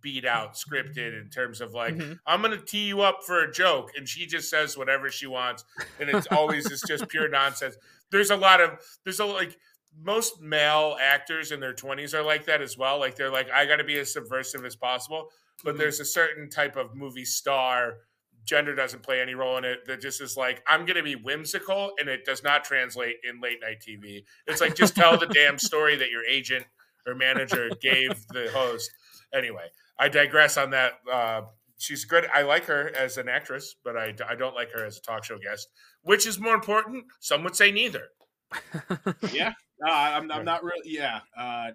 beat 0.00 0.24
out 0.24 0.54
scripted 0.54 1.20
in 1.20 1.28
terms 1.30 1.60
of 1.60 1.72
like 1.74 1.94
Mhm. 1.94 2.18
I'm 2.26 2.40
going 2.42 2.58
to 2.58 2.64
tee 2.64 2.86
you 2.86 3.02
up 3.02 3.20
for 3.24 3.40
a 3.44 3.52
joke 3.52 3.90
and 3.96 4.08
she 4.08 4.26
just 4.26 4.48
says 4.50 4.76
whatever 4.76 5.10
she 5.10 5.26
wants 5.26 5.64
and 6.00 6.08
it's 6.08 6.26
always 6.30 6.70
it's 6.70 6.86
just 6.86 7.08
pure 7.08 7.28
nonsense. 7.40 7.76
There's 8.10 8.30
a 8.30 8.36
lot 8.36 8.60
of 8.60 8.70
there's 9.04 9.20
a 9.20 9.24
like 9.26 9.56
most 10.00 10.40
male 10.40 10.96
actors 11.00 11.52
in 11.52 11.60
their 11.60 11.74
20s 11.74 12.14
are 12.14 12.22
like 12.22 12.46
that 12.46 12.62
as 12.62 12.78
well. 12.78 12.98
Like 12.98 13.14
they're 13.14 13.30
like 13.30 13.50
I 13.50 13.66
got 13.66 13.76
to 13.76 13.84
be 13.84 13.98
as 13.98 14.12
subversive 14.12 14.64
as 14.64 14.74
possible, 14.74 15.28
but 15.64 15.74
Mhm. 15.74 15.78
there's 15.78 16.00
a 16.00 16.04
certain 16.04 16.48
type 16.48 16.76
of 16.76 16.94
movie 16.96 17.24
star 17.26 17.98
gender 18.44 18.74
doesn't 18.74 19.02
play 19.02 19.20
any 19.20 19.34
role 19.34 19.56
in 19.58 19.64
it. 19.64 19.86
That 19.86 20.00
just 20.00 20.20
is 20.20 20.36
like, 20.36 20.62
I'm 20.66 20.84
going 20.84 20.96
to 20.96 21.02
be 21.02 21.16
whimsical, 21.16 21.92
and 21.98 22.08
it 22.08 22.24
does 22.24 22.42
not 22.42 22.64
translate 22.64 23.16
in 23.28 23.40
late 23.40 23.58
night 23.62 23.82
TV. 23.86 24.24
It's 24.46 24.60
like 24.60 24.74
just 24.74 24.96
tell 24.96 25.18
the 25.18 25.26
damn 25.26 25.58
story 25.58 25.96
that 25.96 26.10
your 26.10 26.24
agent 26.24 26.64
or 27.06 27.14
manager 27.14 27.70
gave 27.80 28.26
the 28.28 28.50
host. 28.52 28.90
Anyway, 29.34 29.66
I 29.98 30.08
digress 30.08 30.56
on 30.56 30.70
that. 30.70 30.94
Uh, 31.10 31.42
she's 31.78 32.04
good. 32.04 32.26
I 32.32 32.42
like 32.42 32.64
her 32.66 32.92
as 32.96 33.18
an 33.18 33.28
actress, 33.28 33.74
but 33.84 33.96
I, 33.96 34.14
I 34.28 34.34
don't 34.34 34.54
like 34.54 34.72
her 34.72 34.84
as 34.84 34.98
a 34.98 35.00
talk 35.00 35.24
show 35.24 35.38
guest. 35.38 35.68
Which 36.02 36.26
is 36.26 36.38
more 36.38 36.54
important? 36.54 37.04
Some 37.20 37.44
would 37.44 37.56
say 37.56 37.70
neither. 37.70 38.08
yeah, 39.32 39.52
uh, 39.86 39.90
I'm, 39.90 40.30
I'm 40.30 40.44
not 40.44 40.62
really. 40.62 40.82
Yeah, 40.84 41.20
uh, 41.36 41.70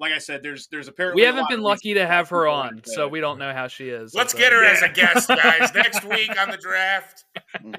like 0.00 0.12
I 0.12 0.18
said, 0.18 0.42
there's 0.42 0.68
there's 0.68 0.86
apparently 0.88 1.22
We 1.22 1.26
haven't 1.26 1.42
lot 1.42 1.50
been 1.50 1.62
lucky 1.62 1.94
to 1.94 2.06
have 2.06 2.28
her 2.30 2.46
on, 2.46 2.76
like 2.76 2.86
so 2.86 3.08
we 3.08 3.20
don't 3.20 3.38
know 3.38 3.52
how 3.52 3.66
she 3.68 3.88
is. 3.88 4.14
Let's 4.14 4.32
So- 4.32 4.38
get 4.38 4.52
her 4.52 4.64
as 4.64 4.82
a 4.82 4.88
guest, 4.88 5.28
guys. 5.28 5.74
Next 5.74 6.04
week 6.04 6.30
on 6.40 6.50
the 6.50 6.56
draft. 6.56 7.24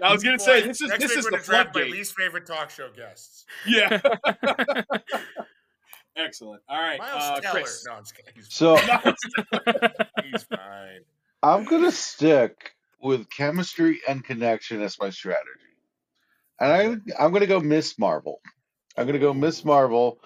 I 0.01 0.11
was 0.11 0.23
gonna 0.23 0.39
say 0.39 0.61
this 0.61 0.81
is 0.81 0.89
next 0.89 1.01
this 1.01 1.11
week 1.11 1.19
is 1.19 1.25
we're 1.25 1.37
the 1.39 1.45
draft 1.45 1.75
my 1.75 1.83
least 1.83 2.15
favorite 2.15 2.45
talk 2.45 2.69
show 2.69 2.89
guests. 2.95 3.45
Yeah, 3.65 3.99
excellent. 6.15 6.61
All 6.69 6.79
right, 6.81 6.99
Miles 6.99 7.43
uh, 7.45 7.51
Chris. 7.51 7.85
No, 7.87 7.93
I'm 7.95 8.03
just 8.03 8.15
kidding. 8.15 8.33
He's, 8.35 8.47
So 8.53 8.75
he's 10.31 10.43
fine. 10.43 11.01
I'm 11.41 11.63
gonna 11.65 11.91
stick 11.91 12.73
with 13.01 13.29
chemistry 13.29 14.01
and 14.07 14.23
connection 14.23 14.81
as 14.81 14.97
my 14.99 15.09
strategy, 15.09 15.47
and 16.59 16.71
I 17.17 17.23
I'm 17.23 17.31
gonna 17.31 17.47
go 17.47 17.59
Miss 17.59 17.97
Marvel. 17.97 18.41
I'm 18.97 19.05
gonna 19.05 19.19
go 19.19 19.33
Miss 19.33 19.63
Marvel, 19.63 20.19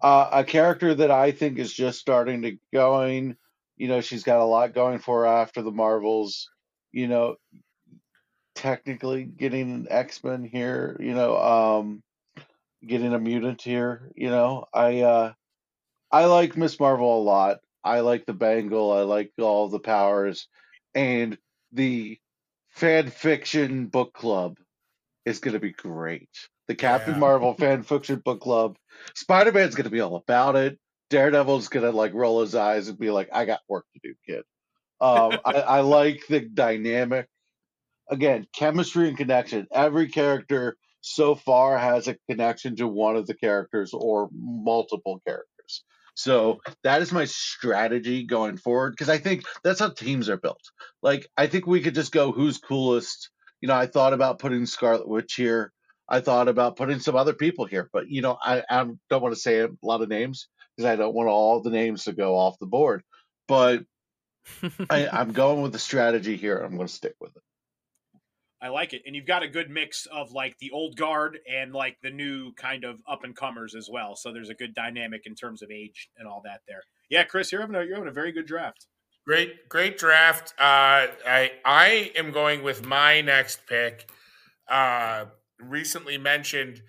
uh, 0.00 0.28
a 0.32 0.44
character 0.44 0.94
that 0.94 1.10
I 1.10 1.32
think 1.32 1.58
is 1.58 1.72
just 1.72 1.98
starting 1.98 2.42
to 2.42 2.58
going. 2.72 3.36
You 3.76 3.88
know, 3.88 4.00
she's 4.00 4.24
got 4.24 4.40
a 4.40 4.44
lot 4.44 4.74
going 4.74 4.98
for 4.98 5.20
her 5.20 5.26
after 5.26 5.62
the 5.62 5.70
Marvels. 5.70 6.50
You 6.92 7.08
know, 7.08 7.36
technically 8.54 9.24
getting 9.24 9.70
an 9.72 9.86
X 9.90 10.22
Men 10.24 10.44
here. 10.44 10.96
You 11.00 11.14
know, 11.14 11.36
um, 11.36 12.02
getting 12.84 13.14
a 13.14 13.18
mutant 13.18 13.62
here. 13.62 14.10
You 14.14 14.30
know, 14.30 14.66
I 14.72 15.00
uh, 15.00 15.32
I 16.10 16.26
like 16.26 16.56
Miss 16.56 16.78
Marvel 16.78 17.20
a 17.20 17.22
lot. 17.22 17.58
I 17.84 18.00
like 18.00 18.26
the 18.26 18.34
bangle. 18.34 18.92
I 18.92 19.02
like 19.02 19.32
all 19.38 19.68
the 19.68 19.78
powers, 19.78 20.48
and 20.94 21.38
the 21.72 22.18
fan 22.70 23.10
fiction 23.10 23.86
book 23.86 24.12
club 24.12 24.58
is 25.24 25.40
going 25.40 25.54
to 25.54 25.60
be 25.60 25.72
great. 25.72 26.28
The 26.68 26.74
Captain 26.74 27.14
Yeah. 27.14 27.20
Marvel 27.20 27.54
fan 27.54 27.82
fiction 27.82 28.20
book 28.24 28.40
club. 28.40 28.76
Spider 29.14 29.52
Man's 29.52 29.74
going 29.74 29.84
to 29.84 29.90
be 29.90 30.00
all 30.00 30.16
about 30.16 30.56
it. 30.56 30.78
Daredevil's 31.10 31.68
going 31.68 31.84
to 31.84 31.96
like 31.96 32.14
roll 32.14 32.40
his 32.40 32.54
eyes 32.54 32.88
and 32.88 32.98
be 32.98 33.10
like, 33.10 33.28
"I 33.32 33.44
got 33.44 33.60
work 33.68 33.86
to 33.94 34.00
do, 34.02 34.14
kid." 34.26 34.44
Um, 35.00 35.38
I, 35.44 35.52
I 35.52 35.80
like 35.80 36.22
the 36.28 36.40
dynamic. 36.40 37.28
Again, 38.10 38.46
chemistry 38.54 39.08
and 39.08 39.16
connection. 39.16 39.66
Every 39.72 40.08
character 40.08 40.76
so 41.00 41.34
far 41.36 41.78
has 41.78 42.08
a 42.08 42.16
connection 42.28 42.76
to 42.76 42.88
one 42.88 43.16
of 43.16 43.26
the 43.26 43.34
characters 43.34 43.92
or 43.92 44.28
multiple 44.32 45.20
characters. 45.26 45.84
So 46.14 46.60
that 46.82 47.02
is 47.02 47.12
my 47.12 47.26
strategy 47.26 48.24
going 48.24 48.56
forward 48.56 48.92
because 48.92 49.08
I 49.08 49.18
think 49.18 49.44
that's 49.62 49.80
how 49.80 49.90
teams 49.90 50.28
are 50.28 50.38
built. 50.38 50.62
Like 51.02 51.28
I 51.36 51.46
think 51.46 51.66
we 51.66 51.80
could 51.82 51.94
just 51.94 52.10
go 52.10 52.32
who's 52.32 52.58
coolest. 52.58 53.30
You 53.60 53.68
know, 53.68 53.74
I 53.74 53.86
thought 53.86 54.14
about 54.14 54.38
putting 54.38 54.66
Scarlet 54.66 55.06
Witch 55.08 55.34
here. 55.34 55.72
I 56.08 56.20
thought 56.20 56.48
about 56.48 56.76
putting 56.76 57.00
some 57.00 57.16
other 57.16 57.32
people 57.32 57.64
here, 57.64 57.88
but 57.92 58.08
you 58.08 58.22
know, 58.22 58.38
I, 58.40 58.62
I 58.70 58.84
don't 59.10 59.22
want 59.22 59.34
to 59.34 59.40
say 59.40 59.60
a 59.60 59.68
lot 59.82 60.02
of 60.02 60.08
names 60.08 60.48
because 60.76 60.88
I 60.88 60.96
don't 60.96 61.14
want 61.14 61.28
all 61.28 61.60
the 61.60 61.70
names 61.70 62.04
to 62.04 62.12
go 62.12 62.36
off 62.36 62.58
the 62.58 62.66
board. 62.66 63.02
But 63.48 63.84
I, 64.90 65.08
I'm 65.08 65.32
going 65.32 65.62
with 65.62 65.72
the 65.72 65.78
strategy 65.78 66.36
here. 66.36 66.58
I'm 66.58 66.76
going 66.76 66.88
to 66.88 66.92
stick 66.92 67.14
with 67.20 67.34
it. 67.36 67.42
I 68.60 68.68
like 68.68 68.94
it, 68.94 69.02
and 69.06 69.14
you've 69.14 69.26
got 69.26 69.42
a 69.42 69.48
good 69.48 69.68
mix 69.68 70.06
of 70.06 70.32
like 70.32 70.56
the 70.58 70.70
old 70.70 70.96
guard 70.96 71.38
and 71.48 71.74
like 71.74 71.98
the 72.02 72.10
new 72.10 72.52
kind 72.54 72.84
of 72.84 72.98
up 73.06 73.22
and 73.22 73.36
comers 73.36 73.74
as 73.74 73.88
well. 73.92 74.16
So 74.16 74.32
there's 74.32 74.48
a 74.48 74.54
good 74.54 74.74
dynamic 74.74 75.22
in 75.26 75.34
terms 75.34 75.62
of 75.62 75.70
age 75.70 76.08
and 76.16 76.26
all 76.26 76.40
that 76.46 76.62
there. 76.66 76.82
Yeah, 77.10 77.24
Chris, 77.24 77.52
you're 77.52 77.60
having 77.60 77.76
a 77.76 77.84
you're 77.84 77.96
having 77.96 78.08
a 78.08 78.14
very 78.14 78.32
good 78.32 78.46
draft. 78.46 78.86
Great, 79.26 79.68
great 79.68 79.98
draft. 79.98 80.54
Uh, 80.58 81.06
I 81.26 81.52
I 81.64 82.12
am 82.16 82.32
going 82.32 82.62
with 82.62 82.84
my 82.84 83.20
next 83.20 83.66
pick. 83.66 84.10
Uh, 84.68 85.26
recently 85.58 86.18
mentioned 86.18 86.82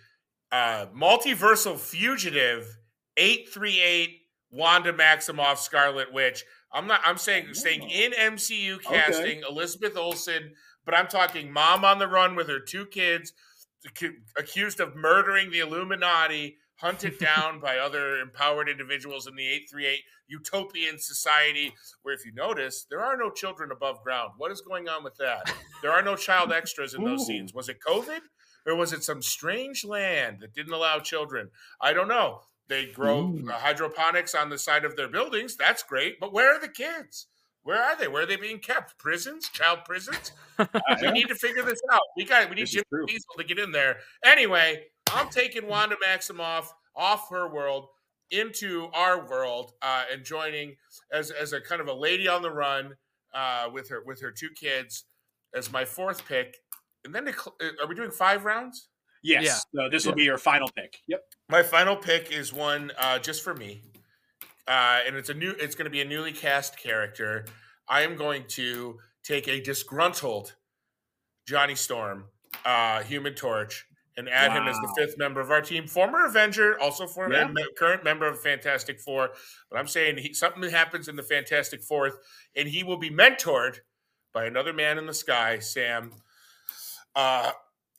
uh, 0.51 0.87
multiversal 0.95 1.77
fugitive 1.77 2.77
eight 3.17 3.49
three 3.49 3.81
eight 3.81 4.21
Wanda 4.51 4.93
Maximoff 4.93 5.57
Scarlet 5.57 6.13
Witch. 6.13 6.43
I'm 6.71 6.87
not. 6.87 7.01
I'm 7.05 7.17
saying 7.17 7.53
saying 7.53 7.89
in 7.89 8.11
MCU 8.11 8.81
casting 8.81 9.43
Elizabeth 9.49 9.97
Olsen, 9.97 10.53
but 10.85 10.95
I'm 10.95 11.07
talking 11.07 11.51
mom 11.51 11.83
on 11.85 11.99
the 11.99 12.07
run 12.07 12.35
with 12.35 12.47
her 12.49 12.59
two 12.59 12.85
kids, 12.85 13.33
ac- 13.85 14.17
accused 14.37 14.79
of 14.79 14.95
murdering 14.95 15.51
the 15.51 15.59
Illuminati, 15.59 16.57
hunted 16.75 17.17
down 17.19 17.59
by 17.59 17.77
other 17.77 18.19
empowered 18.19 18.69
individuals 18.69 19.27
in 19.27 19.35
the 19.35 19.45
838 19.45 19.99
utopian 20.27 20.99
society, 20.99 21.73
where 22.03 22.13
if 22.13 22.25
you 22.25 22.33
notice, 22.33 22.85
there 22.89 23.01
are 23.01 23.17
no 23.17 23.29
children 23.31 23.71
above 23.71 24.03
ground. 24.03 24.31
What 24.37 24.51
is 24.51 24.61
going 24.61 24.89
on 24.89 25.03
with 25.03 25.15
that? 25.17 25.51
There 25.81 25.91
are 25.91 26.01
no 26.01 26.15
child 26.15 26.51
extras 26.51 26.93
in 26.93 27.03
those 27.03 27.21
Ooh. 27.21 27.25
scenes. 27.25 27.53
Was 27.53 27.69
it 27.69 27.77
COVID? 27.87 28.19
Or 28.67 28.75
was 28.75 28.91
it 28.91 29.03
some 29.03 29.21
strange 29.21 29.85
land 29.85 30.39
that 30.41 30.53
didn't 30.53 30.73
allow 30.73 30.99
children? 30.99 31.49
I 31.81 31.93
don't 31.93 32.09
know. 32.09 32.41
They 32.67 32.87
grow 32.87 33.19
Ooh. 33.19 33.49
uh, 33.49 33.53
hydroponics 33.53 34.35
on 34.35 34.49
the 34.49 34.57
side 34.57 34.83
of 34.83 34.97
their 34.97 35.07
buildings. 35.07 35.55
That's 35.55 35.83
great. 35.83 36.19
But 36.19 36.33
where 36.33 36.53
are 36.53 36.59
the 36.59 36.67
kids? 36.67 37.27
Where 37.63 37.81
are 37.81 37.97
they? 37.97 38.07
Where 38.07 38.23
are 38.23 38.25
they 38.25 38.35
being 38.35 38.59
kept? 38.59 38.97
Prisons? 38.97 39.49
Child 39.49 39.79
prisons? 39.85 40.31
we 41.01 41.11
need 41.11 41.27
to 41.27 41.35
figure 41.35 41.63
this 41.63 41.81
out. 41.91 42.01
We 42.15 42.25
got 42.25 42.49
we 42.49 42.55
need 42.55 42.67
Jim. 42.67 42.83
Diesel 43.07 43.25
to 43.37 43.43
get 43.43 43.59
in 43.59 43.71
there. 43.71 43.97
Anyway, 44.23 44.85
I'm 45.13 45.29
taking 45.29 45.67
Wanda 45.67 45.95
Maximoff 46.05 46.67
off 46.95 47.29
her 47.29 47.53
world 47.53 47.87
into 48.31 48.89
our 48.93 49.27
world 49.27 49.73
uh, 49.81 50.03
and 50.11 50.23
joining 50.23 50.75
as 51.11 51.31
as 51.31 51.53
a 51.53 51.61
kind 51.61 51.81
of 51.81 51.87
a 51.87 51.93
lady 51.93 52.27
on 52.27 52.41
the 52.41 52.51
run 52.51 52.95
uh, 53.33 53.69
with 53.71 53.89
her 53.89 54.01
with 54.05 54.21
her 54.21 54.31
two 54.31 54.49
kids 54.49 55.05
as 55.53 55.71
my 55.71 55.85
fourth 55.85 56.25
pick. 56.25 56.57
And 57.15 57.15
then 57.27 57.33
cl- 57.33 57.55
uh, 57.61 57.83
are 57.83 57.87
we 57.87 57.95
doing 57.95 58.11
five 58.11 58.43
rounds? 58.45 58.89
Yes. 59.23 59.65
So 59.75 59.89
this 59.89 60.05
will 60.05 60.13
be 60.13 60.23
your 60.23 60.37
final 60.37 60.69
pick. 60.75 60.99
Yep. 61.07 61.21
My 61.49 61.63
final 61.63 61.95
pick 61.95 62.31
is 62.31 62.53
one 62.53 62.91
uh, 62.99 63.17
just 63.19 63.43
for 63.43 63.53
me, 63.55 63.81
uh, 64.67 64.99
and 65.07 65.15
it's 65.15 65.29
a 65.29 65.33
new. 65.33 65.51
It's 65.59 65.75
going 65.75 65.85
to 65.85 65.89
be 65.91 66.01
a 66.01 66.05
newly 66.05 66.31
cast 66.31 66.77
character. 66.77 67.45
I 67.89 68.01
am 68.03 68.15
going 68.15 68.43
to 68.49 68.97
take 69.23 69.47
a 69.47 69.59
disgruntled 69.59 70.55
Johnny 71.47 71.75
Storm, 71.75 72.25
uh, 72.65 73.01
Human 73.03 73.33
Torch, 73.33 73.85
and 74.17 74.29
add 74.29 74.51
him 74.51 74.67
as 74.67 74.75
the 74.77 74.93
fifth 74.97 75.17
member 75.17 75.41
of 75.41 75.51
our 75.51 75.61
team. 75.61 75.87
Former 75.87 76.25
Avenger, 76.25 76.79
also 76.79 77.07
former 77.07 77.35
Yeah. 77.35 77.45
and 77.45 77.53
me- 77.53 77.65
current 77.77 78.03
member 78.03 78.27
of 78.27 78.39
Fantastic 78.41 78.99
Four. 78.99 79.31
But 79.71 79.79
I'm 79.79 79.87
saying 79.87 80.17
he, 80.17 80.33
something 80.33 80.69
happens 80.69 81.07
in 81.07 81.15
the 81.15 81.23
Fantastic 81.23 81.81
Fourth, 81.83 82.17
and 82.55 82.67
he 82.67 82.83
will 82.83 82.97
be 82.97 83.09
mentored 83.09 83.79
by 84.33 84.45
another 84.45 84.73
man 84.73 84.97
in 84.97 85.05
the 85.07 85.13
sky, 85.13 85.59
Sam. 85.59 86.13
Uh, 87.17 87.51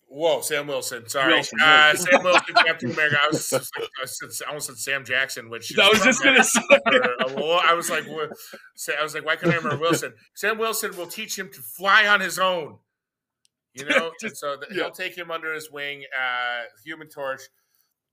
whoa, 0.07 0.41
Sam 0.43 0.69
Wilson. 0.69 1.09
Sorry, 1.09 1.35
Wilson, 1.35 1.59
uh. 1.61 1.95
Sam 1.95 2.23
Wilson, 2.23 2.55
Captain 2.67 2.93
America. 2.93 3.17
I 3.21 3.27
was, 3.33 3.53
I, 3.53 3.59
said, 4.07 4.29
I 4.47 4.49
almost 4.49 4.67
said 4.69 4.77
Sam 4.79 5.05
Jackson, 5.05 5.51
which 5.51 5.77
I 5.77 5.89
was 5.89 6.03
just 6.03 6.23
gonna 6.23 6.45
say. 6.45 6.61
or- 6.87 7.61
I 7.67 7.75
was 7.75 7.91
like, 7.91 8.05
what? 8.07 8.31
I 8.99 9.03
was 9.03 9.15
like, 9.15 9.25
why 9.27 9.35
can't 9.37 9.53
I 9.53 9.57
remember 9.57 9.77
Wilson? 9.81 10.15
Sam 10.35 10.57
Wilson 10.57 10.97
will 10.97 11.09
teach 11.09 11.37
him 11.37 11.51
to 11.53 11.61
fly 11.61 12.07
on 12.07 12.21
his 12.21 12.39
own. 12.39 12.79
You 13.75 13.87
know, 13.87 14.13
and 14.23 14.37
so 14.37 14.57
th- 14.57 14.71
yeah. 14.71 14.85
he'll 14.85 14.91
take 14.93 15.19
him 15.19 15.31
under 15.33 15.53
his 15.53 15.71
wing. 15.71 16.05
Uh, 16.17 16.63
Human 16.85 17.09
Torch, 17.09 17.43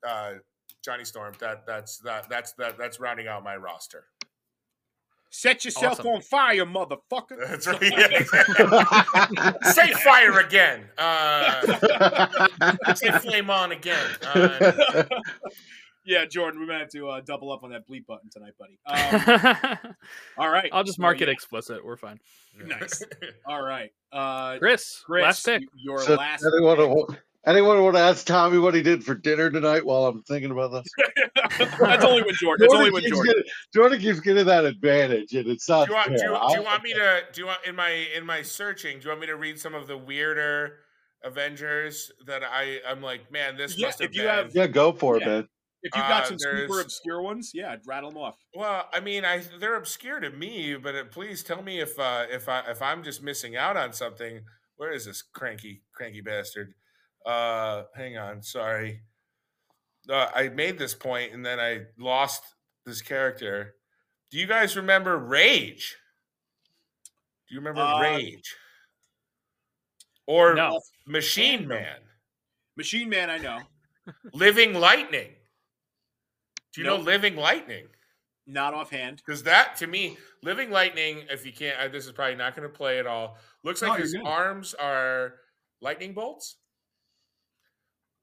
uh, 0.08 0.34
Johnny 0.84 1.06
Storm. 1.06 1.34
That 1.40 1.66
that's 1.68 2.00
that 2.00 2.28
that's 2.30 2.54
that 2.54 2.78
that's 2.80 3.00
rounding 3.00 3.28
out 3.28 3.44
my 3.44 3.56
roster. 3.56 4.06
Set 5.38 5.66
yourself 5.66 6.00
Awesome. 6.00 6.08
on 6.14 6.22
fire, 6.22 6.66
motherfucker. 6.66 7.38
That's 7.50 7.68
right. 7.68 7.82
Yeah. 7.82 9.52
say 9.72 9.92
fire 9.92 10.40
again. 10.40 10.86
Uh, 10.98 12.96
say 12.96 13.12
flame 13.20 13.50
on 13.50 13.74
again. 13.74 14.08
Uh, 14.24 15.04
yeah, 16.06 16.24
Jordan, 16.26 16.62
we 16.62 16.68
might 16.68 16.80
have 16.80 16.90
to 16.92 17.10
uh, 17.10 17.22
double 17.26 17.52
up 17.52 17.64
on 17.64 17.72
that 17.72 17.86
bleep 17.86 18.06
button 18.06 18.30
tonight, 18.30 18.54
buddy. 18.58 18.80
Um, 18.86 19.96
all 20.38 20.50
right. 20.50 20.70
I'll 20.72 20.86
just 20.86 20.98
So, 20.98 21.02
mark 21.02 21.20
it 21.20 21.28
yeah, 21.28 21.34
explicit. 21.34 21.84
We're 21.84 21.98
fine. 21.98 22.20
Nice. 22.66 23.04
All 23.46 23.62
right. 23.62 23.92
Uh, 24.14 24.58
Chris, 24.60 25.04
Chris, 25.06 25.24
last 25.24 25.46
pick. 25.46 25.64
your 25.76 26.00
So 26.00 26.16
last. 26.16 26.46
anyone, 26.46 26.78
wa- 26.90 27.08
anyone 27.48 27.82
want 27.84 27.96
to 27.96 28.02
ask 28.02 28.26
Tommy 28.26 28.58
what 28.58 28.74
he 28.74 28.82
did 28.82 29.04
for 29.04 29.16
dinner 29.16 29.50
tonight 29.50 29.86
while 29.86 30.06
I'm 30.06 30.24
thinking 30.24 30.52
about 30.52 30.72
this? 30.72 30.86
That's 31.80 32.04
only 32.04 32.24
when 32.24 32.34
Jordan. 32.40 32.68
That's 32.68 32.74
only 32.74 32.92
when 32.92 33.04
keeps 33.04 33.16
Jordan. 33.16 33.34
Getting, 33.34 33.52
Jordan 33.74 34.00
keeps 34.00 34.20
getting 34.20 34.46
that 34.46 34.66
advantage, 34.66 35.34
and 35.34 35.48
it's 35.48 35.68
not 35.70 35.86
do 35.88 35.92
you 35.92 35.96
want 35.96 36.08
do 36.12 36.18
fair. 36.18 36.32
you, 36.32 36.40
do 36.50 36.54
you 36.56 36.64
want 36.64 36.84
me 36.84 36.94
to 36.94 37.22
do 37.34 37.42
you 37.42 37.48
want 37.48 37.60
in 37.66 37.76
my 37.76 37.90
in 38.16 38.26
my 38.26 38.42
searching? 38.42 39.00
Do 39.00 39.04
you 39.06 39.10
want 39.10 39.22
me 39.22 39.28
to 39.28 39.36
read 39.36 39.60
some 39.60 39.74
of 39.74 39.88
the 39.88 39.98
weirder 39.98 40.80
Avengers 41.24 42.12
that 42.28 42.44
I 42.44 42.80
I'm 42.88 43.02
like, 43.02 43.32
man, 43.32 43.58
this 43.58 43.78
Yeah, 43.78 43.88
must 43.88 44.00
have 44.00 44.10
if 44.12 44.16
you 44.16 44.24
been. 44.24 44.32
have- 44.32 44.56
yeah, 44.56 44.68
go 44.68 44.92
for 44.92 45.18
it, 45.18 45.22
Yeah. 45.22 45.28
man. 45.28 45.48
If 45.84 45.96
you've 45.96 46.08
got 46.08 46.24
Uh, 46.24 46.26
some 46.30 46.40
super 46.40 46.82
obscure 46.82 47.22
ones, 47.22 47.52
yeah, 47.54 47.76
rattle 47.86 48.10
them 48.10 48.18
off. 48.18 48.36
Well, 48.56 48.90
I 48.92 49.00
mean, 49.02 49.24
I 49.24 49.44
they're 49.60 49.76
obscure 49.76 50.20
to 50.20 50.32
me, 50.32 50.76
but 50.76 50.96
uh, 50.96 51.04
please 51.06 51.44
tell 51.44 51.62
me 51.62 51.80
if 51.80 52.00
uh, 52.00 52.26
if 52.30 52.50
I 52.50 52.62
if 52.72 52.82
I'm 52.82 53.04
just 53.04 53.22
missing 53.22 53.56
out 53.56 53.78
on 53.78 53.94
something. 53.94 54.42
Where 54.78 54.92
is 54.92 55.06
this 55.06 55.22
cranky 55.22 55.84
cranky 55.94 56.22
bastard? 56.22 56.74
Uh, 57.26 57.84
hang 57.96 58.18
on, 58.18 58.42
sorry. 58.42 59.02
Uh, 60.10 60.28
I 60.36 60.50
made 60.50 60.78
this 60.78 60.94
point 60.94 61.34
and 61.34 61.44
then 61.46 61.60
I 61.60 61.86
lost 61.98 62.44
this 62.86 63.02
character. 63.02 63.76
Do 64.32 64.38
you 64.38 64.46
guys 64.46 64.76
remember 64.76 65.18
Rage? 65.18 65.96
Do 67.48 67.56
you 67.56 67.60
remember 67.62 67.82
Uh, 67.82 68.02
Rage? 68.02 68.56
Or 70.28 70.54
No. 70.56 70.82
Machine 71.08 71.68
Man? 71.68 72.02
Machine 72.78 73.10
Man, 73.10 73.30
I 73.30 73.38
know. 73.38 73.60
Living 74.34 74.74
Lightning? 74.74 75.34
Do 76.74 76.82
you 76.82 76.88
know 76.88 76.98
Living 76.98 77.36
Lightning? 77.36 77.88
Not 78.48 78.74
offhand. 78.76 79.18
Because 79.26 79.42
that 79.44 79.76
to 79.78 79.88
me, 79.88 80.18
Living 80.44 80.70
Lightning, 80.70 81.26
if 81.32 81.46
you 81.46 81.54
can't, 81.54 81.92
this 81.92 82.06
is 82.06 82.12
probably 82.12 82.36
not 82.36 82.56
going 82.56 82.70
to 82.70 82.76
play 82.76 83.00
at 83.00 83.08
all. 83.08 83.38
Looks 83.64 83.82
like 83.82 83.98
you're 83.98 84.02
his 84.02 84.16
arms 84.24 84.76
are 84.76 85.36
lightning 85.82 86.14
bolts. 86.14 86.58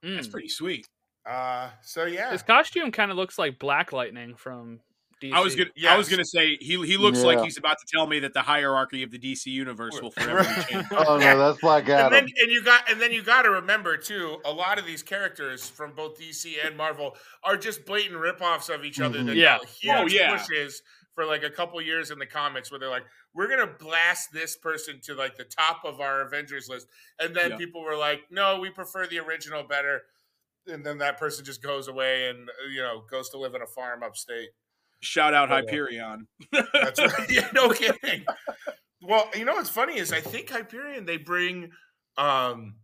That's 0.03 0.27
Mm. 0.27 0.33
pretty 0.33 0.49
sweet. 0.49 0.87
Uh, 1.25 1.71
so 1.83 2.05
yeah, 2.05 2.33
His 2.33 2.43
costume 2.43 2.91
kind 2.91 3.11
of 3.11 3.17
looks 3.17 3.39
like 3.39 3.59
Black 3.59 3.93
Lightning 3.93 4.35
from 4.35 4.81
DC. 5.23 5.33
I 5.33 5.39
was 5.41 5.55
gonna. 5.55 5.71
I 5.89 5.97
was 5.97 6.09
gonna 6.09 6.25
say 6.25 6.57
he 6.57 6.85
he 6.85 6.97
looks 6.97 7.23
like 7.23 7.41
he's 7.45 7.57
about 7.57 7.77
to 7.79 7.85
tell 7.95 8.09
me 8.09 8.19
that 8.19 8.35
the 8.35 8.43
hierarchy 8.43 9.05
of 9.05 9.13
the 9.13 9.21
DC 9.21 9.47
universe 9.47 10.01
will 10.03 10.11
forever 10.11 10.43
change. 10.69 10.85
Oh 10.91 11.17
no, 11.19 11.39
that's 11.39 11.61
Black 11.61 11.85
and 11.85 11.93
Adam. 11.93 12.13
then 12.13 12.25
and 12.43 12.51
you 12.51 12.61
got 12.65 12.91
and 12.91 13.01
then 13.01 13.13
you 13.13 13.23
got 13.23 13.43
to 13.43 13.51
remember 13.51 13.97
too, 13.97 14.39
a 14.45 14.51
lot 14.51 14.81
of 14.81 14.85
these 14.87 15.05
characters 15.05 15.69
from 15.71 15.93
both 15.93 16.19
DC 16.21 16.55
and 16.67 16.77
Marvel 16.77 17.17
are 17.45 17.57
just 17.57 17.87
blatant 17.87 18.17
ripoffs 18.21 18.69
of 18.75 18.85
each 18.85 18.99
other. 19.01 19.23
That 19.23 19.37
Mhm. 19.37 19.37
Yeah. 19.37 19.59
got 19.59 19.67
huge 19.69 19.95
Oh, 19.97 20.07
yeah. 20.09 20.37
pushes 20.37 20.83
for 21.15 21.25
like 21.25 21.43
a 21.43 21.51
couple 21.51 21.81
years 21.81 22.11
in 22.11 22.19
the 22.19 22.27
comics 22.27 22.71
where 22.71 22.81
they're 22.81 22.89
like, 22.91 23.05
we're 23.35 23.49
gonna 23.49 23.67
blast 23.79 24.33
this 24.33 24.57
person 24.57 25.01
to 25.05 25.15
like 25.15 25.37
the 25.37 25.45
top 25.45 25.83
of 25.85 26.01
our 26.01 26.23
Avengers 26.23 26.69
list, 26.69 26.87
and 27.19 27.35
then 27.35 27.53
Yeah. 27.53 27.57
people 27.59 27.83
were 27.83 27.97
like, 27.97 28.23
no, 28.31 28.59
we 28.61 28.71
prefer 28.71 29.07
the 29.07 29.19
original 29.19 29.63
better. 29.63 30.03
And 30.67 30.87
then 30.87 30.99
that 30.99 31.19
person 31.19 31.45
just 31.45 31.63
goes 31.63 31.89
away 31.89 32.29
and 32.29 32.49
you 32.71 32.81
know 32.83 33.03
goes 33.11 33.29
to 33.31 33.39
live 33.39 33.55
in 33.55 33.63
a 33.63 33.67
farm 33.67 34.03
upstate. 34.03 34.51
Shout 35.01 35.35
out 35.35 35.51
Oh. 35.51 35.57
Hyperion. 35.57 36.29
That's 36.53 37.01
right. 37.01 37.13
Yeah, 37.31 37.49
no 37.53 37.71
kidding. 37.71 38.25
Well, 39.03 39.29
you 39.35 39.45
know 39.45 39.55
what's 39.55 39.69
funny 39.71 39.99
is 39.99 40.13
I 40.13 40.21
think 40.21 40.49
Hyperion 40.51 41.05
they 41.07 41.17
bring 41.17 41.73
um 42.17 42.77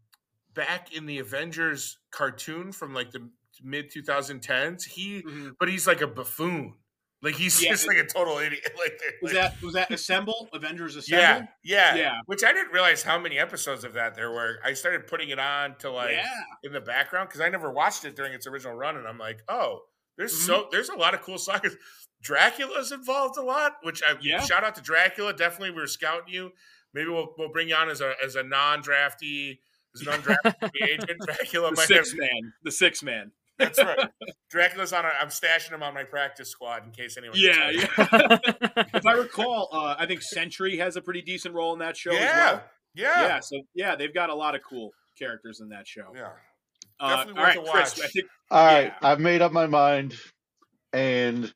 back 0.54 0.92
in 0.92 1.06
the 1.06 1.18
Avengers 1.20 1.98
cartoon 2.10 2.72
from 2.72 2.92
like 2.94 3.12
the 3.12 3.30
mid 3.62 3.90
2010s. 3.92 4.82
He 4.84 5.22
Mhm. 5.22 5.52
but 5.60 5.68
he's 5.68 5.86
like 5.86 6.00
a 6.00 6.06
buffoon. 6.08 6.74
Like 7.20 7.34
he's 7.34 7.60
Yeah, 7.62 7.70
just 7.70 7.84
it- 7.84 7.88
like 7.88 7.96
a 7.98 8.06
total 8.06 8.38
idiot. 8.38 8.64
Like, 8.78 9.00
Was 9.22 9.32
that 9.32 9.60
was 9.62 9.74
that 9.74 9.90
Assemble 9.90 10.48
Avengers 10.52 10.94
Assemble? 10.96 11.22
yeah, 11.22 11.46
yeah, 11.64 11.94
Yeah. 11.96 12.18
Which 12.26 12.44
I 12.44 12.52
didn't 12.52 12.72
realize 12.72 13.02
how 13.02 13.18
many 13.18 13.38
episodes 13.38 13.82
of 13.84 13.94
that 13.94 14.14
there 14.14 14.30
were. 14.30 14.58
I 14.64 14.72
started 14.74 15.06
putting 15.08 15.30
it 15.30 15.38
on 15.38 15.74
to 15.78 15.90
like 15.90 16.12
yeah. 16.12 16.28
in 16.62 16.72
the 16.72 16.80
background 16.80 17.28
because 17.28 17.40
I 17.40 17.48
never 17.48 17.70
watched 17.72 18.04
it 18.04 18.14
during 18.14 18.32
its 18.34 18.46
original 18.46 18.74
run, 18.76 18.96
and 18.96 19.06
I'm 19.08 19.18
like, 19.18 19.40
oh, 19.48 19.80
there's 20.16 20.32
Mhm. 20.32 20.46
so 20.46 20.68
there's 20.70 20.88
a 20.90 20.96
lot 20.96 21.14
of 21.14 21.22
cool 21.22 21.38
sagas. 21.38 21.76
Dracula's 22.22 22.92
involved 22.92 23.36
a 23.36 23.42
lot, 23.42 23.76
which 23.82 24.02
I 24.02 24.14
Yeah. 24.20 24.40
shout 24.44 24.64
out 24.64 24.74
to 24.76 24.80
Dracula. 24.82 25.32
Definitely, 25.34 25.70
we 25.70 25.80
were 25.80 25.86
scouting 25.86 26.32
you. 26.32 26.52
Maybe 26.94 27.08
we'll 27.10 27.34
we'll 27.36 27.50
bring 27.52 27.68
you 27.68 27.74
on 27.74 27.88
as 27.88 28.00
a 28.00 28.14
as 28.24 28.34
a 28.36 28.42
non-drafty 28.42 29.60
as 29.94 30.06
an 30.06 30.12
undrafted 30.22 30.70
agent. 30.88 31.20
Dracula 31.24 31.70
The 31.74 31.80
have, 31.80 31.86
six 31.86 32.14
man. 32.14 32.52
The 32.62 32.70
six 32.72 33.02
man. 33.02 33.32
That's 33.58 33.82
right. 33.82 34.08
Dracula's 34.50 34.92
on. 34.92 35.04
A, 35.04 35.08
I'm 35.20 35.28
stashing 35.28 35.72
him 35.72 35.82
on 35.82 35.94
my 35.94 36.04
practice 36.04 36.50
squad 36.50 36.84
in 36.84 36.90
case 36.92 37.16
anyone. 37.16 37.38
Yeah, 37.38 37.70
yeah. 37.70 37.86
if 38.94 39.06
I 39.06 39.12
recall, 39.12 39.68
uh, 39.72 39.96
I 39.98 40.06
think 40.06 40.22
Sentry 40.22 40.76
has 40.78 40.96
a 40.96 41.02
pretty 41.02 41.22
decent 41.22 41.54
role 41.54 41.72
in 41.72 41.78
that 41.80 41.96
show 41.96 42.12
yeah, 42.12 42.18
as 42.18 42.34
well. 42.34 42.64
yeah, 42.94 43.22
Yeah, 43.26 43.40
so 43.40 43.60
yeah, 43.74 43.96
they've 43.96 44.14
got 44.14 44.30
a 44.30 44.34
lot 44.34 44.54
of 44.54 44.62
cool 44.62 44.92
characters 45.18 45.60
in 45.60 45.68
that 45.70 45.86
show. 45.86 46.12
yeah. 46.14 46.28
Uh, 47.00 47.16
Definitely 47.16 47.40
all 47.40 47.46
right, 47.46 47.58
worth 47.58 47.68
a 47.68 47.70
Chris, 47.70 47.98
watch. 47.98 48.04
I 48.04 48.08
think 48.08 48.26
All 48.50 48.66
right, 48.66 48.84
Yeah. 48.86 49.08
I've 49.08 49.20
made 49.20 49.42
up 49.42 49.52
my 49.52 49.66
mind, 49.66 50.14
and 50.92 51.52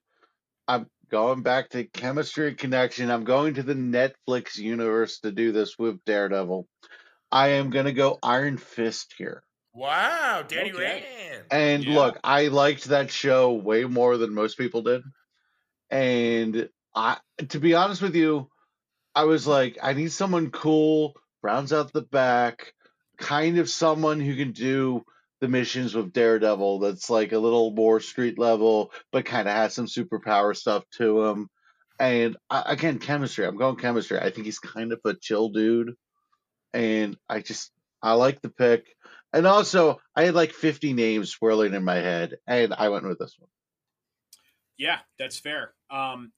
I'm 0.68 0.86
going 1.10 1.42
back 1.42 1.70
to 1.70 1.84
chemistry 1.84 2.54
connection. 2.54 3.10
I'm 3.10 3.24
going 3.24 3.54
to 3.54 3.62
the 3.62 3.74
Netflix 3.74 4.56
universe 4.56 5.18
to 5.20 5.32
do 5.32 5.50
this 5.52 5.76
with 5.78 6.04
Daredevil. 6.04 6.66
I 7.32 7.48
am 7.48 7.70
going 7.70 7.86
to 7.86 7.92
go 7.92 8.18
Iron 8.22 8.56
Fist 8.56 9.14
here. 9.18 9.42
Wow, 9.74 10.42
Danny 10.46 10.70
Okay. 10.70 11.06
Rand. 11.06 11.44
And 11.50 11.84
Yeah. 11.84 11.94
look, 11.94 12.20
I 12.24 12.48
liked 12.48 12.84
that 12.84 13.10
show 13.10 13.52
way 13.52 13.84
more 13.84 14.16
than 14.16 14.34
most 14.34 14.58
people 14.58 14.82
did. 14.82 15.02
And 15.90 16.70
I 16.94 17.18
to 17.48 17.60
be 17.60 17.74
honest 17.74 18.02
with 18.02 18.14
you, 18.14 18.50
I 19.14 19.24
was 19.24 19.46
like, 19.46 19.78
I 19.82 19.92
need 19.94 20.12
someone 20.12 20.50
cool, 20.50 21.14
rounds 21.42 21.72
out 21.72 21.92
the 21.92 22.02
back, 22.02 22.74
kind 23.18 23.58
of 23.58 23.68
someone 23.68 24.20
who 24.20 24.36
can 24.36 24.52
do 24.52 25.04
the 25.40 25.48
missions 25.48 25.94
with 25.94 26.12
Daredevil 26.12 26.78
that's 26.80 27.10
like 27.10 27.32
a 27.32 27.38
little 27.38 27.72
more 27.72 28.00
street 28.00 28.38
level, 28.38 28.92
but 29.12 29.24
kind 29.26 29.48
of 29.48 29.54
has 29.54 29.74
some 29.74 29.86
superpower 29.86 30.56
stuff 30.56 30.84
to 30.98 31.24
him. 31.24 31.48
And 31.98 32.36
I, 32.50 32.62
again, 32.66 32.98
chemistry. 32.98 33.46
I'm 33.46 33.56
going 33.56 33.76
chemistry. 33.76 34.18
I 34.18 34.30
think 34.30 34.46
he's 34.46 34.58
kind 34.60 34.92
of 34.92 35.00
a 35.04 35.14
chill 35.14 35.50
dude. 35.50 35.94
And 36.72 37.16
I 37.28 37.40
just, 37.40 37.72
I 38.02 38.14
like 38.14 38.40
the 38.42 38.50
pick. 38.50 38.86
And 39.32 39.46
also, 39.46 40.00
I 40.14 40.24
had 40.24 40.34
like 40.34 40.52
50 40.52 40.92
names 40.92 41.30
swirling 41.30 41.74
in 41.74 41.84
my 41.84 41.96
head, 41.96 42.36
and 42.46 42.74
I 42.74 42.90
went 42.90 43.06
with 43.06 43.18
this 43.18 43.36
one. 43.38 43.48
Yeah, 44.76 44.98
that's 45.18 45.38
fair. 45.38 45.74
Um, 45.90 46.32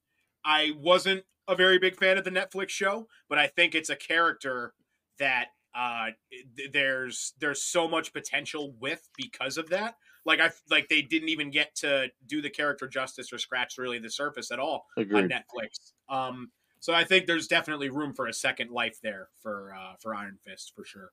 I 0.45 0.73
wasn't 0.77 1.25
a 1.49 1.57
very 1.57 1.79
big 1.79 1.97
fan 1.97 2.19
of 2.19 2.25
the 2.25 2.31
Netflix 2.31 2.71
show, 2.71 3.09
but 3.29 3.39
I 3.39 3.47
think 3.49 3.75
it's 3.75 3.91
a 3.91 3.97
character 3.97 4.75
that 5.19 5.49
uh, 5.75 6.11
th- 6.57 6.71
there's 6.73 7.33
there's 7.41 7.63
so 7.63 7.89
much 7.89 8.13
potential 8.13 8.75
with 8.81 9.09
because 9.17 9.59
of 9.59 9.71
that. 9.71 9.97
Like 10.25 10.41
I 10.41 10.51
like 10.71 10.89
they 10.89 11.03
didn't 11.03 11.29
even 11.29 11.51
get 11.51 11.75
to 11.77 12.11
do 12.27 12.41
the 12.41 12.51
character 12.51 12.87
justice 12.87 13.33
or 13.33 13.39
scratch 13.39 13.77
really 13.77 13.99
the 13.99 14.11
surface 14.11 14.51
at 14.51 14.59
all 14.59 14.87
on 14.97 15.29
Netflix. 15.29 15.93
Um, 16.09 16.51
so 16.81 16.93
I 16.93 17.05
think 17.05 17.27
there's 17.27 17.47
definitely 17.47 17.89
room 17.89 18.15
for 18.15 18.27
a 18.27 18.33
second 18.33 18.71
life 18.71 18.99
there 19.03 19.29
for 19.43 19.75
uh, 19.75 19.95
for 20.01 20.15
Iron 20.15 20.39
Fist 20.45 20.73
for 20.75 20.85
sure. 20.85 21.11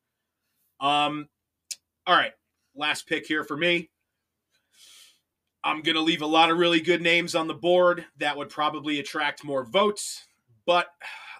Um, 0.79 1.27
all 2.07 2.15
right, 2.15 2.33
last 2.75 3.07
pick 3.07 3.25
here 3.25 3.43
for 3.43 3.57
me. 3.57 3.89
I'm 5.63 5.81
going 5.81 5.95
to 5.95 6.01
leave 6.01 6.21
a 6.21 6.27
lot 6.27 6.49
of 6.49 6.57
really 6.57 6.81
good 6.81 7.01
names 7.01 7.35
on 7.35 7.47
the 7.47 7.53
board 7.53 8.05
that 8.17 8.35
would 8.35 8.49
probably 8.49 8.99
attract 8.99 9.43
more 9.43 9.63
votes, 9.63 10.25
but 10.65 10.87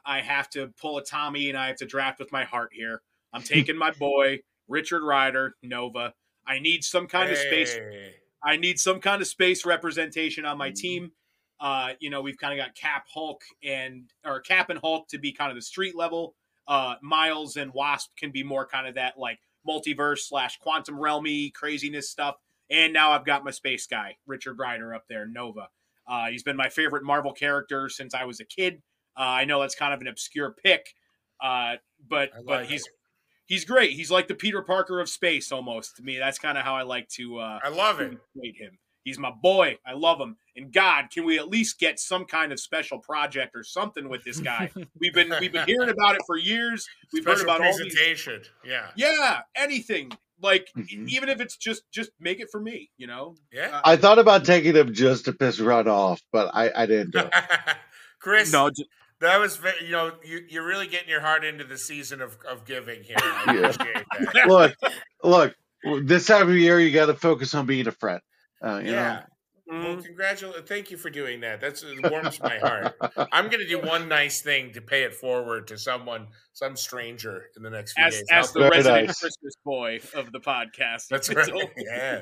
I 0.06 0.22
have 0.22 0.50
to 0.52 0.68
pull 0.80 0.98
a 0.98 1.04
Tommy 1.04 1.50
and 1.50 1.58
I 1.58 1.68
have 1.68 1.78
to 1.78 1.86
draft 1.86 2.20
with 2.20 2.32
my 2.32 2.44
heart 2.44 2.70
here. 2.74 3.02
I'm 3.34 3.42
taking 3.42 3.78
my 3.78 3.92
boy, 4.00 4.42
Richard 4.68 5.04
Rider, 5.04 5.56
Nova. 5.64 6.14
I 6.46 6.60
need 6.60 6.84
some 6.84 7.08
kind 7.08 7.32
of 7.32 7.38
space. 7.38 7.78
I 8.44 8.58
need 8.58 8.80
some 8.80 9.00
kind 9.00 9.22
of 9.22 9.28
space 9.28 9.66
representation 9.66 10.46
on 10.46 10.58
my 10.58 10.72
team. 10.72 11.12
Uh, 11.60 11.94
you 12.00 12.10
know, 12.10 12.22
we've 12.22 12.38
kind 12.38 12.60
of 12.60 12.64
got 12.64 12.76
Cap, 12.76 13.06
Hulk, 13.14 13.42
and 13.64 14.10
or 14.26 14.40
Cap 14.40 14.70
and 14.72 14.80
Hulk 14.80 15.08
to 15.10 15.20
be 15.20 15.32
kind 15.32 15.52
of 15.52 15.56
the 15.56 15.62
street 15.62 15.96
level. 15.96 16.36
Uh, 16.68 16.96
Miles 17.02 17.58
and 17.58 17.72
Wasp 17.74 18.10
can 18.18 18.32
be 18.32 18.44
more 18.44 18.66
kind 18.66 18.88
of 18.88 18.96
that 18.96 19.18
like 19.18 19.40
multiverse 19.68 20.20
slash 20.20 20.58
quantum 20.60 20.96
realmy 20.96 21.54
craziness 21.54 22.10
stuff. 22.10 22.36
And 22.70 22.94
now 22.94 23.12
I've 23.12 23.26
got 23.26 23.44
my 23.44 23.52
space 23.52 23.86
guy, 23.86 24.18
Richard 24.26 24.58
Rider, 24.58 24.94
up 24.94 25.04
there, 25.10 25.28
Nova. 25.28 25.68
Uh, 26.08 26.28
he's 26.28 26.44
been 26.44 26.56
my 26.56 26.70
favorite 26.70 27.04
Marvel 27.04 27.34
character 27.34 27.90
since 27.90 28.14
I 28.14 28.24
was 28.24 28.40
a 28.40 28.46
kid. 28.46 28.82
Uh, 29.18 29.22
I 29.22 29.46
know 29.46 29.60
that's 29.60 29.76
kind 29.76 29.94
of 29.94 30.02
an 30.02 30.08
obscure 30.08 30.56
pick, 30.64 30.96
uh, 31.42 31.76
but 32.08 32.32
like 32.34 32.46
but 32.46 32.66
he's 32.66 32.82
it. 32.82 32.94
he's 33.46 33.66
great. 33.66 33.92
He's 33.92 34.10
like 34.10 34.28
the 34.28 34.36
Peter 34.36 34.62
Parker 34.62 35.00
of 35.00 35.10
space 35.10 35.52
almost 35.52 35.98
to 35.98 36.04
me. 36.04 36.18
That's 36.18 36.40
kind 36.40 36.58
of 36.58 36.64
how 36.64 36.76
I 36.76 36.84
like 36.84 37.10
to 37.10 37.40
uh, 37.40 37.60
I 37.64 37.70
love 37.70 38.00
it. 38.00 38.12
him. 38.12 38.78
He's 39.04 39.18
my 39.20 39.32
boy. 39.32 39.78
I 39.86 39.94
love 39.94 40.20
him. 40.20 40.38
And 40.56 40.72
God, 40.72 41.06
can 41.12 41.26
we 41.26 41.40
at 41.40 41.50
least 41.50 41.80
get 41.80 42.00
some 42.00 42.26
kind 42.26 42.52
of 42.52 42.60
special 42.60 43.00
project 43.00 43.56
or 43.56 43.64
something 43.64 44.10
with 44.10 44.24
this 44.24 44.40
guy? 44.40 44.70
we've 45.00 45.14
been 45.14 45.34
we've 45.40 45.52
been 45.52 45.66
hearing 45.66 45.90
about 45.90 46.16
it 46.16 46.22
for 46.28 46.38
years. 46.38 46.88
We've 47.14 47.24
Special 47.24 47.40
heard 47.40 47.44
about 47.58 47.62
all 47.68 47.78
these. 47.78 47.94
presentation. 47.96 48.42
Yeah. 48.66 48.88
Yeah, 48.96 49.42
anything 49.56 50.12
like 50.42 50.68
Mhm. 50.78 51.08
even 51.10 51.30
if 51.30 51.40
it's 51.42 51.56
just 51.58 51.84
just 51.92 52.12
make 52.20 52.40
it 52.40 52.50
for 52.52 52.60
me. 52.62 52.90
You 52.98 53.08
know. 53.08 53.36
Yeah. 53.52 53.82
I 53.84 53.96
thought 53.96 54.20
about 54.20 54.46
taking 54.46 54.76
him 54.76 54.94
just 54.94 55.26
to 55.26 55.34
piss 55.34 55.60
Ron 55.60 55.88
off, 55.88 56.22
but 56.32 56.52
I, 56.54 56.72
I 56.76 56.86
didn't 56.86 57.12
do 57.12 57.20
it. 57.20 57.34
Chris, 58.20 58.52
No, 58.52 58.70
j- 58.70 58.86
that 59.20 59.40
was 59.40 59.58
ve- 59.58 59.70
you 59.86 59.92
know 59.92 60.12
you 60.24 60.42
you're 60.50 60.66
really 60.66 60.88
getting 60.88 61.10
your 61.10 61.22
heart 61.22 61.44
into 61.46 61.64
the 61.64 61.78
season 61.78 62.22
of, 62.22 62.38
of 62.48 62.66
giving 62.66 63.04
here. 63.04 63.18
I 63.20 63.54
Yeah. 63.60 63.68
appreciate 63.70 64.06
that. 64.34 64.48
look, 64.48 64.76
look. 65.24 65.56
This 66.04 66.28
time 66.28 66.48
of 66.50 66.56
year, 66.56 66.80
you 66.80 66.92
got 66.92 67.08
to 67.08 67.16
focus 67.16 67.56
on 67.56 67.66
being 67.66 67.88
a 67.88 67.92
friend. 67.92 68.22
Uh, 68.64 68.82
you 68.84 68.92
yeah. 68.92 69.24
Mm. 69.72 69.84
Well, 69.86 70.04
congratulate. 70.04 70.68
Thank 70.68 70.92
you 70.92 70.98
for 70.98 71.10
doing 71.10 71.40
that. 71.42 71.62
That's 71.62 71.84
it 71.84 72.12
warms 72.12 72.42
my 72.42 72.58
heart. 72.58 72.96
I'm 73.32 73.46
going 73.46 73.60
to 73.60 73.68
do 73.68 73.80
one 73.80 74.10
nice 74.10 74.42
thing 74.42 74.74
to 74.74 74.82
pay 74.82 75.04
it 75.04 75.14
forward 75.14 75.68
to 75.68 75.78
someone, 75.78 76.28
some 76.54 76.76
stranger 76.76 77.46
in 77.56 77.64
the 77.64 77.70
next 77.70 77.94
few 77.94 78.04
as 78.04 78.14
days. 78.16 78.26
as 78.32 78.52
the 78.52 78.70
resident 78.70 79.08
nice. 79.08 79.20
Christmas 79.20 79.54
boy 79.64 80.00
of 80.14 80.32
the 80.34 80.40
podcast. 80.40 81.08
That's 81.10 81.30
It's 81.30 81.50
right. 81.50 81.70
Yeah. 81.78 82.22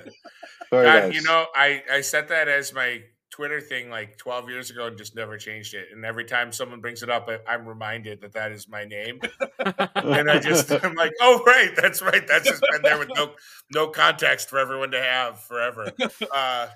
Very 0.69 0.85
God, 0.85 1.03
nice. 1.03 1.15
You 1.15 1.23
know, 1.23 1.47
I 1.55 1.81
I 1.91 2.01
set 2.01 2.27
that 2.27 2.47
as 2.47 2.71
my 2.73 3.01
Twitter 3.39 3.61
thing 3.61 3.89
like 3.89 4.17
12 4.17 4.49
years 4.49 4.69
ago 4.69 4.87
and 4.87 4.97
just 4.97 5.15
never 5.15 5.37
changed 5.37 5.73
it. 5.73 5.87
And 5.93 6.03
every 6.03 6.25
time 6.25 6.51
someone 6.51 6.81
brings 6.81 7.03
it 7.03 7.09
up, 7.09 7.29
I, 7.29 7.39
I'm 7.49 7.65
reminded 7.65 8.19
that 8.19 8.33
that 8.33 8.51
is 8.51 8.67
my 8.67 8.83
name. 8.83 9.21
and 9.95 10.29
I 10.29 10.39
just 10.39 10.69
I'm 10.83 10.93
like, 10.95 11.13
oh 11.21 11.41
right, 11.47 11.71
that's 11.73 12.01
right. 12.01 12.27
That's 12.27 12.49
just 12.49 12.61
been 12.69 12.81
there 12.81 12.99
with 12.99 13.07
no 13.15 13.31
no 13.73 13.87
context 13.87 14.49
for 14.49 14.59
everyone 14.59 14.91
to 14.91 15.01
have 15.01 15.39
forever. 15.39 15.89
Uh, 16.35 16.67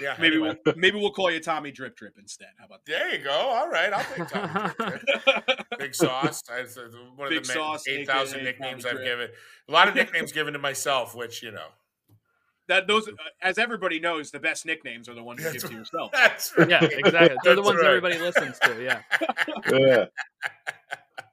yeah, 0.00 0.16
Maybe 0.18 0.36
anyway. 0.36 0.56
we'll 0.64 0.74
maybe 0.74 0.98
we'll 0.98 1.12
call 1.12 1.30
you 1.30 1.38
Tommy 1.40 1.70
Drip 1.70 1.96
Drip 1.96 2.14
instead. 2.18 2.48
How 2.58 2.64
about 2.64 2.86
that? 2.86 2.90
There 2.90 3.14
you 3.14 3.22
go. 3.22 3.30
All 3.30 3.68
right, 3.68 3.92
I'll 3.92 4.04
take 4.16 4.28
Tommy. 4.28 4.70
Drip 4.78 5.02
Drip. 5.04 5.78
Big 5.78 5.94
Sauce. 5.94 6.42
I, 6.50 6.60
it's 6.60 6.78
one 7.14 7.28
Big 7.28 7.42
of 7.42 7.46
the 7.46 7.52
Sauce, 7.52 7.86
eight 7.88 8.06
thousand 8.06 8.42
nicknames 8.42 8.84
Tommy 8.84 8.92
I've 8.92 9.04
Drip. 9.04 9.18
given. 9.18 9.28
A 9.68 9.72
lot 9.72 9.88
of 9.88 9.94
nicknames 9.94 10.32
given 10.32 10.54
to 10.54 10.58
myself, 10.58 11.14
which 11.14 11.42
you 11.42 11.50
know. 11.50 11.68
That 12.68 12.86
those, 12.86 13.08
uh, 13.08 13.12
as 13.42 13.58
everybody 13.58 14.00
knows, 14.00 14.30
the 14.30 14.40
best 14.40 14.66
nicknames 14.66 15.08
are 15.08 15.14
the 15.14 15.22
ones 15.22 15.40
you 15.40 15.44
That's 15.44 15.62
give 15.62 15.62
to 15.62 15.68
right. 15.68 15.78
yourself. 15.80 16.12
That's 16.12 16.56
right. 16.56 16.70
yeah, 16.70 16.84
exactly. 16.84 17.36
They're 17.44 17.54
the 17.56 17.62
ones 17.62 17.78
right. 17.78 17.86
everybody 17.86 18.18
listens 18.18 18.58
to. 18.60 18.82
Yeah. 18.82 19.02
yeah. 19.70 20.06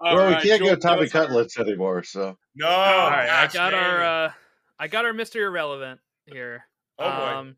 All 0.01 0.15
well, 0.15 0.31
right, 0.31 0.43
we 0.43 0.49
can't 0.49 0.61
Joel, 0.61 0.75
go 0.75 0.75
Tommy 0.77 1.01
give 1.01 1.09
us 1.09 1.15
our- 1.15 1.25
Cutlets 1.27 1.59
anymore, 1.59 2.03
so 2.03 2.37
No. 2.55 2.67
All 2.67 3.09
right, 3.09 3.29
I 3.29 3.45
gosh, 3.45 3.53
got 3.53 3.73
our 3.73 4.03
uh, 4.03 4.31
I 4.79 4.87
got 4.87 5.05
our 5.05 5.13
Mr. 5.13 5.35
Irrelevant 5.35 5.99
here. 6.25 6.65
Oh 6.97 7.09
boy. 7.09 7.25
Um, 7.25 7.55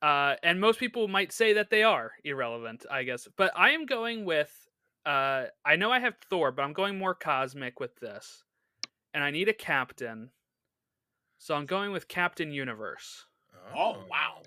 uh, 0.00 0.36
and 0.44 0.60
most 0.60 0.78
people 0.78 1.08
might 1.08 1.32
say 1.32 1.54
that 1.54 1.70
they 1.70 1.82
are 1.82 2.12
irrelevant, 2.22 2.86
I 2.88 3.02
guess. 3.02 3.26
But 3.36 3.52
I 3.56 3.70
am 3.70 3.84
going 3.86 4.24
with. 4.24 4.52
Uh, 5.04 5.46
I 5.64 5.76
know 5.76 5.90
I 5.90 6.00
have 6.00 6.14
Thor, 6.28 6.52
but 6.52 6.62
I'm 6.62 6.72
going 6.72 6.98
more 6.98 7.14
cosmic 7.14 7.80
with 7.80 7.96
this, 7.96 8.44
and 9.12 9.24
I 9.24 9.30
need 9.30 9.48
a 9.48 9.54
captain. 9.54 10.30
So 11.38 11.54
I'm 11.54 11.66
going 11.66 11.92
with 11.92 12.08
Captain 12.08 12.52
Universe. 12.52 13.24
Oh 13.74 13.98
wow, 14.10 14.42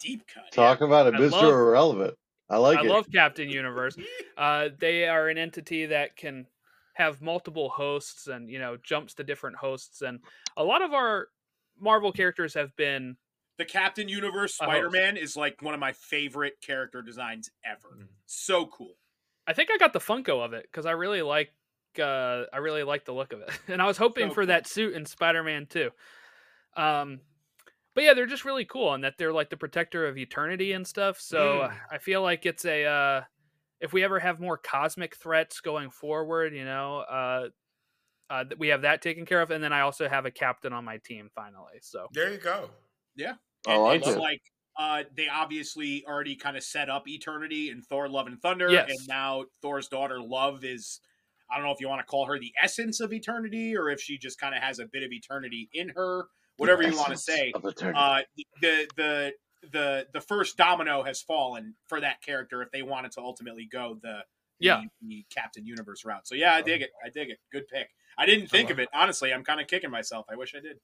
deep 0.00 0.22
cut. 0.32 0.50
talk 0.52 0.80
about 0.80 1.06
it, 1.06 1.14
I 1.14 1.18
Mr. 1.18 1.32
love- 1.32 1.52
Irrelevant. 1.52 2.14
I 2.50 2.58
like 2.58 2.78
I 2.78 2.82
it. 2.84 2.88
love 2.88 3.06
Captain 3.12 3.48
Universe. 3.62 3.96
Uh, 4.36 4.68
they 4.78 5.08
are 5.08 5.28
an 5.28 5.38
entity 5.38 5.86
that 5.86 6.16
can 6.16 6.46
have 6.94 7.20
multiple 7.22 7.68
hosts 7.70 8.26
and 8.26 8.48
you 8.50 8.58
know 8.58 8.76
jumps 8.82 9.14
to 9.14 9.24
different 9.24 9.56
hosts, 9.56 10.02
and 10.02 10.20
a 10.56 10.64
lot 10.64 10.82
of 10.82 10.92
our 10.92 11.28
Marvel 11.80 12.12
characters 12.12 12.54
have 12.54 12.74
been 12.76 13.16
The 13.58 13.64
Captain 13.64 14.08
Universe 14.08 14.54
Spider 14.56 14.90
Man 14.90 15.16
is 15.16 15.36
like 15.36 15.60
one 15.62 15.74
of 15.74 15.80
my 15.80 15.92
favorite 15.92 16.54
character 16.60 17.02
designs 17.02 17.50
ever. 17.64 17.96
Mhm. 17.98 18.06
So 18.26 18.66
cool. 18.66 18.94
I 19.46 19.52
think 19.52 19.70
I 19.72 19.76
got 19.78 19.92
the 19.92 19.98
Funko 20.00 20.44
of 20.44 20.52
it 20.52 20.62
because 20.70 20.86
I 20.86 20.92
really 20.92 21.22
like 21.22 21.52
uh 21.98 22.44
I 22.52 22.58
really 22.58 22.82
like 22.82 23.04
the 23.04 23.12
look 23.12 23.32
of 23.32 23.40
it. 23.40 23.50
And 23.68 23.80
I 23.82 23.86
was 23.86 23.96
hoping 23.98 24.28
So 24.28 24.34
for 24.34 24.42
cool. 24.42 24.46
that 24.48 24.66
suit 24.66 24.94
in 24.94 25.04
Spider-Man 25.06 25.66
2. 25.66 25.90
Um 26.76 27.20
but 27.94 28.02
yeah, 28.04 28.14
they're 28.14 28.26
just 28.26 28.44
really 28.44 28.64
cool 28.64 28.92
and 28.94 29.04
that 29.04 29.14
they're 29.18 29.32
like 29.32 29.50
the 29.50 29.56
protector 29.56 30.06
of 30.06 30.18
eternity 30.18 30.72
and 30.72 30.86
stuff. 30.86 31.20
So 31.20 31.68
Mm. 31.68 31.76
I 31.92 31.98
feel 31.98 32.22
like 32.22 32.44
it's 32.46 32.64
a 32.64 32.84
uh 32.84 33.22
if 33.80 33.92
we 33.92 34.02
ever 34.04 34.18
have 34.20 34.40
more 34.40 34.56
cosmic 34.58 35.16
threats 35.16 35.60
going 35.60 35.90
forward, 35.90 36.54
you 36.54 36.64
know, 36.64 36.98
uh 37.00 37.48
uh, 38.30 38.44
we 38.58 38.68
have 38.68 38.82
that 38.82 39.02
taken 39.02 39.26
care 39.26 39.42
of, 39.42 39.50
and 39.50 39.62
then 39.62 39.72
I 39.72 39.80
also 39.82 40.08
have 40.08 40.24
a 40.24 40.30
captain 40.30 40.72
on 40.72 40.82
my 40.84 40.96
team 40.96 41.28
finally. 41.34 41.78
So 41.82 42.06
There 42.12 42.32
you 42.32 42.38
go. 42.38 42.70
Yeah. 43.14 43.34
I 43.66 43.76
like 43.76 44.00
it's 44.00 44.08
it. 44.08 44.18
like 44.18 44.40
uh, 44.78 45.04
they 45.14 45.28
obviously 45.28 46.04
already 46.06 46.34
kind 46.34 46.56
of 46.56 46.64
set 46.64 46.88
up 46.88 47.06
Eternity 47.06 47.68
and 47.68 47.84
Thor 47.84 48.08
Love 48.08 48.26
and 48.26 48.40
Thunder. 48.40 48.70
Yes. 48.70 48.88
And 48.88 48.98
now 49.06 49.44
Thor's 49.62 49.88
daughter 49.88 50.20
Love 50.20 50.64
is 50.64 51.00
I 51.50 51.56
don't 51.56 51.66
know 51.66 51.72
if 51.72 51.80
you 51.80 51.88
want 51.88 52.00
to 52.00 52.06
call 52.06 52.24
her 52.26 52.38
the 52.38 52.52
essence 52.60 52.98
of 52.98 53.12
eternity 53.12 53.76
or 53.76 53.90
if 53.90 54.00
she 54.00 54.16
just 54.18 54.40
kind 54.40 54.54
of 54.54 54.62
has 54.62 54.78
a 54.78 54.86
bit 54.86 55.02
of 55.02 55.12
eternity 55.12 55.68
in 55.74 55.90
her, 55.90 56.24
whatever 56.56 56.82
you 56.82 56.96
want 56.96 57.10
to 57.10 57.16
say. 57.16 57.52
of 57.54 57.64
eternity. 57.64 57.98
Uh, 57.98 58.20
the 58.60 58.88
the 58.96 59.32
the 59.72 60.06
the 60.12 60.20
first 60.20 60.56
domino 60.56 61.02
has 61.02 61.22
fallen 61.22 61.74
for 61.88 62.00
that 62.00 62.20
character 62.22 62.62
if 62.62 62.70
they 62.70 62.82
wanted 62.82 63.12
to 63.12 63.20
ultimately 63.20 63.66
go 63.70 63.98
the 64.02 64.20
Yeah. 64.60 64.82
the, 65.00 65.08
the 65.08 65.26
Captain 65.34 65.66
Universe 65.66 66.04
route. 66.04 66.26
So 66.26 66.34
yeah, 66.34 66.52
I 66.54 66.62
dig 66.62 66.82
it. 66.82 66.90
I 67.04 67.08
dig 67.08 67.30
it. 67.30 67.38
Good 67.50 67.66
pick. 67.68 67.88
I 68.18 68.26
didn't 68.26 68.48
think 68.48 68.70
of 68.70 68.78
it 68.78 68.88
honestly. 68.94 69.32
I'm 69.32 69.42
kind 69.44 69.60
of 69.60 69.66
kicking 69.66 69.90
myself. 69.90 70.26
I 70.30 70.36
wish 70.36 70.54
I 70.54 70.60
did. 70.60 70.78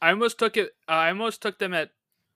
I 0.00 0.10
almost 0.10 0.38
took 0.38 0.56
it. 0.56 0.70
Uh, 0.88 0.92
I 0.92 1.08
almost 1.08 1.42
took 1.42 1.58
them 1.58 1.74
at 1.74 1.90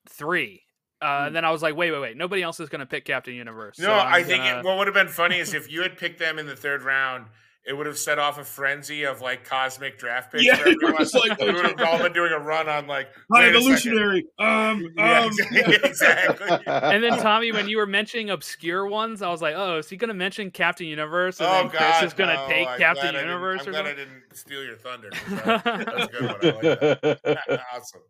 three. 0.08 0.62
Uh, 1.00 1.24
and 1.26 1.34
then 1.36 1.44
I 1.44 1.50
was 1.50 1.62
like, 1.62 1.76
wait, 1.76 1.90
wait, 1.90 2.00
wait. 2.00 2.16
Nobody 2.16 2.42
else 2.42 2.60
is 2.60 2.68
going 2.68 2.78
to 2.80 2.86
pick 2.86 3.04
Captain 3.04 3.34
Universe. 3.34 3.78
No, 3.78 3.86
so 3.86 3.92
I'm 3.92 4.14
I 4.14 4.22
think 4.22 4.44
it, 4.44 4.64
what 4.64 4.78
would 4.78 4.86
have 4.86 4.94
been 4.94 5.08
funny 5.08 5.38
is 5.40 5.52
if 5.52 5.70
you 5.70 5.82
had 5.82 5.96
picked 5.98 6.20
them 6.20 6.38
in 6.38 6.46
the 6.46 6.54
third 6.54 6.82
round, 6.84 7.26
it 7.64 7.72
would 7.74 7.86
have 7.86 7.98
set 7.98 8.18
off 8.18 8.38
a 8.38 8.44
frenzy 8.44 9.04
of 9.04 9.20
like 9.20 9.44
cosmic 9.44 9.96
draft 9.98 10.32
picks. 10.32 10.44
Yeah, 10.44 10.56
for 10.56 10.68
everyone. 10.68 11.02
it's 11.02 11.14
like- 11.14 11.38
we 11.40 11.52
would 11.52 11.64
have 11.64 11.80
all 11.80 11.98
been 11.98 12.12
doing 12.12 12.32
a 12.32 12.38
run 12.38 12.68
on 12.68 12.86
like 12.88 13.08
High 13.32 13.52
wait 13.52 13.54
a 13.56 13.60
second. 13.62 13.92
evolutionary. 13.92 14.26
Um, 14.38 14.88
Yeah, 14.98 15.20
um, 15.20 15.30
exactly. 15.84 16.58
and 16.66 17.04
then 17.04 17.18
Tommy, 17.18 17.52
when 17.52 17.68
you 17.68 17.76
were 17.76 17.86
mentioning 17.86 18.30
obscure 18.30 18.86
ones, 18.86 19.22
I 19.22 19.28
was 19.30 19.40
like, 19.42 19.54
oh, 19.56 19.78
is 19.78 19.88
he 19.88 19.96
going 19.96 20.08
to 20.08 20.14
mention 20.14 20.50
Captain 20.50 20.86
Universe? 20.86 21.38
And 21.40 21.48
oh 21.48 21.52
then 21.52 21.70
Chris 21.70 22.02
is 22.02 22.14
going 22.14 22.30
to 22.30 22.36
no, 22.42 22.48
take 22.48 22.66
I'm 22.68 22.78
Captain 22.78 23.02
glad 23.02 23.14
I 23.14 23.18
didn't- 23.18 23.26
Universe 23.28 23.60
I'm 23.62 23.68
or 23.68 23.70
glad 23.72 23.86
I 23.86 23.94
didn't 23.94 24.22
steal 24.32 24.64
your 24.64 24.76
thunder. 24.76 25.10
That's 25.30 25.64
that 25.64 26.04
a 26.04 26.08
good 26.10 26.22
one. 26.22 26.36
I 26.42 27.08
like 27.08 27.22
that. 27.22 27.60
awesome. 27.74 28.00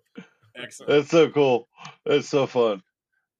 Excellent. 0.56 0.88
That's 0.90 1.10
so 1.10 1.30
cool. 1.30 1.68
That's 2.06 2.28
so 2.28 2.46
fun. 2.46 2.82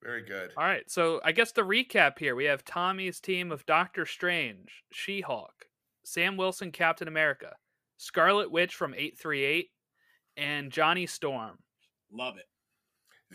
Very 0.03 0.23
good. 0.25 0.51
All 0.57 0.65
right, 0.65 0.91
so 0.91 1.21
I 1.25 1.33
guess 1.33 1.53
the 1.53 1.63
recap 1.63 2.19
here 2.19 2.35
we 2.35 2.47
have 2.47 2.65
Tommy's 2.65 3.21
team 3.21 3.53
of 3.53 3.65
Doctor 3.67 4.05
Strange, 4.05 4.83
She 4.91 5.21
Hulk, 5.21 5.67
Sam 6.05 6.37
Wilson, 6.37 6.73
Captain 6.73 7.09
America, 7.09 7.55
Scarlet 7.99 8.51
Witch 8.51 8.75
from 8.75 8.95
838, 8.95 9.71
and 10.37 10.71
Johnny 10.73 11.07
Storm. 11.07 11.59
Love 12.13 12.37
it. 12.37 12.47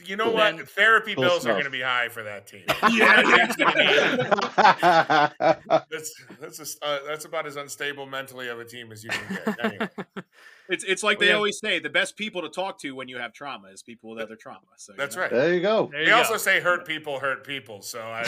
You 0.05 0.15
know 0.15 0.25
Cool. 0.25 0.33
what? 0.35 0.69
Therapy 0.69 1.15
Cool 1.15 1.23
bills 1.23 1.45
are 1.47 1.53
going 1.53 1.63
to 1.63 1.71
be 1.71 1.81
high 1.81 2.09
for 2.09 2.21
that 2.23 2.45
team. 2.45 2.61
Yeah, 2.91 3.21
That 3.23 3.35
team's 3.37 3.55
gonna 3.55 5.33
be- 5.79 5.85
That's 5.89 6.13
That's 6.39 6.57
that's 6.59 6.77
uh, 6.83 6.99
that's 7.07 7.25
about 7.25 7.47
as 7.47 7.55
unstable 7.55 8.05
mentally 8.05 8.47
of 8.49 8.59
a 8.59 8.65
team 8.65 8.91
as 8.91 9.03
you 9.03 9.09
can 9.09 9.39
get. 9.45 9.65
Anyway, 9.65 9.89
It's 10.69 10.83
it's 10.83 11.03
like 11.03 11.19
they 11.19 11.27
have- 11.27 11.37
always 11.37 11.59
say 11.59 11.79
the 11.79 11.89
best 11.89 12.17
people 12.17 12.41
to 12.41 12.49
talk 12.49 12.79
to 12.81 12.91
when 12.95 13.07
you 13.07 13.17
have 13.17 13.33
trauma 13.33 13.69
is 13.69 13.81
people 13.83 14.09
with 14.09 14.19
other 14.21 14.35
trauma. 14.35 14.59
So 14.77 14.93
you 14.93 14.97
that's 14.97 15.15
know. 15.15 15.21
right. 15.23 15.31
there 15.31 15.53
you 15.53 15.61
go. 15.61 15.87
There 15.91 15.99
you 16.01 16.05
They 16.07 16.11
go. 16.11 16.17
also 16.17 16.37
say 16.37 16.59
hurt 16.59 16.85
people 16.85 17.19
hurt 17.19 17.45
people. 17.45 17.81
So 17.81 17.99
I, 18.01 18.23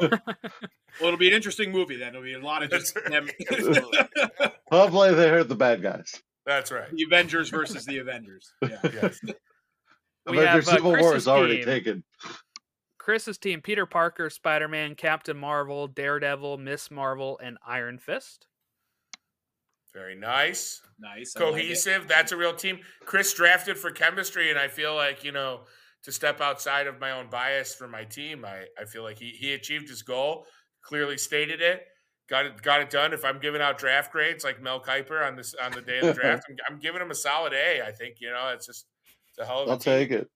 I 0.00 0.08
Well, 1.00 1.08
it'll 1.08 1.16
be 1.18 1.28
an 1.28 1.34
interesting 1.34 1.72
movie 1.72 1.96
then. 1.96 2.08
It'll 2.10 2.22
be 2.22 2.34
a 2.34 2.38
lot 2.40 2.62
of 2.62 2.70
just 2.70 2.94
them. 3.08 3.28
Hopefully 4.70 5.14
they 5.14 5.28
hurt 5.28 5.48
the 5.48 5.56
bad 5.56 5.82
guys. 5.82 6.22
That's 6.46 6.70
right. 6.70 6.90
The 6.90 7.04
Avengers 7.04 7.48
versus 7.50 7.84
the 7.84 7.98
Avengers. 7.98 8.52
Yeah. 8.62 8.78
Yes. 8.84 9.18
We 10.26 10.38
Avengers 10.38 10.68
have, 10.68 10.74
uh, 10.74 10.76
Civil 10.76 10.96
War 11.00 11.16
is 11.16 11.26
already 11.28 11.56
team. 11.58 11.64
taken. 11.64 12.04
Chris's 12.98 13.38
team: 13.38 13.60
Peter 13.60 13.86
Parker, 13.86 14.30
Spider 14.30 14.68
Man, 14.68 14.94
Captain 14.94 15.36
Marvel, 15.36 15.86
Daredevil, 15.88 16.58
Miss 16.58 16.90
Marvel, 16.90 17.38
and 17.42 17.58
Iron 17.66 17.98
Fist. 17.98 18.46
Very 19.94 20.16
nice. 20.16 20.82
Nice. 20.98 21.36
I 21.36 21.40
like. 21.40 21.52
Cohesive. 21.52 22.08
That's 22.08 22.32
a 22.32 22.36
real 22.36 22.54
team. 22.54 22.80
Chris 23.04 23.32
drafted 23.32 23.78
for 23.78 23.90
chemistry, 23.90 24.50
and 24.50 24.58
I 24.58 24.68
feel 24.68 24.94
like, 24.94 25.22
you 25.22 25.32
know, 25.32 25.60
to 26.02 26.12
step 26.12 26.40
outside 26.40 26.86
of 26.86 27.00
my 27.00 27.12
own 27.12 27.30
bias 27.30 27.74
for 27.74 27.86
my 27.88 28.04
team, 28.04 28.44
I, 28.44 28.64
I 28.80 28.84
feel 28.86 29.02
like 29.02 29.18
he, 29.18 29.30
he 29.30 29.54
achieved 29.54 29.88
his 29.88 30.02
goal, 30.02 30.46
clearly 30.82 31.16
stated 31.16 31.62
it, 31.62 31.82
got 32.28 32.44
it 32.46 32.60
got 32.60 32.80
it 32.80 32.90
done. 32.90 33.12
If 33.12 33.24
I'm 33.24 33.38
giving 33.38 33.62
out 33.62 33.78
draft 33.78 34.12
grades 34.12 34.44
like 34.44 34.60
Mel 34.60 34.80
Kiper 34.82 35.26
on 35.26 35.36
this 35.36 35.54
on 35.54 35.72
the 35.72 35.80
day 35.80 36.00
of 36.00 36.06
the 36.06 36.12
draft, 36.12 36.44
I'm, 36.48 36.56
I'm 36.68 36.78
giving 36.80 37.00
him 37.00 37.10
a 37.10 37.14
solid 37.14 37.52
A. 37.52 37.80
I 37.86 37.92
think, 37.92 38.16
you 38.20 38.30
know, 38.30 38.50
it's 38.52 38.66
just 38.66 38.86
it's 39.30 39.38
a 39.38 39.46
hell 39.46 39.62
of 39.62 39.68
a 39.68 39.72
I'll 39.72 39.78
team. 39.78 39.92
take 39.92 40.10
it. 40.10 40.28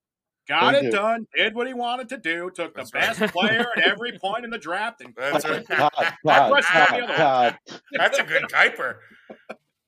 Got 0.48 0.72
Thank 0.72 0.76
it 0.76 0.86
you. 0.86 0.90
done. 0.92 1.26
Did 1.36 1.54
what 1.54 1.66
he 1.66 1.74
wanted 1.74 2.08
to 2.10 2.16
do. 2.16 2.50
Took 2.54 2.74
the 2.74 2.80
That's 2.80 2.94
right. 2.94 3.18
best 3.18 3.32
player 3.34 3.66
at 3.76 3.82
every 3.86 4.18
point 4.22 4.44
in 4.44 4.50
the 4.50 4.58
draft. 4.58 5.02
And 5.02 5.14
That's 5.14 5.46
right. 5.46 5.66
God, 5.68 5.90
God, 6.26 6.52
Russ 6.52 6.66
God, 6.72 7.08
God. 7.16 7.58
That's 7.92 8.18
a 8.18 8.24
good 8.24 8.44
Kiper. 8.44 8.94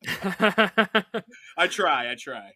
I 1.57 1.67
try. 1.67 2.11
I 2.11 2.15
try. 2.19 2.51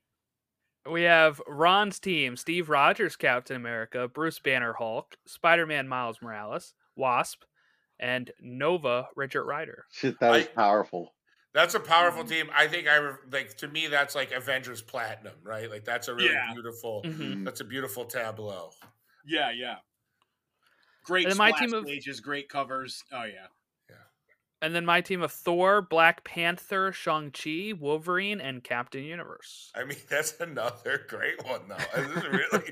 we 0.90 1.02
have 1.02 1.40
Ron's 1.48 1.98
team: 1.98 2.36
Steve 2.36 2.68
Rogers, 2.68 3.16
Captain 3.16 3.56
America, 3.56 4.08
Bruce 4.08 4.38
Banner, 4.38 4.74
Hulk, 4.74 5.16
Spider 5.26 5.66
Man, 5.66 5.88
Miles 5.88 6.18
Morales, 6.22 6.74
Wasp, 6.96 7.42
and 7.98 8.30
Nova, 8.40 9.08
Richard 9.16 9.44
Rider. 9.44 9.84
Shit, 9.92 10.18
that 10.20 10.30
was 10.30 10.44
I- 10.44 10.48
powerful. 10.48 11.13
That's 11.54 11.74
a 11.74 11.80
powerful 11.80 12.24
team. 12.24 12.50
I 12.52 12.66
think 12.66 12.88
I 12.88 12.96
re- 12.96 13.12
like 13.30 13.56
to 13.58 13.68
me 13.68 13.86
that's 13.86 14.14
like 14.16 14.32
Avengers 14.32 14.82
Platinum, 14.82 15.34
right? 15.44 15.70
Like 15.70 15.84
that's 15.84 16.08
a 16.08 16.14
really 16.14 16.32
Yeah. 16.32 16.52
beautiful. 16.52 17.02
Mhm. 17.04 17.44
That's 17.44 17.60
a 17.60 17.64
beautiful 17.64 18.04
tableau. 18.04 18.70
Yeah, 19.24 19.50
yeah. 19.52 19.76
Great 21.04 21.26
And 21.28 21.36
my 21.36 21.52
team 21.52 21.72
of- 21.74 21.84
pages, 21.84 22.20
great 22.20 22.48
covers. 22.48 23.04
Oh 23.12 23.22
yeah. 23.24 23.46
Yeah. 23.88 23.96
And 24.62 24.74
then 24.74 24.84
my 24.84 25.00
team 25.00 25.22
of 25.22 25.30
Thor, 25.30 25.80
Black 25.82 26.24
Panther, 26.24 26.90
Shang 26.92 27.30
Chi, 27.30 27.72
Wolverine, 27.78 28.40
and 28.40 28.64
Captain 28.64 29.04
Universe. 29.04 29.70
I 29.76 29.84
mean, 29.84 29.98
that's 30.08 30.40
another 30.40 31.04
great 31.08 31.44
one 31.44 31.68
though. 31.68 31.76
This 31.94 32.16
is 32.16 32.24
really, 32.24 32.70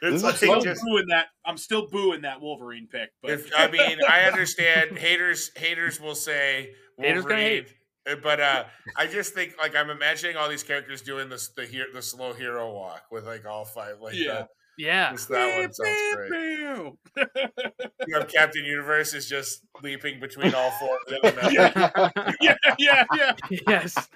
it's 0.00 0.14
is 0.16 0.22
like 0.24 0.36
Still 0.36 0.54
fun. 0.54 0.64
just. 0.64 0.82
booing 0.84 1.08
that. 1.08 1.26
I'm 1.44 1.58
still 1.58 1.86
booing 1.88 2.22
that 2.22 2.40
Wolverine 2.40 2.86
pick. 2.90 3.10
But 3.20 3.32
If, 3.32 3.50
I 3.54 3.68
mean, 3.70 3.98
I 4.08 4.22
understand 4.22 4.96
haters. 4.96 5.50
Haters 5.56 6.00
will 6.00 6.14
say 6.14 6.74
Haters 6.98 7.24
gonna 7.24 7.36
hate. 7.42 7.64
Wolverine, 7.64 7.76
but 8.22 8.40
uh, 8.40 8.64
I 8.96 9.06
just 9.06 9.34
think 9.34 9.54
like 9.58 9.74
I'm 9.76 9.90
imagining 9.90 10.36
all 10.36 10.48
these 10.48 10.62
characters 10.62 11.02
doing 11.02 11.28
this 11.28 11.48
the 11.48 11.64
hero, 11.66 11.86
the 11.92 12.02
slow 12.02 12.32
hero 12.32 12.72
walk 12.72 13.04
with 13.10 13.26
like 13.26 13.46
all 13.46 13.64
five. 13.64 14.00
Like 14.00 14.14
Yeah. 14.14 14.46
Yeah. 14.78 15.10
that, 15.10 15.16
just 15.16 15.28
that 15.28 15.60
one 15.60 15.72
sounds 15.72 16.16
great. 16.16 18.06
You 18.08 18.14
have 18.18 18.28
Captain 18.28 18.64
Universe 18.64 19.12
is 19.14 19.28
just 19.28 19.60
leaping 19.82 20.18
between 20.18 20.54
all 20.54 20.70
four 20.72 20.96
of 21.06 21.22
them. 21.22 21.52
Yeah. 21.52 22.10
yeah, 22.40 22.56
yeah, 22.78 23.04
yeah, 23.14 23.32
yes. 23.68 24.08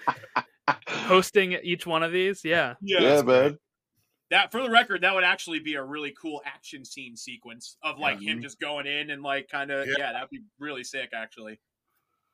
Hosting 0.89 1.53
each 1.63 1.87
one 1.87 2.03
of 2.03 2.11
these. 2.13 2.45
Yeah. 2.45 2.75
yeah. 2.81 3.01
yeah, 3.01 3.23
man. 3.23 3.59
That 4.31 4.51
for 4.51 4.61
the 4.63 4.71
record, 4.71 5.03
that 5.03 5.15
would 5.15 5.23
actually 5.25 5.61
be 5.61 5.75
a 5.75 5.83
really 5.85 6.13
cool 6.21 6.43
action 6.45 6.85
scene 6.85 7.17
sequence 7.17 7.77
of 7.83 7.99
like 7.99 8.19
him 8.21 8.39
Mhm. 8.39 8.43
just 8.43 8.59
going 8.59 8.87
in 8.87 9.11
and 9.11 9.23
like 9.23 9.49
kind 9.49 9.71
of 9.71 9.87
Yeah. 9.87 9.95
yeah. 9.99 10.13
that'd 10.13 10.31
be 10.31 10.41
really 10.59 10.83
sick 10.83 11.11
actually. 11.15 11.61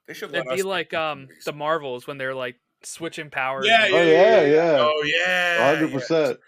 They 0.06 0.14
should 0.14 0.34
It'd 0.34 0.46
us 0.48 0.56
be 0.56 0.62
do 0.62 0.68
like 0.68 0.92
um 0.94 1.22
movies. 1.22 1.44
the 1.44 1.52
Marvels 1.52 2.06
when 2.06 2.18
they're 2.18 2.34
like 2.34 2.56
switching 2.82 3.30
powers. 3.30 3.66
Yeah, 3.66 3.84
and- 3.84 3.94
Oh 3.94 4.02
yeah, 4.02 4.42
yeah, 4.42 4.76
Oh 4.80 5.02
yeah, 5.04 5.72
hundred 5.74 5.90
yeah. 5.90 5.96
percent. 5.98 6.38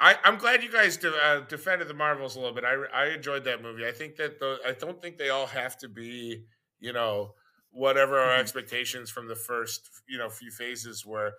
I, 0.00 0.14
I'm 0.22 0.38
glad 0.38 0.62
you 0.62 0.70
guys 0.70 0.96
de- 0.96 1.12
uh, 1.12 1.40
defended 1.40 1.88
the 1.88 1.94
Marvels 1.94 2.36
a 2.36 2.38
little 2.40 2.54
bit. 2.54 2.64
I, 2.64 2.74
I 2.94 3.06
enjoyed 3.08 3.42
that 3.44 3.62
movie. 3.62 3.84
I 3.84 3.90
think 3.90 4.14
that 4.16 4.38
the, 4.38 4.58
I 4.64 4.70
don't 4.72 5.02
think 5.02 5.18
they 5.18 5.30
all 5.30 5.46
have 5.46 5.76
to 5.78 5.88
be, 5.88 6.44
you 6.78 6.92
know, 6.92 7.34
whatever 7.70 8.18
our 8.18 8.36
Mhm. 8.36 8.40
expectations 8.40 9.10
from 9.10 9.28
the 9.28 9.36
first, 9.36 9.88
you 10.08 10.18
know, 10.18 10.28
few 10.30 10.50
phases 10.50 11.04
were. 11.06 11.32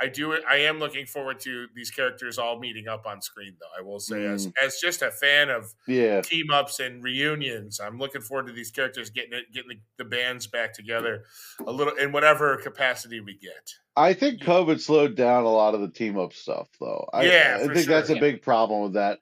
I 0.00 0.08
do. 0.08 0.32
I 0.44 0.56
am 0.56 0.78
looking 0.78 1.06
forward 1.06 1.38
to 1.40 1.68
these 1.74 1.90
characters 1.90 2.38
all 2.38 2.58
meeting 2.58 2.88
up 2.88 3.06
on 3.06 3.20
screen, 3.20 3.56
though. 3.60 3.68
I 3.78 3.82
will 3.82 4.00
say, 4.00 4.24
as 4.26 4.48
as 4.60 4.78
just 4.80 5.02
a 5.02 5.10
fan 5.10 5.50
of 5.50 5.74
Yeah, 5.86 6.22
team 6.22 6.50
ups 6.50 6.80
and 6.80 7.04
reunions, 7.04 7.78
I'm 7.78 7.98
looking 7.98 8.20
forward 8.22 8.46
to 8.46 8.52
these 8.52 8.70
characters 8.70 9.10
getting 9.10 9.34
it, 9.34 9.52
getting 9.52 9.68
the, 9.68 9.80
the 9.98 10.04
bands 10.08 10.46
back 10.46 10.72
together 10.72 11.24
a 11.66 11.70
little 11.70 11.94
in 11.96 12.10
whatever 12.10 12.56
capacity 12.56 13.20
we 13.20 13.34
get. 13.36 13.74
I 13.96 14.14
think 14.14 14.40
COVID 14.42 14.80
slowed 14.80 15.14
down 15.14 15.44
a 15.44 15.52
lot 15.52 15.74
of 15.74 15.82
the 15.82 15.90
team 15.90 16.18
up 16.18 16.32
stuff, 16.32 16.68
though. 16.80 17.08
I, 17.12 17.24
Yeah, 17.26 17.58
I 17.60 17.68
think 17.74 17.86
that's 17.86 18.08
sure. 18.08 18.16
a 18.16 18.20
big 18.20 18.40
problem 18.42 18.82
with 18.82 18.94
that. 18.94 19.20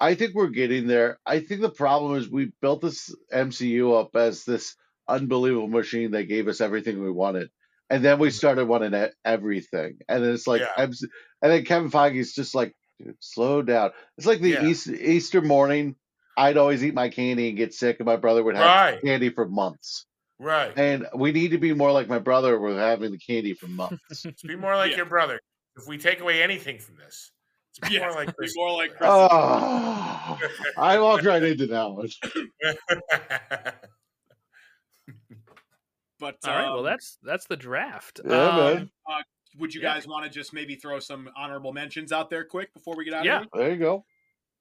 I 0.00 0.14
think 0.14 0.34
we're 0.34 0.48
getting 0.48 0.86
there. 0.86 1.18
I 1.26 1.40
think 1.40 1.60
the 1.60 1.70
problem 1.70 2.16
is 2.16 2.28
we 2.30 2.52
built 2.60 2.80
this 2.80 3.14
MCU 3.32 3.92
up 4.00 4.14
as 4.16 4.44
this 4.44 4.76
unbelievable 5.12 5.68
machine 5.68 6.12
that 6.12 6.24
gave 6.24 6.48
us 6.48 6.60
everything 6.60 7.02
we 7.02 7.10
wanted, 7.10 7.50
and 7.90 8.04
then 8.04 8.18
we 8.18 8.30
started 8.30 8.66
wanting 8.66 9.08
everything, 9.24 9.98
and 10.08 10.24
then 10.24 10.32
it's 10.34 10.46
like, 10.46 10.62
Mm-hmm. 10.62 10.80
Yeah. 10.80 11.08
And 11.42 11.52
then 11.52 11.64
Kevin 11.64 11.90
Feige's 11.90 12.32
just 12.34 12.54
like, 12.54 12.74
Dude, 12.98 13.16
slow 13.20 13.62
down. 13.62 13.90
It's 14.18 14.26
like 14.26 14.40
the 14.40 14.50
Yeah. 14.50 14.64
East, 14.66 14.88
Easter 14.88 15.40
morning. 15.42 15.96
I'd 16.36 16.56
always 16.56 16.82
eat 16.84 16.94
my 16.94 17.08
candy 17.10 17.48
and 17.48 17.58
get 17.58 17.74
sick, 17.74 17.96
and 17.98 18.06
my 18.06 18.16
brother 18.16 18.42
would 18.42 18.56
have 18.56 18.64
Right. 18.64 19.02
candy 19.02 19.28
for 19.30 19.46
months. 19.48 20.06
Right. 20.38 20.72
And 20.76 21.06
we 21.14 21.30
need 21.32 21.50
to 21.52 21.58
be 21.58 21.72
more 21.74 21.92
like 21.92 22.08
my 22.08 22.18
brother 22.18 22.58
We're 22.58 22.78
having 22.78 23.12
the 23.12 23.18
candy 23.18 23.54
for 23.54 23.66
months. 23.68 24.02
Let's 24.24 24.42
be 24.42 24.56
more 24.56 24.74
like 24.76 24.90
Yeah. 24.92 24.98
your 24.98 25.06
brother. 25.06 25.38
If 25.76 25.86
we 25.86 25.98
take 25.98 26.20
away 26.20 26.42
anything 26.42 26.78
from 26.78 26.96
this, 26.96 27.30
let's 27.80 27.88
be 27.90 27.94
Yeah, 27.96 28.06
more 28.08 28.12
like 28.16 28.28
be 28.28 28.32
Chris. 28.34 28.52
more 28.56 28.72
like 28.72 28.90
Chris. 28.96 29.08
Oh, 29.10 30.38
I 30.76 30.98
walked 30.98 31.24
right 31.24 31.42
into 31.42 31.66
that 31.68 31.90
one. 31.90 32.08
but 36.18 36.36
All 36.44 36.52
right. 36.54 36.64
Well, 36.70 36.78
um, 36.78 36.84
that's 36.84 37.18
that's 37.22 37.46
the 37.46 37.56
draft. 37.56 38.20
Yeah, 38.24 38.32
Um, 38.48 38.56
man. 38.74 38.90
would 39.58 39.74
you 39.74 39.80
yeah. 39.82 39.94
guys 39.94 40.06
want 40.06 40.24
to 40.24 40.30
just 40.30 40.52
maybe 40.52 40.74
throw 40.76 40.98
some 41.00 41.28
honorable 41.36 41.72
mentions 41.72 42.12
out 42.12 42.30
there 42.30 42.44
quick 42.44 42.72
before 42.74 42.96
we 42.96 43.04
get 43.04 43.14
out 43.14 43.24
Yeah. 43.24 43.38
of 43.40 43.42
here? 43.54 43.62
There 43.62 43.70
you 43.72 43.78
go. 43.78 44.04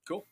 Cool. 0.08 0.26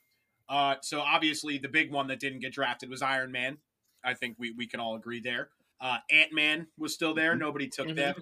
Uh, 0.49 0.75
so 0.81 0.99
obviously 1.01 1.57
the 1.57 1.69
big 1.69 1.91
one 1.91 2.07
that 2.07 2.19
didn't 2.19 2.39
get 2.39 2.51
drafted 2.53 2.89
was 2.89 3.01
Iron 3.01 3.31
Man. 3.31 3.57
I 4.03 4.13
think 4.13 4.35
we, 4.39 4.51
we 4.51 4.65
can 4.67 4.79
all 4.79 4.95
agree 4.95 5.19
there. 5.19 5.49
Uh, 5.81 5.97
Ant 6.09 6.33
Man 6.33 6.67
was 6.77 6.93
still 6.93 7.13
there. 7.13 7.35
Nobody 7.35 7.67
took 7.67 7.87
Mhm. 7.87 7.95
that. 7.97 8.17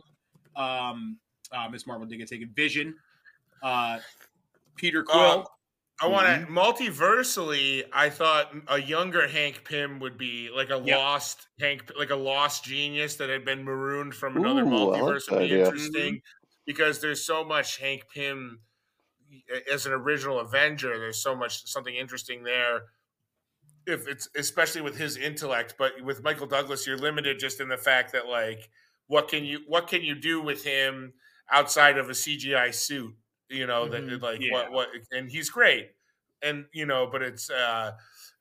Um, 0.62 1.18
uh, 1.52 1.70
Miss 1.70 1.88
Marvel 1.88 2.06
did 2.08 2.18
get 2.18 2.28
taken. 2.28 2.50
Vision. 2.54 2.96
Uh, 3.64 4.00
Peter 4.76 5.04
Quill. 5.04 5.50
I 6.00 6.08
want 6.08 6.28
to 6.28 6.52
multiversally. 6.52 7.84
I 7.92 8.10
thought 8.12 8.54
a 8.68 8.80
younger 8.80 9.28
Hank 9.28 9.66
Pym 9.66 10.00
would 10.00 10.18
be 10.18 10.50
like 10.52 10.70
a 10.70 10.76
Yep. 10.84 11.02
lost 11.02 11.48
Hank, 11.60 11.92
like 11.98 12.12
a 12.12 12.16
lost 12.16 12.64
genius 12.64 13.16
that 13.16 13.30
had 13.30 13.44
been 13.44 13.64
marooned 13.64 14.14
from 14.14 14.38
another 14.38 14.64
Ooh, 14.66 14.68
multiverse. 14.68 15.28
would 15.28 15.38
be 15.38 15.54
interesting 15.54 16.22
because 16.68 17.02
there's 17.02 17.26
so 17.26 17.44
much 17.44 17.78
Hank 17.80 18.04
Pym 18.14 18.62
as 19.72 19.86
an 19.86 19.94
original 19.94 20.40
Avenger. 20.40 20.98
There's 21.00 21.22
so 21.22 21.36
much 21.36 21.68
something 21.68 21.96
interesting 21.96 22.44
there. 22.44 22.84
If 23.86 24.08
it's 24.08 24.28
especially 24.36 24.82
with 24.82 24.98
his 24.98 25.16
intellect, 25.18 25.76
but 25.78 26.02
with 26.04 26.22
Michael 26.22 26.48
Douglas, 26.48 26.86
you're 26.86 26.98
limited 26.98 27.40
just 27.40 27.62
in 27.62 27.70
the 27.70 27.78
fact 27.78 28.12
that 28.12 28.28
like 28.28 28.70
what 29.08 29.30
can 29.30 29.46
you 29.46 29.62
what 29.68 29.88
can 29.88 30.04
you 30.04 30.14
do 30.16 30.42
with 30.42 30.64
him 30.66 31.14
outside 31.50 31.98
of 31.98 32.10
a 32.10 32.14
CGI 32.16 32.70
suit? 32.72 33.16
You 33.50 33.66
know 33.68 33.88
that 33.90 34.08
Mhm. 34.08 34.22
like 34.22 34.42
Yeah. 34.42 34.50
what 34.50 34.72
what 34.72 34.90
and 35.12 35.30
he's 35.32 35.50
great, 35.50 35.92
and 36.42 36.66
you 36.74 36.86
know, 36.86 37.08
but 37.08 37.22
it's 37.24 37.50
uh 37.50 37.94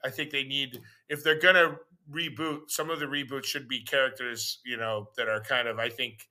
I 0.04 0.10
think 0.10 0.30
they 0.30 0.44
need 0.44 0.80
if 1.08 1.22
they're 1.22 1.38
gonna 1.40 1.78
reboot 2.10 2.70
some 2.70 2.90
of 2.90 3.00
the 3.00 3.06
reboots 3.06 3.44
should 3.46 3.68
be 3.68 3.82
characters 3.82 4.60
you 4.64 4.76
know 4.76 5.10
that 5.16 5.28
are 5.28 5.40
kind 5.42 5.68
of 5.68 5.78
I 5.78 5.88
think 5.90 6.28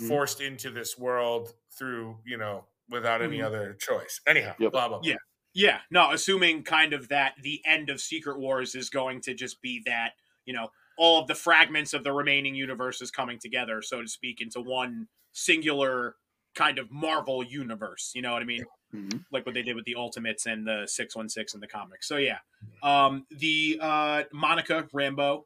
Mhm. 0.00 0.18
forced 0.18 0.40
into 0.42 0.70
this 0.70 0.98
world 0.98 1.54
through 1.78 2.20
you 2.26 2.36
know 2.38 2.68
without 2.90 3.22
any 3.22 3.40
Mhm. 3.40 3.42
other 3.42 3.74
choice. 3.74 4.20
Anyhow, 4.26 4.56
Yep. 4.58 4.72
blah 4.72 4.88
blah. 4.88 5.00
blah. 5.00 5.08
Yeah. 5.08 5.16
Yeah, 5.54 5.82
no, 5.90 6.10
assuming 6.12 6.64
kind 6.64 6.92
of 6.92 7.08
that 7.08 7.36
the 7.42 7.62
end 7.64 7.90
of 7.90 8.00
Secret 8.00 8.38
Wars 8.40 8.74
is 8.74 8.90
going 8.90 9.20
to 9.22 9.34
just 9.34 9.62
be 9.62 9.82
that, 9.86 10.14
you 10.46 10.52
know, 10.52 10.70
all 10.98 11.20
of 11.20 11.28
the 11.28 11.34
fragments 11.36 11.94
of 11.94 12.04
the 12.04 12.12
remaining 12.12 12.54
universes 12.56 13.10
coming 13.12 13.38
together, 13.38 13.80
so 13.82 14.02
to 14.02 14.08
speak, 14.08 14.40
into 14.40 14.60
one 14.60 15.08
singular 15.32 16.16
kind 16.54 16.78
of 16.78 16.90
Marvel 16.90 17.42
universe. 17.44 18.12
You 18.14 18.22
know 18.22 18.32
what 18.32 18.42
I 18.42 18.46
mean? 18.46 18.64
Mhm. 18.94 19.24
Like 19.32 19.44
what 19.46 19.54
they 19.54 19.62
did 19.62 19.74
with 19.76 19.84
the 19.84 19.96
Ultimates 19.96 20.46
and 20.46 20.66
the 20.66 20.86
616 20.86 21.56
in 21.56 21.60
the 21.60 21.66
comics. 21.66 22.06
So 22.08 22.16
yeah. 22.16 22.38
Um 22.82 23.26
the 23.30 23.78
uh 23.80 24.22
Monica 24.32 24.86
Rambeau. 24.94 25.44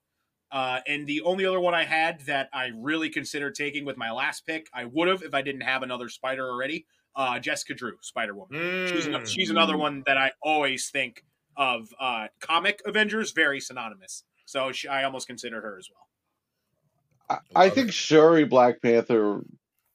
Uh, 0.50 0.80
and 0.86 1.06
the 1.06 1.20
only 1.22 1.44
other 1.44 1.60
one 1.60 1.74
I 1.74 1.84
had 1.84 2.20
that 2.20 2.48
I 2.54 2.70
really 2.74 3.10
considered 3.10 3.54
taking 3.54 3.84
with 3.84 3.98
my 3.98 4.10
last 4.10 4.46
pick, 4.46 4.66
I 4.72 4.86
would 4.86 5.06
have 5.06 5.22
if 5.22 5.34
I 5.34 5.42
didn't 5.42 5.60
have 5.60 5.82
another 5.82 6.08
Spider 6.08 6.48
already. 6.48 6.86
Uh, 7.14 7.38
Jessica 7.38 7.74
Drew, 7.74 7.98
Spider 8.00 8.34
Woman. 8.34 8.88
She's, 8.88 9.06
an, 9.06 9.12
Mm. 9.12 9.26
she's 9.26 9.50
another 9.50 9.76
one 9.76 10.04
that 10.06 10.16
I 10.16 10.32
always 10.42 10.88
think 10.88 11.22
of 11.58 11.88
uh, 12.00 12.28
comic 12.40 12.80
Avengers, 12.86 13.32
very 13.32 13.60
synonymous. 13.60 14.24
So 14.46 14.72
she, 14.72 14.88
I 14.88 15.04
almost 15.04 15.26
consider 15.26 15.60
her 15.60 15.76
as 15.78 15.90
well. 17.28 17.38
I, 17.54 17.66
I 17.66 17.68
think 17.68 17.88
it. 17.88 17.94
Shuri 17.94 18.44
Black 18.44 18.80
Panther 18.80 19.42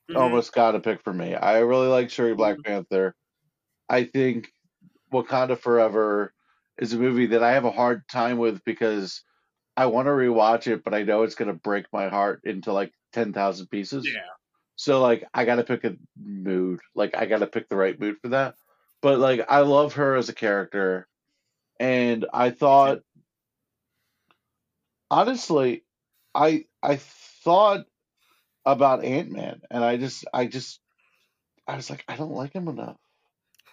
Mm-hmm. 0.10 0.18
almost 0.18 0.54
got 0.54 0.76
a 0.76 0.80
pick 0.80 1.02
for 1.02 1.14
me. 1.14 1.34
I 1.34 1.60
really 1.60 1.88
like 1.88 2.10
Shuri 2.10 2.36
Black 2.36 2.58
Panther. 2.64 3.16
I 3.88 4.04
think 4.04 4.52
Wakanda 5.14 5.58
Forever 5.58 6.34
is 6.78 6.94
a 6.94 6.98
movie 6.98 7.28
that 7.28 7.44
I 7.44 7.54
have 7.54 7.66
a 7.66 7.72
hard 7.72 8.08
time 8.10 8.38
with 8.38 8.64
because 8.66 9.24
I 9.78 9.86
want 9.86 10.08
to 10.08 10.12
rewatch 10.12 10.68
it, 10.68 10.84
but 10.84 10.94
I 10.94 11.04
know 11.04 11.24
it's 11.24 11.36
gonna 11.36 11.54
break 11.54 11.86
my 11.94 12.10
heart 12.10 12.42
into 12.44 12.74
like 12.74 12.92
ten 13.14 13.32
thousand 13.32 13.68
pieces. 13.68 14.06
Yeah. 14.06 14.22
So 14.76 15.02
like 15.02 15.24
I 15.34 15.46
gotta 15.46 15.64
pick 15.64 15.84
a 15.86 15.96
mood. 16.22 16.80
Like 16.96 17.16
I 17.16 17.26
gotta 17.26 17.48
pick 17.48 17.70
the 17.70 17.78
right 17.78 18.00
mood 18.00 18.18
for 18.22 18.30
that. 18.30 18.56
But 19.02 19.20
like 19.20 19.46
I 19.48 19.60
love 19.60 19.94
her 19.94 20.16
as 20.16 20.30
a 20.30 20.34
character. 20.34 21.08
And 21.80 22.26
I 22.34 22.50
thought 22.50 23.00
honestly, 25.10 25.84
I 26.36 26.66
I 26.82 26.98
thought 26.98 27.86
about 28.66 29.04
Ant 29.04 29.32
Man 29.32 29.62
and 29.70 29.84
I 29.84 29.98
just 29.98 30.26
I 30.34 30.46
just 30.48 30.80
I 31.68 31.76
was 31.76 31.90
like, 31.90 32.04
I 32.08 32.16
don't 32.16 32.32
like 32.32 32.54
him 32.54 32.68
enough. 32.68 32.98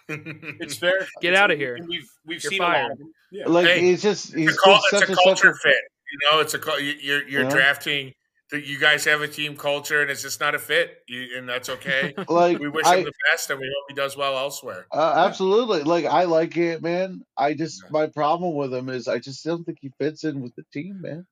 It's 0.07 0.77
fair. 0.79 1.07
Get 1.21 1.33
out 1.35 1.51
of 1.51 1.57
here. 1.57 1.77
We've 1.87 2.09
we've 2.25 2.43
You're 2.43 2.51
seen 2.51 2.61
a 2.61 2.65
lot 2.65 2.91
of 2.91 2.97
them. 2.97 3.11
Yeah. 3.31 3.47
Like 3.47 3.65
Hey, 3.67 3.81
he's 3.81 4.01
just 4.01 4.33
he's 4.33 4.49
it's 4.49 4.57
a, 4.57 4.61
cul- 4.61 4.73
just 4.91 4.93
it's 4.93 4.99
such 5.01 5.09
a 5.09 5.11
a 5.11 5.15
such 5.15 5.23
culture 5.25 5.49
a 5.51 5.55
fit. 5.55 5.75
You 6.11 6.29
know, 6.31 6.39
it's 6.41 6.53
a 6.53 6.59
cul- 6.59 6.79
you- 6.79 6.95
you're 7.01 7.27
you're 7.27 7.43
Yeah. 7.43 7.49
drafting. 7.49 8.13
that 8.51 8.65
You 8.65 8.77
guys 8.79 9.05
have 9.05 9.21
a 9.21 9.27
team 9.29 9.55
culture, 9.55 10.01
and 10.01 10.11
it's 10.11 10.21
just 10.21 10.41
not 10.41 10.53
a 10.55 10.59
fit, 10.59 10.97
you, 11.07 11.37
and 11.37 11.47
that's 11.47 11.69
okay. 11.69 12.13
like 12.27 12.59
we 12.59 12.67
wish 12.67 12.85
I, 12.85 12.97
him 12.97 13.05
the 13.05 13.13
best, 13.31 13.49
and 13.49 13.57
we 13.61 13.65
hope 13.65 13.85
he 13.87 13.95
does 13.95 14.17
well 14.17 14.37
elsewhere. 14.37 14.87
Uh, 14.91 15.23
absolutely. 15.25 15.83
Like 15.83 16.03
I 16.03 16.25
like 16.25 16.57
Ant 16.57 16.81
Man. 16.81 17.23
I 17.37 17.53
just 17.53 17.89
my 17.91 18.07
problem 18.07 18.53
with 18.55 18.73
him 18.73 18.89
is 18.89 19.07
I 19.07 19.19
just 19.19 19.45
don't 19.45 19.63
think 19.63 19.77
he 19.81 19.93
fits 19.99 20.25
in 20.25 20.41
with 20.41 20.53
the 20.55 20.65
team, 20.73 20.99
man. 21.01 21.25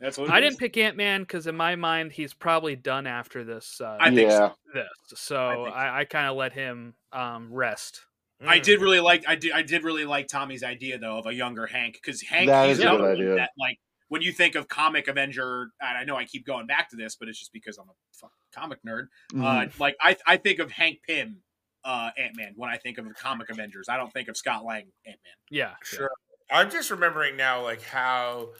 That's 0.00 0.16
what 0.18 0.30
I 0.30 0.40
didn't 0.40 0.58
pick 0.58 0.76
Ant 0.76 0.96
Man 0.96 1.22
because 1.22 1.46
in 1.46 1.56
my 1.56 1.74
mind 1.76 2.12
he's 2.12 2.32
probably 2.34 2.76
done 2.76 3.06
after 3.06 3.44
this. 3.44 3.80
Uh, 3.80 3.96
I 4.00 4.10
think 4.14 4.30
yeah. 4.30 4.50
this, 4.74 4.86
so 5.14 5.36
I 5.36 5.50
I, 5.50 5.54
so. 5.54 5.72
I, 5.74 6.04
kind 6.04 6.26
of 6.28 6.36
let 6.36 6.52
him 6.52 6.94
um, 7.12 7.52
rest. 7.52 8.02
I 8.46 8.60
Mm. 8.60 8.62
did 8.62 8.80
really 8.80 9.00
like 9.00 9.24
I 9.26 9.34
did 9.34 9.52
I 9.52 9.62
did 9.62 9.82
really 9.82 10.04
like 10.04 10.28
Tommy's 10.28 10.62
idea 10.62 10.98
though 10.98 11.18
of 11.18 11.26
a 11.26 11.34
younger 11.34 11.66
Hank 11.66 11.94
because 11.94 12.22
Hank 12.22 12.46
That 12.46 12.68
he's 12.68 12.78
a 12.78 12.82
good 12.84 13.00
idea. 13.18 13.34
that 13.34 13.50
like 13.58 13.78
when 14.08 14.22
you 14.22 14.30
think 14.30 14.54
of 14.54 14.68
comic 14.68 15.08
Avenger 15.08 15.70
and 15.80 15.98
I 15.98 16.04
know 16.04 16.16
I 16.16 16.24
keep 16.24 16.46
going 16.46 16.66
back 16.68 16.88
to 16.90 16.96
this 16.96 17.16
but 17.16 17.28
it's 17.28 17.38
just 17.38 17.52
because 17.52 17.78
I'm 17.78 17.88
a 17.88 18.28
comic 18.58 18.78
nerd 18.86 19.08
Mhm. 19.32 19.44
uh, 19.66 19.70
like 19.80 19.96
I 20.00 20.16
I 20.24 20.36
think 20.36 20.60
of 20.60 20.70
Hank 20.70 21.00
Pym 21.04 21.42
uh, 21.84 22.10
Ant 22.16 22.36
Man 22.36 22.52
when 22.54 22.70
I 22.70 22.76
think 22.76 22.98
of 22.98 23.06
the 23.08 23.14
comic 23.14 23.50
Avengers 23.50 23.88
I 23.88 23.96
don't 23.96 24.12
think 24.12 24.28
of 24.28 24.36
Scott 24.36 24.64
Lang 24.64 24.82
Ant 25.04 25.18
Man 25.24 25.34
Yeah, 25.50 25.74
Sure. 25.82 26.08
I'm 26.50 26.70
just 26.70 26.90
remembering 26.92 27.36
now, 27.36 27.62
like 27.62 27.82
how 27.82 28.50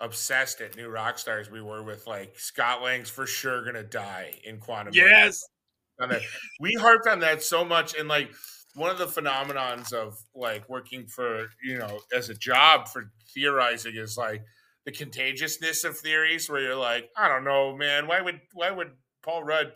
obsessed 0.00 0.60
at 0.60 0.76
New 0.76 0.88
Rockstars 0.88 1.50
we 1.50 1.60
were 1.60 1.82
with 1.82 2.06
like 2.06 2.38
Scott 2.38 2.82
Lang's 2.82 3.10
for 3.10 3.26
sure 3.26 3.64
gonna 3.64 3.82
die 3.82 4.32
in 4.44 4.58
Quantum. 4.58 4.92
yes. 4.94 5.42
We 6.60 6.74
harped 6.74 7.08
on 7.08 7.20
that 7.20 7.42
so 7.42 7.64
much, 7.64 7.96
and 7.98 8.08
like 8.08 8.30
one 8.74 8.90
of 8.90 8.98
the 8.98 9.06
phenomenons 9.06 9.92
of 9.92 10.16
like 10.34 10.68
working 10.68 11.06
for 11.06 11.48
you 11.62 11.78
know 11.78 12.00
as 12.14 12.28
a 12.28 12.34
job 12.34 12.88
for 12.88 13.10
theorizing 13.34 13.96
is 13.96 14.16
like 14.16 14.44
the 14.84 14.92
contagiousness 14.92 15.84
of 15.84 15.98
theories, 15.98 16.48
where 16.48 16.60
you're 16.60 16.76
like, 16.76 17.10
I 17.16 17.28
don't 17.28 17.44
know, 17.44 17.76
man, 17.76 18.06
why 18.06 18.20
would 18.20 18.40
why 18.54 18.70
would 18.70 18.92
Paul 19.22 19.42
Rudd 19.42 19.72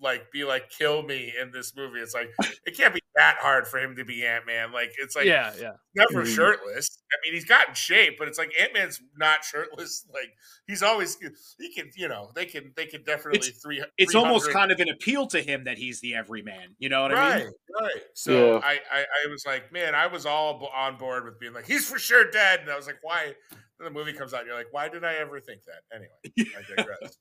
like 0.00 0.30
be 0.32 0.44
like 0.44 0.70
kill 0.70 1.02
me 1.02 1.32
in 1.40 1.50
this 1.50 1.74
movie? 1.76 2.00
It's 2.00 2.14
like 2.14 2.30
it 2.66 2.76
can't 2.76 2.92
be 2.94 3.00
that 3.16 3.36
hard 3.40 3.66
for 3.66 3.78
him 3.78 3.96
to 3.96 4.04
be 4.04 4.24
Ant 4.26 4.46
Man. 4.46 4.72
Like 4.72 4.92
it's 4.98 5.16
like 5.16 5.24
yeah, 5.26 5.52
yeah. 5.60 5.72
never 5.94 6.24
Mhm. 6.24 6.34
shirtless. 6.34 7.02
I 7.12 7.16
mean, 7.24 7.34
he's 7.34 7.44
got 7.44 7.68
in 7.68 7.74
shape, 7.74 8.16
but 8.18 8.28
it's 8.28 8.38
like 8.38 8.52
Ant 8.60 8.72
Man's 8.74 9.00
not 9.18 9.44
shirtless. 9.44 10.06
Like 10.12 10.30
he's 10.66 10.82
always 10.82 11.16
he 11.58 11.72
can, 11.74 11.90
you 11.96 12.08
know, 12.08 12.30
they 12.34 12.44
can 12.46 12.72
they 12.76 12.86
can 12.86 13.02
definitely 13.04 13.40
three. 13.62 13.82
it's 13.96 14.14
almost 14.14 14.50
kind 14.52 14.70
of 14.72 14.80
an 14.80 14.88
appeal 14.88 15.26
to 15.28 15.40
him 15.40 15.64
that 15.64 15.78
he's 15.78 16.00
the 16.00 16.14
everyman 16.14 16.74
you 16.78 16.88
know 16.88 17.02
what 17.02 17.12
I 17.14 17.38
mean 17.38 17.50
right. 17.80 18.02
So 18.14 18.54
Yeah. 18.54 18.60
I, 18.64 18.78
I 18.92 19.00
I 19.00 19.30
was 19.30 19.44
like, 19.46 19.72
man, 19.72 19.94
I 19.94 20.06
was 20.06 20.26
all 20.26 20.68
on 20.74 20.96
board 20.98 21.24
with 21.24 21.38
being 21.40 21.52
like, 21.54 21.66
he's 21.66 21.88
for 21.88 21.98
sure 21.98 22.30
dead, 22.30 22.60
and 22.60 22.70
I 22.70 22.76
was 22.76 22.86
like, 22.86 22.98
why? 23.02 23.34
Then 23.50 23.84
the 23.84 23.90
movie 23.90 24.12
comes 24.12 24.34
out, 24.34 24.40
and 24.40 24.48
you're 24.48 24.56
like, 24.56 24.72
why 24.72 24.88
did 24.88 25.04
I 25.04 25.14
ever 25.14 25.40
think 25.40 25.62
that? 25.64 25.82
Anyway, 25.96 26.50
I 26.58 26.76
digress. 26.76 27.16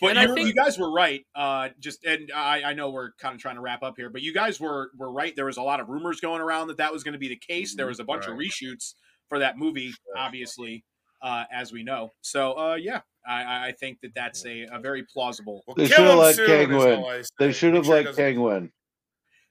But 0.00 0.16
you, 0.16 0.34
think- 0.34 0.48
you 0.48 0.54
guys 0.54 0.78
were 0.78 0.90
right. 0.92 1.24
Uh, 1.34 1.70
just 1.80 2.04
and 2.04 2.30
I, 2.34 2.62
I 2.62 2.74
know 2.74 2.90
we're 2.90 3.12
kind 3.20 3.34
of 3.34 3.40
trying 3.40 3.56
to 3.56 3.60
wrap 3.60 3.82
up 3.82 3.94
here, 3.96 4.10
but 4.10 4.22
you 4.22 4.32
guys 4.32 4.60
were 4.60 4.90
were 4.96 5.10
right. 5.10 5.34
There 5.36 5.46
was 5.46 5.56
a 5.56 5.62
lot 5.62 5.80
of 5.80 5.88
rumors 5.88 6.20
going 6.20 6.40
around 6.40 6.68
that 6.68 6.76
that 6.78 6.92
was 6.92 7.02
going 7.04 7.14
to 7.14 7.18
be 7.18 7.28
the 7.28 7.36
case. 7.36 7.74
There 7.74 7.86
was 7.86 8.00
a 8.00 8.04
bunch 8.04 8.26
of 8.26 8.34
reshoots 8.36 8.94
for 9.28 9.38
that 9.40 9.58
movie, 9.58 9.92
obviously, 10.16 10.84
uh, 11.22 11.44
as 11.52 11.72
we 11.72 11.82
know. 11.82 12.12
So 12.20 12.52
uh, 12.58 12.74
yeah, 12.76 13.00
I- 13.26 13.42
I, 13.44 13.66
I 13.68 13.72
think 13.72 14.00
that 14.02 14.14
that's 14.14 14.44
a, 14.46 14.66
a 14.72 14.78
very 14.78 15.02
plausible. 15.02 15.62
Well, 15.66 15.74
They 15.76 15.86
should 15.88 15.98
have 15.98 16.10
him 16.10 16.18
let 16.18 16.34
soon, 16.36 16.46
Kang 16.46 16.76
win. 16.76 16.98
all 16.98 17.08
I 17.10 17.22
say. 17.22 17.28
They 17.38 17.52
should 17.52 17.74
have 17.74 17.84
sure 17.84 17.94
he 17.96 18.00
let 18.02 18.04
doesn't- 18.10 18.24
Kang 18.24 18.40
win. 18.40 18.72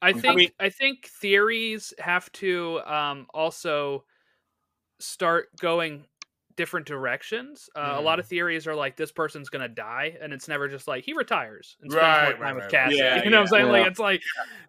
I 0.02 0.14
think 0.14 0.36
mean- 0.36 0.52
I 0.60 0.70
think 0.70 1.08
theories 1.22 1.94
have 2.00 2.32
to 2.34 2.80
um, 2.86 3.28
also 3.34 4.04
start 5.00 5.48
going 5.60 6.06
different 6.56 6.86
directions. 6.86 7.70
Uh, 7.76 7.96
A 7.98 8.02
lot 8.02 8.20
of 8.20 8.28
theories 8.28 8.68
are 8.68 8.76
like 8.76 8.96
this 8.96 9.12
person's 9.12 9.50
gonna 9.50 9.68
die, 9.68 10.18
and 10.22 10.34
it's 10.34 10.48
never 10.48 10.68
just 10.68 10.88
like 10.88 11.04
he 11.04 11.14
retires 11.14 11.78
and 11.82 11.92
spends 11.92 12.04
Right, 12.04 12.24
more 12.24 12.32
right, 12.34 12.42
time 12.42 12.56
with 12.56 12.64
right, 12.66 12.72
Cassie. 12.72 12.96
Yeah, 12.98 13.16
you 13.24 13.30
know 13.30 13.38
what 13.38 13.42
I'm 13.44 13.48
saying? 13.48 13.68
Like 13.68 13.88
it's 13.88 14.00
like 14.00 14.22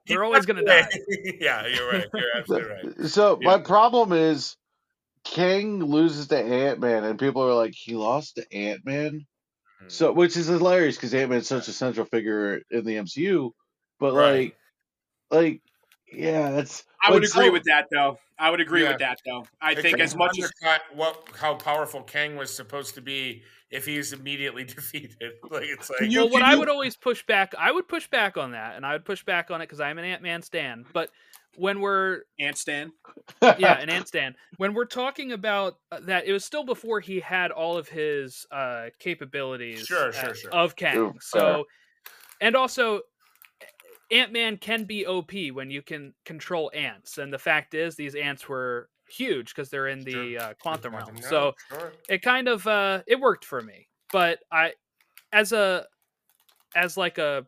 they're 0.06 0.24
always 0.24 0.46
gonna 0.46 0.62
die. 0.64 0.88
yeah, 1.40 1.66
you're 1.66 1.90
right. 1.90 2.06
You're 2.14 2.24
absolutely 2.36 2.68
right. 2.70 3.08
So 3.08 3.38
Yeah. 3.40 3.48
my 3.48 3.58
problem 3.58 4.12
is 4.12 4.56
Kang 5.24 5.80
loses 5.80 6.28
to 6.28 6.38
Ant 6.38 6.80
Man, 6.80 7.04
and 7.04 7.18
people 7.18 7.42
are 7.42 7.54
like, 7.54 7.74
he 7.74 7.94
lost 7.94 8.36
to 8.36 8.46
Ant 8.54 8.84
Man. 8.84 9.26
Hmm. 9.80 9.88
So, 9.88 10.12
which 10.12 10.36
is 10.36 10.46
hilarious 10.46 10.96
because 10.96 11.14
Ant 11.14 11.30
Man's 11.30 11.48
such 11.48 11.68
a 11.68 11.72
central 11.72 12.06
figure 12.06 12.62
in 12.70 12.84
the 12.84 12.96
MCU. 12.96 13.50
But 13.98 14.14
Right. 14.14 14.54
like, 15.30 15.42
like, 15.42 15.62
yeah, 16.12 16.50
that's. 16.52 16.84
I 17.06 17.12
would 17.12 17.24
agree 17.24 17.46
so- 17.46 17.52
with 17.52 17.64
that, 17.64 17.86
though. 17.90 18.18
I 18.38 18.50
would 18.50 18.60
agree 18.60 18.82
Yeah. 18.82 18.90
with 18.90 18.98
that, 18.98 19.18
though. 19.24 19.46
I 19.62 19.72
It 19.72 19.80
think 19.80 19.98
as 19.98 20.14
much 20.14 20.38
as 20.38 20.52
what 20.92 21.26
how 21.40 21.54
powerful 21.54 22.02
Kang 22.02 22.36
was 22.36 22.54
supposed 22.54 22.94
to 22.96 23.00
be 23.00 23.42
if 23.70 23.86
he's 23.86 24.12
immediately 24.12 24.64
defeated. 24.76 25.34
Like 25.48 25.64
it's 25.64 25.88
like 25.88 26.02
you- 26.10 26.20
well, 26.20 26.28
what 26.30 26.42
can 26.42 26.50
I 26.50 26.54
would 26.54 26.68
always 26.68 26.96
push 26.96 27.24
back, 27.24 27.54
I 27.58 27.72
would 27.72 27.88
push 27.88 28.06
back 28.08 28.36
on 28.36 28.50
that, 28.52 28.76
and 28.76 28.84
I 28.84 28.92
would 28.92 29.04
push 29.04 29.24
back 29.24 29.50
on 29.50 29.60
it 29.62 29.64
because 29.66 29.80
I'm 29.80 29.98
an 29.98 30.04
Ant 30.04 30.22
Man 30.22 30.42
stan. 30.42 30.84
But 30.92 31.10
when 31.56 31.80
we're 31.80 32.20
Ant 32.38 32.58
Stan, 32.58 32.92
yeah, 33.42 33.78
an 33.78 33.88
ant 33.96 34.06
stan. 34.08 34.34
When 34.58 34.74
we're 34.74 34.84
talking 34.84 35.32
about 35.32 35.78
uh, 35.90 36.00
that, 36.02 36.26
it 36.26 36.32
was 36.32 36.44
still 36.44 36.64
before 36.64 37.00
he 37.00 37.18
had 37.20 37.50
all 37.50 37.78
of 37.78 37.88
his 37.88 38.44
uh, 38.50 38.88
capabilities 38.98 39.86
Sure, 39.86 40.12
sure, 40.12 40.30
uh, 40.30 40.34
sure. 40.34 40.50
of 40.50 40.76
Kang. 40.76 40.92
True, 40.94 41.10
fair. 41.12 41.20
so, 41.22 41.64
and 42.42 42.54
also, 42.54 43.00
Ant 44.10 44.32
Man 44.32 44.56
can 44.56 44.84
be 44.84 45.06
OP 45.06 45.32
when 45.52 45.70
you 45.70 45.82
can 45.82 46.14
control 46.24 46.70
ants. 46.74 47.18
And 47.18 47.32
the 47.32 47.38
fact 47.38 47.74
is, 47.74 47.96
these 47.96 48.14
ants 48.14 48.48
were 48.48 48.88
huge 49.08 49.54
because 49.54 49.68
they're 49.70 49.88
in 49.88 50.00
the 50.04 50.12
Sure. 50.12 50.40
uh, 50.40 50.54
quantum 50.60 50.94
realm. 50.94 51.16
Yeah, 51.16 51.28
So 51.28 51.54
sure. 51.68 51.92
it 52.08 52.22
kind 52.22 52.48
of 52.48 52.66
uh, 52.66 53.02
it 53.06 53.18
worked 53.20 53.44
for 53.44 53.60
me. 53.60 53.88
But 54.12 54.40
I, 54.52 54.74
as 55.32 55.52
a, 55.52 55.86
as 56.74 56.96
like 56.96 57.18
a, 57.18 57.46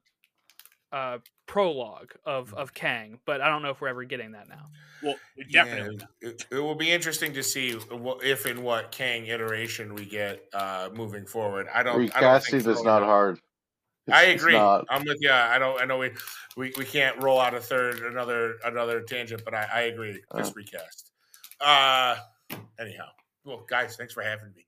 uh 0.90 1.18
prologue 1.46 2.12
of 2.24 2.54
of 2.54 2.72
Kang, 2.74 3.18
but 3.24 3.40
I 3.40 3.48
don't 3.48 3.62
know 3.62 3.70
if 3.70 3.80
we're 3.80 3.88
ever 3.88 4.04
getting 4.04 4.32
that 4.32 4.48
now. 4.48 4.66
well, 5.02 5.16
definitely. 5.50 5.98
Yeah, 6.22 6.28
it, 6.30 6.46
it 6.52 6.58
will 6.60 6.74
be 6.74 6.90
interesting 6.90 7.32
to 7.32 7.42
see 7.42 7.76
if 8.22 8.46
and 8.46 8.62
what 8.62 8.90
Kang 8.92 9.26
iteration 9.26 9.94
we 9.94 10.04
get 10.04 10.44
uh, 10.52 10.90
moving 10.94 11.26
forward. 11.26 11.66
I 11.74 11.82
don't. 11.82 11.94
I 11.94 12.20
don't 12.20 12.34
Recasting 12.34 12.60
think 12.60 12.76
is 12.76 12.84
not 12.84 13.02
hard. 13.02 13.40
I 14.10 14.22
It's- 14.22 14.34
it's 14.34 14.42
agree. 14.42 14.56
I'm 14.56 15.04
with 15.04 15.18
you. 15.20 15.30
I 15.30 15.58
don't. 15.58 15.80
I 15.80 15.84
know 15.84 15.98
we, 15.98 16.10
we 16.56 16.72
we 16.78 16.84
can't 16.84 17.20
roll 17.22 17.40
out 17.40 17.54
a 17.54 17.60
third 17.60 18.00
another 18.00 18.56
another 18.64 19.00
tangent, 19.02 19.42
but 19.44 19.54
I, 19.54 19.68
I 19.72 19.80
agree. 19.82 20.20
Just 20.36 20.56
recast. 20.56 21.10
Uh, 21.60 22.16
anyhow, 22.78 23.08
well, 23.44 23.64
guys, 23.68 23.96
thanks 23.96 24.14
for 24.14 24.22
having 24.22 24.52
me. 24.54 24.66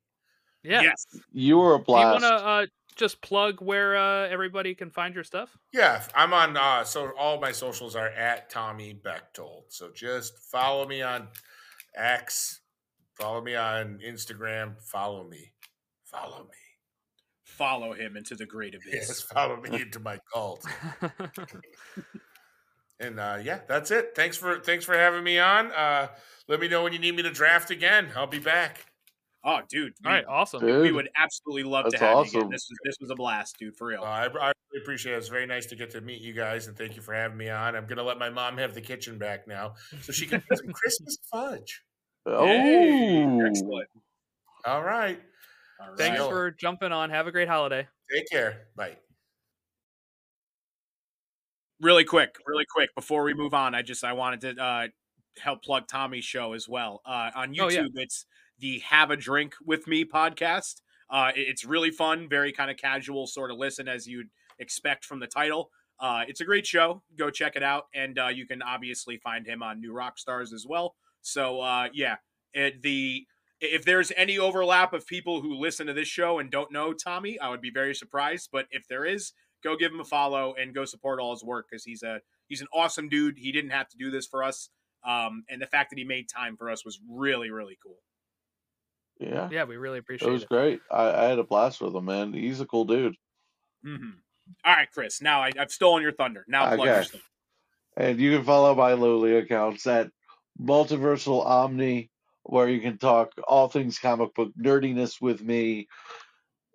Yeah. 0.63 0.83
Yes. 0.83 1.07
You 1.33 1.59
were 1.59 1.75
a 1.75 1.79
Do 1.79 1.85
you 1.89 1.97
want 1.97 2.21
to 2.23 2.29
uh, 2.29 2.67
just 2.97 3.23
plug 3.23 3.63
where 3.63 3.97
uh, 3.97 4.29
everybody 4.29 4.75
can 4.75 4.91
find 4.91 5.15
your 5.15 5.25
stuff? 5.25 5.57
Yeah, 5.73 6.03
I'm 6.15 6.35
on. 6.35 6.57
Uh, 6.57 6.85
so 6.85 7.13
all 7.19 7.41
my 7.41 7.53
socials 7.53 7.97
are 7.97 8.09
at 8.09 8.51
Tommy 8.51 8.93
Bechtold. 8.93 9.65
So 9.69 9.91
just 9.95 10.39
follow 10.51 10.87
me 10.87 11.01
on 11.01 11.29
X, 11.95 12.61
follow 13.15 13.41
me 13.41 13.55
on 13.55 14.01
Instagram, 14.07 14.81
follow 14.83 15.25
me, 15.25 15.53
follow 16.05 16.41
me. 16.45 16.59
Follow 17.61 17.93
him 17.93 18.17
into 18.17 18.35
the 18.35 18.47
great 18.47 18.75
abyss. 18.75 18.95
Yes, 19.09 19.21
follow 19.21 19.61
me 19.61 19.83
into 19.83 20.01
my 20.01 20.19
cult. 20.33 20.65
And 22.99 23.21
uh, 23.21 23.39
yeah, 23.43 23.61
that's 23.69 23.91
it. 23.91 24.13
Thanks 24.17 24.37
for 24.39 24.61
thanks 24.61 24.85
for 24.85 24.95
having 24.97 25.23
me 25.25 25.39
on. 25.39 25.71
Uh, 25.73 26.09
let 26.49 26.59
me 26.59 26.69
know 26.69 26.83
when 26.83 26.93
you 26.95 26.99
need 26.99 27.15
me 27.17 27.23
to 27.23 27.31
draft 27.31 27.71
again. 27.71 28.09
I'll 28.17 28.27
be 28.27 28.39
back. 28.39 28.87
Oh, 29.43 29.61
dude. 29.71 29.93
All 30.05 30.13
right, 30.13 30.25
awesome. 30.29 30.61
Dude, 30.61 30.83
We 30.83 30.93
would 30.93 31.09
absolutely 31.17 31.63
love 31.65 31.85
to 31.87 31.91
That's 31.93 32.03
have 32.03 32.11
you 32.13 32.21
awesome. 32.21 32.39
again. 32.41 32.51
This 32.51 32.67
was 32.71 32.79
this 32.85 32.97
was 33.01 33.11
a 33.11 33.15
blast, 33.15 33.57
dude, 33.59 33.75
for 33.77 33.89
real. 33.89 34.03
Uh, 34.03 34.07
I, 34.07 34.23
I 34.25 34.27
really 34.27 34.83
appreciate 34.83 35.15
it. 35.15 35.19
It's 35.19 35.29
very 35.29 35.47
nice 35.47 35.67
to 35.67 35.77
get 35.77 35.91
to 35.91 36.01
meet 36.03 36.21
you 36.23 36.35
guys, 36.35 36.67
and 36.67 36.77
thank 36.77 36.95
you 36.97 37.01
for 37.03 37.15
having 37.15 37.39
me 37.39 37.49
on. 37.51 37.75
I'm 37.77 37.87
gonna 37.87 38.03
let 38.03 38.19
my 38.19 38.29
mom 38.31 38.59
have 38.59 38.75
the 38.75 38.83
kitchen 38.83 39.19
back 39.19 39.47
now, 39.49 39.75
so 40.03 40.13
she 40.13 40.27
can 40.27 40.43
put 40.49 40.59
some 40.59 40.73
Christmas 40.73 41.17
fudge. 41.31 41.83
oh, 42.27 42.45
Hey, 42.47 43.23
excellent. 43.47 43.89
All 44.67 44.83
right. 44.83 45.21
All 45.81 45.97
Thanks 45.97 46.21
Right. 46.21 46.29
for 46.29 46.51
jumping 46.51 46.93
on. 46.93 47.11
Have 47.11 47.27
a 47.27 47.33
great 47.33 47.49
holiday. 47.49 47.89
Take 48.13 48.29
care. 48.31 48.67
Bye. 48.77 48.97
really 51.81 52.05
quick, 52.05 52.37
really 52.47 52.67
quick 52.71 52.95
before 52.95 53.23
we 53.23 53.33
move 53.35 53.55
on, 53.55 53.75
I 53.75 53.81
just 53.83 54.05
I 54.05 54.13
wanted 54.13 54.41
to 54.43 54.63
uh, 54.63 54.89
help 55.39 55.63
plug 55.65 55.89
Tommy's 55.89 56.25
show 56.25 56.53
as 56.53 56.69
well 56.69 57.01
uh, 57.07 57.31
on 57.35 57.55
YouTube. 57.55 57.61
Oh, 57.63 57.69
yeah. 57.71 57.87
It's 58.03 58.27
the 58.59 58.81
Have 58.81 59.11
a 59.11 59.17
Drink 59.17 59.55
with 59.65 59.87
Me 59.87 60.05
podcast. 60.05 60.83
Uh, 61.09 61.33
it's 61.35 61.65
really 61.65 61.91
fun, 61.91 62.29
very 62.29 62.53
kind 62.53 62.71
of 62.71 62.77
casual 62.77 63.27
sort 63.27 63.51
of 63.51 63.57
listen 63.57 63.89
as 63.89 64.07
you'd 64.07 64.29
expect 64.59 65.05
from 65.07 65.21
the 65.21 65.27
title. 65.27 65.71
Uh, 65.99 66.25
it's 66.29 66.41
a 66.41 66.45
great 66.45 66.67
show. 66.67 67.03
Go 67.17 67.31
check 67.31 67.57
it 67.57 67.63
out, 67.63 67.87
and 67.95 68.19
uh, 68.19 68.29
you 68.29 68.47
can 68.47 68.61
obviously 68.63 69.17
find 69.17 69.47
him 69.47 69.63
on 69.63 69.81
New 69.81 69.93
Rockstars 69.93 70.53
as 70.53 70.67
well. 70.69 70.95
So 71.23 71.61
uh, 71.61 71.89
yeah, 71.93 72.17
it, 72.53 72.83
the 72.83 73.27
if 73.61 73.85
there's 73.85 74.13
any 74.17 74.39
overlap 74.39 74.93
of 74.93 75.07
people 75.07 75.43
who 75.43 75.55
listen 75.55 75.87
to 75.89 75.93
this 75.93 76.09
show 76.09 76.39
and 76.39 76.51
don't 76.51 76.73
know 76.73 76.93
Tommy, 76.93 77.39
I 77.41 77.51
would 77.51 77.61
be 77.63 77.71
very 77.71 77.95
surprised. 77.95 78.51
But 78.53 78.67
if 78.71 78.89
there 78.89 79.05
is, 79.05 79.33
go 79.65 79.77
give 79.77 79.93
him 79.93 80.01
a 80.01 80.05
follow 80.05 80.55
and 80.61 80.75
go 80.75 80.85
support 80.85 81.21
all 81.21 81.33
his 81.33 81.45
work 81.45 81.67
because 81.71 81.85
he's 81.85 82.03
a 82.03 82.21
he's 82.49 82.61
an 82.61 82.69
awesome 82.75 83.09
dude. 83.09 83.39
He 83.39 83.53
didn't 83.53 83.71
have 83.71 83.89
to 83.91 83.97
do 83.99 84.11
this 84.11 84.27
for 84.27 84.43
us, 84.45 84.71
um, 85.05 85.45
and 85.51 85.61
the 85.63 85.67
fact 85.67 85.91
that 85.91 85.99
he 85.99 86.05
made 86.05 86.29
time 86.29 86.57
for 86.57 86.71
us 86.71 86.85
was 86.85 87.01
really 87.09 87.51
really 87.51 87.79
cool. 87.83 87.99
Yeah, 89.21 89.51
Yeah, 89.51 89.65
we 89.65 89.77
really 89.77 89.99
appreciate 89.99 90.29
it 90.29 90.33
appreciate 90.33 90.33
was 90.33 90.45
it. 90.45 90.51
Was 90.51 90.59
great. 90.59 90.81
I, 90.91 91.25
I 91.27 91.29
had 91.29 91.39
a 91.39 91.45
blast 91.45 91.81
with 91.81 91.95
him, 91.95 92.07
man. 92.07 92.33
He's 92.35 92.61
a 92.61 92.67
cool 92.67 92.85
dude. 92.87 93.17
hmm 93.85 94.11
All 94.65 94.75
right, 94.75 94.91
Chris. 94.93 95.23
Now 95.23 95.43
I, 95.43 95.53
I've 95.59 95.73
stolen 95.73 96.03
your 96.03 96.13
thunder. 96.13 96.45
Now 96.49 96.67
plug 96.67 96.95
your 96.95 97.03
Okay. 97.03 97.03
stuff. 97.03 97.23
And 97.97 98.21
you 98.21 98.37
can 98.37 98.47
follow 98.47 98.75
my 98.75 98.95
lowly 98.95 99.37
accounts 99.37 99.87
at 99.87 100.11
Multiversal 100.61 101.47
Omni, 101.47 102.11
where 102.51 102.69
you 102.69 102.81
can 102.81 102.99
talk 102.99 103.33
all 103.47 103.69
things 103.69 103.99
comic 104.01 104.35
book 104.35 104.51
nerdiness 104.61 105.21
with 105.21 105.41
me. 105.41 105.87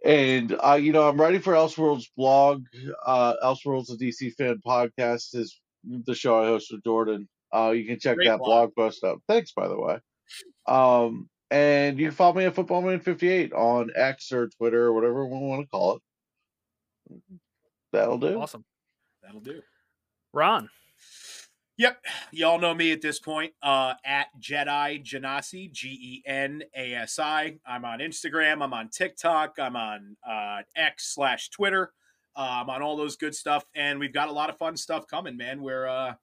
And 0.06 0.56
uh, 0.64 0.76
you 0.76 0.94
know, 0.94 1.08
I'm 1.08 1.20
writing 1.20 1.42
for 1.42 1.54
Elseworlds 1.54 2.06
blog. 2.16 2.66
Uh, 3.06 3.34
Elseworlds, 3.44 3.92
a 3.92 3.98
DC 3.98 4.34
fan 4.36 4.62
podcast, 4.66 5.36
is 5.36 5.60
the 5.84 6.16
show 6.16 6.42
I 6.42 6.46
host 6.46 6.72
with 6.72 6.84
Jordan. 6.84 7.28
Uh, 7.54 7.72
you 7.72 7.86
can 7.86 8.00
check 8.00 8.16
Great 8.16 8.28
that 8.28 8.38
blog. 8.38 8.74
blog 8.74 8.76
post 8.76 9.04
out. 9.04 9.22
Thanks, 9.28 9.52
by 9.52 9.68
the 9.68 9.78
way. 9.78 10.00
Um, 10.66 11.30
and 11.52 12.00
you 12.00 12.08
can 12.08 12.16
follow 12.16 12.34
me 12.34 12.46
at 12.46 12.56
Footballman58 12.56 13.54
on 13.54 13.92
X 13.96 14.32
or 14.32 14.48
Twitter 14.48 14.86
or 14.86 14.94
whatever 14.94 15.26
we 15.26 15.38
want 15.38 15.62
to 15.64 15.68
call 15.68 15.98
it. 15.98 17.22
That'll 17.92 18.18
do. 18.18 18.40
Awesome. 18.40 18.64
That'll 19.24 19.42
do. 19.42 19.62
Ron. 20.34 20.70
Yep. 21.78 22.06
Y'all 22.32 22.60
know 22.60 22.74
me 22.74 22.92
at 22.94 23.02
this 23.02 23.20
point. 23.20 23.54
Uh, 23.62 23.96
at 24.06 24.28
Jedi 24.40 25.04
Genasi, 25.04 25.72
G 25.72 25.90
E 25.90 26.24
N 26.26 26.64
A 26.76 26.94
S 26.94 27.20
I. 27.20 27.58
I'm 27.68 27.84
on 27.84 28.00
Instagram. 28.00 28.64
I'm 28.64 28.74
on 28.74 28.90
TikTok. 28.90 29.56
I'm 29.60 29.76
on 29.76 30.16
uh, 30.28 30.62
X 30.76 31.14
slash 31.14 31.50
Twitter. 31.50 31.92
Uh, 32.36 32.62
I'm 32.64 32.70
on 32.70 32.82
all 32.82 32.96
those 32.96 33.18
good 33.18 33.36
stuff. 33.36 33.66
And 33.76 34.00
we've 34.00 34.14
got 34.14 34.30
a 34.30 34.32
lot 34.32 34.50
of 34.50 34.58
fun 34.58 34.78
stuff 34.78 35.06
coming, 35.08 35.36
man. 35.36 35.62
We're, 35.62 35.88
uh, 35.88 36.14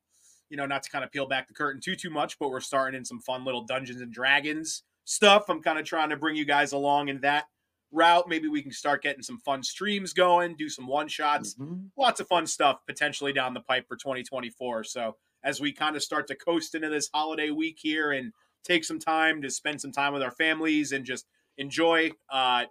you 0.49 0.57
know, 0.57 0.67
not 0.67 0.83
to 0.85 0.91
kind 0.91 1.05
of 1.05 1.13
peel 1.13 1.27
back 1.27 1.49
the 1.49 1.55
curtain 1.55 1.81
too, 1.83 1.97
too 1.97 2.11
much, 2.11 2.39
but 2.39 2.49
we're 2.51 2.61
starting 2.61 2.97
in 2.99 3.05
some 3.05 3.21
fun 3.21 3.45
little 3.45 3.65
Dungeons 3.65 4.01
and 4.01 4.13
Dragons 4.13 4.83
stuff. 5.05 5.49
I'm 5.49 5.63
kind 5.63 5.79
of 5.79 5.85
trying 5.85 6.11
to 6.11 6.17
bring 6.17 6.37
you 6.37 6.45
guys 6.45 6.73
along 6.73 7.09
in 7.09 7.21
that 7.23 7.47
route. 7.91 8.29
Maybe 8.29 8.49
we 8.49 8.63
can 8.63 8.73
start 8.73 9.03
getting 9.03 9.23
some 9.23 9.39
fun 9.39 9.63
streams 9.63 10.13
going, 10.15 10.55
do 10.57 10.69
some 10.71 10.87
one 10.87 11.09
shots 11.09 11.55
Mhm. 11.57 11.89
lots 11.97 12.21
of 12.21 12.29
fun 12.29 12.47
stuff 12.47 12.81
potentially 12.87 13.33
down 13.35 13.53
the 13.55 13.61
pipe 13.61 13.87
for 13.89 13.97
2024. 13.97 14.85
So 14.85 15.17
as 15.45 15.61
we 15.61 15.73
kind 15.73 15.97
of 15.97 16.03
start 16.03 16.27
to 16.29 16.35
coast 16.35 16.75
into 16.75 16.89
this 16.89 17.09
holiday 17.13 17.51
week 17.51 17.79
here 17.81 18.13
and 18.13 18.33
take 18.65 18.85
some 18.85 18.99
time 18.99 19.43
to 19.43 19.51
spend 19.51 19.81
some 19.81 19.93
time 19.93 20.13
with 20.13 20.23
our 20.23 20.31
families 20.31 20.93
and 20.93 21.05
just 21.05 21.27
enjoy, 21.59 22.11
uh, 22.31 22.65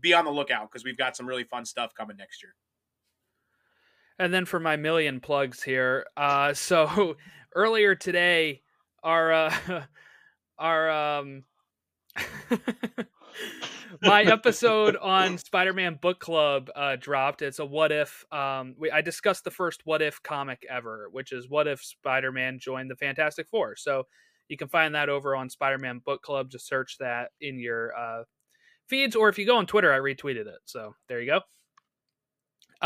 be 0.00 0.12
on 0.12 0.24
the 0.24 0.30
lookout 0.30 0.70
because 0.70 0.84
we've 0.84 0.96
got 0.96 1.16
some 1.16 1.26
really 1.26 1.44
fun 1.44 1.64
stuff 1.64 1.92
coming 1.94 2.16
next 2.16 2.42
year. 2.42 2.54
And 4.18 4.32
then 4.32 4.44
for 4.44 4.60
my 4.60 4.76
million 4.76 5.20
plugs 5.20 5.62
here, 5.62 6.06
uh, 6.16 6.54
so 6.54 7.16
earlier 7.54 7.94
today, 7.94 8.62
our 9.02 9.32
uh, 9.32 9.54
our 10.58 10.90
um, 10.90 11.44
my 14.02 14.22
episode 14.22 14.96
on 14.96 15.38
Spider-Man 15.38 15.98
Book 16.00 16.18
Club 16.18 16.70
uh, 16.74 16.96
dropped. 16.96 17.42
It's 17.42 17.58
a 17.58 17.64
what 17.64 17.92
if. 17.92 18.24
Um, 18.32 18.74
we, 18.78 18.90
I 18.90 19.00
discussed 19.00 19.44
the 19.44 19.50
first 19.50 19.82
what 19.84 20.02
if 20.02 20.22
comic 20.22 20.66
ever, 20.68 21.08
which 21.10 21.32
is 21.32 21.48
what 21.48 21.68
if 21.68 21.82
Spider-Man 21.82 22.58
joined 22.58 22.90
the 22.90 22.96
Fantastic 22.96 23.48
Four. 23.48 23.76
So 23.76 24.06
you 24.48 24.56
can 24.56 24.68
find 24.68 24.94
that 24.94 25.08
over 25.08 25.36
on 25.36 25.48
Spider-Man 25.48 26.00
Book 26.04 26.22
Club. 26.22 26.50
Just 26.50 26.66
search 26.66 26.96
that 26.98 27.30
in 27.40 27.58
your 27.58 27.96
uh, 27.96 28.24
feeds, 28.88 29.16
or 29.16 29.28
if 29.28 29.38
you 29.38 29.46
go 29.46 29.56
on 29.56 29.66
Twitter, 29.66 29.92
I 29.92 29.98
retweeted 29.98 30.46
it. 30.46 30.60
So 30.64 30.94
there 31.08 31.20
you 31.20 31.26
go. 31.30 31.40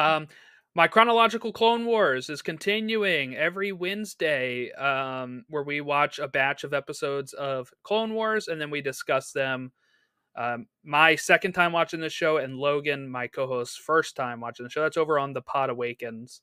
Um, 0.00 0.28
my 0.74 0.88
chronological 0.88 1.52
Clone 1.52 1.86
Wars 1.86 2.28
is 2.28 2.42
continuing 2.42 3.34
every 3.34 3.72
Wednesday, 3.72 4.70
um, 4.72 5.46
where 5.48 5.62
we 5.62 5.80
watch 5.80 6.18
a 6.18 6.28
batch 6.28 6.64
of 6.64 6.74
episodes 6.74 7.32
of 7.32 7.70
Clone 7.82 8.12
Wars 8.12 8.48
and 8.48 8.60
then 8.60 8.70
we 8.70 8.82
discuss 8.82 9.32
them. 9.32 9.72
Um, 10.36 10.66
my 10.84 11.16
second 11.16 11.52
time 11.52 11.72
watching 11.72 12.00
the 12.00 12.10
show, 12.10 12.36
and 12.36 12.58
Logan, 12.58 13.08
my 13.08 13.26
co-host's 13.26 13.76
first 13.76 14.16
time 14.16 14.40
watching 14.40 14.64
the 14.64 14.70
show. 14.70 14.82
That's 14.82 14.98
over 14.98 15.18
on 15.18 15.32
the 15.32 15.40
Pod 15.40 15.70
Awakens, 15.70 16.42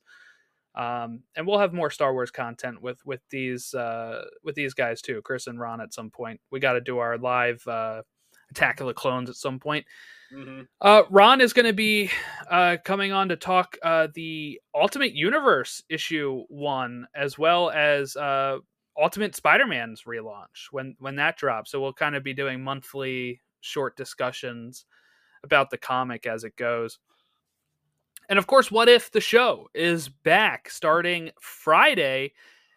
um, 0.74 1.22
and 1.36 1.46
we'll 1.46 1.60
have 1.60 1.72
more 1.72 1.90
Star 1.90 2.12
Wars 2.12 2.32
content 2.32 2.82
with 2.82 2.98
with 3.06 3.20
these 3.30 3.72
uh, 3.72 4.24
with 4.42 4.56
these 4.56 4.74
guys 4.74 5.00
too, 5.00 5.22
Chris 5.22 5.46
and 5.46 5.60
Ron. 5.60 5.80
At 5.80 5.94
some 5.94 6.10
point, 6.10 6.40
we 6.50 6.58
got 6.58 6.72
to 6.72 6.80
do 6.80 6.98
our 6.98 7.18
live 7.18 7.64
uh, 7.68 8.02
Attack 8.50 8.80
of 8.80 8.86
the 8.88 8.94
Clones 8.94 9.30
at 9.30 9.36
some 9.36 9.60
point. 9.60 9.86
Mm-hmm. 10.32 10.62
Uh, 10.80 11.02
Ron 11.10 11.40
is 11.40 11.52
going 11.52 11.66
to 11.66 11.72
be 11.72 12.10
uh, 12.50 12.78
coming 12.84 13.12
on 13.12 13.28
to 13.28 13.36
talk 13.36 13.76
uh, 13.82 14.08
the 14.14 14.60
Ultimate 14.74 15.14
Universe 15.14 15.82
issue 15.88 16.44
one, 16.48 17.06
as 17.14 17.38
well 17.38 17.70
as 17.70 18.16
uh, 18.16 18.58
Ultimate 19.00 19.36
Spider-Man's 19.36 20.02
relaunch 20.02 20.68
when 20.72 20.96
when 20.98 21.16
that 21.16 21.36
drops. 21.36 21.70
So 21.70 21.80
we'll 21.80 21.92
kind 21.92 22.16
of 22.16 22.24
be 22.24 22.34
doing 22.34 22.62
monthly 22.62 23.40
short 23.64 23.96
discussions 23.96 24.84
about 25.42 25.70
the 25.70 25.78
comic 25.78 26.26
as 26.26 26.44
it 26.44 26.56
goes. 26.56 26.98
And 28.28 28.38
of 28.38 28.46
course, 28.46 28.70
what 28.70 28.88
if 28.88 29.10
the 29.10 29.20
show 29.20 29.68
is 29.74 30.08
back 30.08 30.70
starting 30.70 31.30
Friday? 31.40 32.32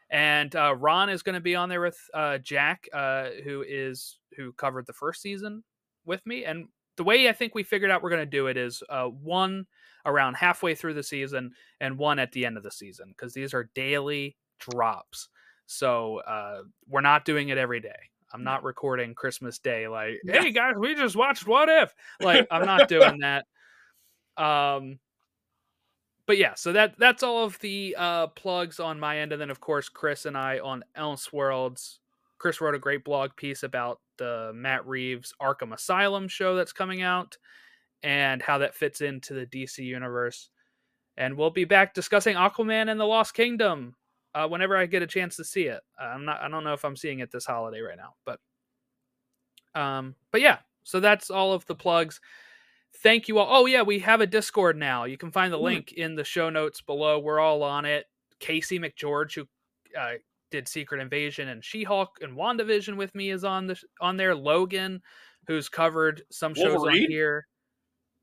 And 0.09 0.55
uh, 0.55 0.75
Ron 0.75 1.09
is 1.09 1.23
going 1.23 1.35
to 1.35 1.41
be 1.41 1.55
on 1.55 1.69
there 1.69 1.81
with 1.81 1.99
uh, 2.13 2.37
Jack, 2.39 2.87
uh, 2.93 3.29
who 3.43 3.63
is 3.67 4.19
who 4.35 4.53
covered 4.53 4.87
the 4.87 4.93
first 4.93 5.21
season 5.21 5.63
with 6.05 6.25
me. 6.25 6.45
And 6.45 6.67
the 6.95 7.03
way 7.03 7.27
I 7.29 7.33
think 7.33 7.55
we 7.55 7.63
figured 7.63 7.91
out 7.91 8.01
we're 8.03 8.09
going 8.09 8.21
to 8.21 8.25
do 8.25 8.47
it 8.47 8.57
is 8.57 8.83
uh, 8.89 9.05
one 9.05 9.65
around 10.05 10.35
halfway 10.35 10.75
through 10.75 10.93
the 10.93 11.03
season 11.03 11.51
and 11.81 11.97
one 11.97 12.19
at 12.19 12.31
the 12.31 12.45
end 12.45 12.57
of 12.57 12.63
the 12.63 12.71
season 12.71 13.09
because 13.09 13.33
these 13.33 13.53
are 13.53 13.69
daily 13.75 14.37
drops. 14.59 15.29
So 15.65 16.19
uh, 16.19 16.61
we're 16.87 17.01
not 17.01 17.25
doing 17.25 17.49
it 17.49 17.57
every 17.57 17.81
day. 17.81 18.09
I'm 18.33 18.43
not 18.43 18.63
recording 18.63 19.15
Christmas 19.15 19.59
Day 19.59 19.87
like, 19.87 20.19
hey 20.25 20.51
guys, 20.51 20.75
we 20.77 20.95
just 20.95 21.15
watched 21.15 21.47
What 21.47 21.69
If. 21.69 21.93
Like 22.21 22.47
I'm 22.51 22.65
not 22.65 22.87
doing 22.87 23.19
that. 23.21 23.45
Um, 24.37 24.99
but 26.25 26.37
yeah, 26.37 26.53
so 26.55 26.73
that 26.73 26.95
that's 26.99 27.23
all 27.23 27.45
of 27.45 27.57
the 27.59 27.95
uh, 27.97 28.27
plugs 28.27 28.79
on 28.79 28.99
my 28.99 29.19
end, 29.19 29.31
and 29.31 29.41
then 29.41 29.49
of 29.49 29.61
course 29.61 29.89
Chris 29.89 30.25
and 30.25 30.37
I 30.37 30.59
on 30.59 30.83
Elseworlds. 30.97 31.99
Chris 32.37 32.61
wrote 32.61 32.75
a 32.75 32.79
great 32.79 33.03
blog 33.03 33.31
piece 33.35 33.63
about 33.63 33.99
the 34.17 34.51
Matt 34.53 34.85
Reeves 34.85 35.33
Arkham 35.41 35.73
Asylum 35.73 36.27
show 36.27 36.55
that's 36.55 36.73
coming 36.73 37.01
out 37.01 37.37
and 38.03 38.41
how 38.41 38.59
that 38.59 38.75
fits 38.75 39.01
into 39.01 39.33
the 39.33 39.45
DC 39.45 39.79
universe. 39.79 40.49
And 41.17 41.35
we'll 41.35 41.49
be 41.49 41.65
back 41.65 41.95
discussing 41.95 42.35
Aquaman 42.35 42.91
and 42.91 42.99
the 42.99 43.05
Lost 43.05 43.33
Kingdom 43.33 43.95
uh, 44.37 44.47
whenever 44.47 44.77
I 44.77 44.85
get 44.85 45.01
a 45.01 45.07
chance 45.07 45.35
to 45.37 45.43
see 45.43 45.63
it. 45.63 45.81
I'm 45.99 46.25
not. 46.25 46.41
I 46.41 46.47
don't 46.47 46.63
know 46.63 46.73
if 46.73 46.85
I'm 46.85 46.95
seeing 46.95 47.19
it 47.19 47.31
this 47.31 47.45
holiday 47.45 47.79
right 47.79 47.97
now, 47.97 48.13
but 48.23 48.39
um, 49.79 50.15
but 50.31 50.41
yeah. 50.41 50.59
So 50.83 50.99
that's 50.99 51.31
all 51.31 51.53
of 51.53 51.65
the 51.65 51.75
plugs. 51.75 52.21
Thank 52.97 53.27
you 53.27 53.39
all. 53.39 53.47
Oh 53.49 53.65
yeah, 53.65 53.81
we 53.81 53.99
have 53.99 54.21
a 54.21 54.27
Discord 54.27 54.77
now. 54.77 55.05
You 55.05 55.17
can 55.17 55.31
find 55.31 55.51
the 55.51 55.57
link 55.57 55.93
in 55.93 56.15
the 56.15 56.23
show 56.23 56.49
notes 56.51 56.81
below. 56.81 57.19
We're 57.19 57.39
all 57.39 57.63
on 57.63 57.85
it. 57.85 58.05
Casey 58.39 58.79
McGeorge, 58.79 59.33
who 59.33 59.47
uh, 59.99 60.13
did 60.51 60.67
Secret 60.67 61.01
Invasion 61.01 61.47
and 61.47 61.65
She-Hulk 61.65 62.19
and 62.21 62.37
WandaVision 62.37 62.95
with 62.95 63.15
me, 63.15 63.31
is 63.31 63.43
on 63.43 63.65
the 63.65 63.81
on 63.99 64.17
there. 64.17 64.35
Logan, 64.35 65.01
who's 65.47 65.67
covered 65.67 66.21
some 66.29 66.53
shows 66.53 66.75
Wolverine? 66.75 67.05
on 67.05 67.09
here. 67.09 67.47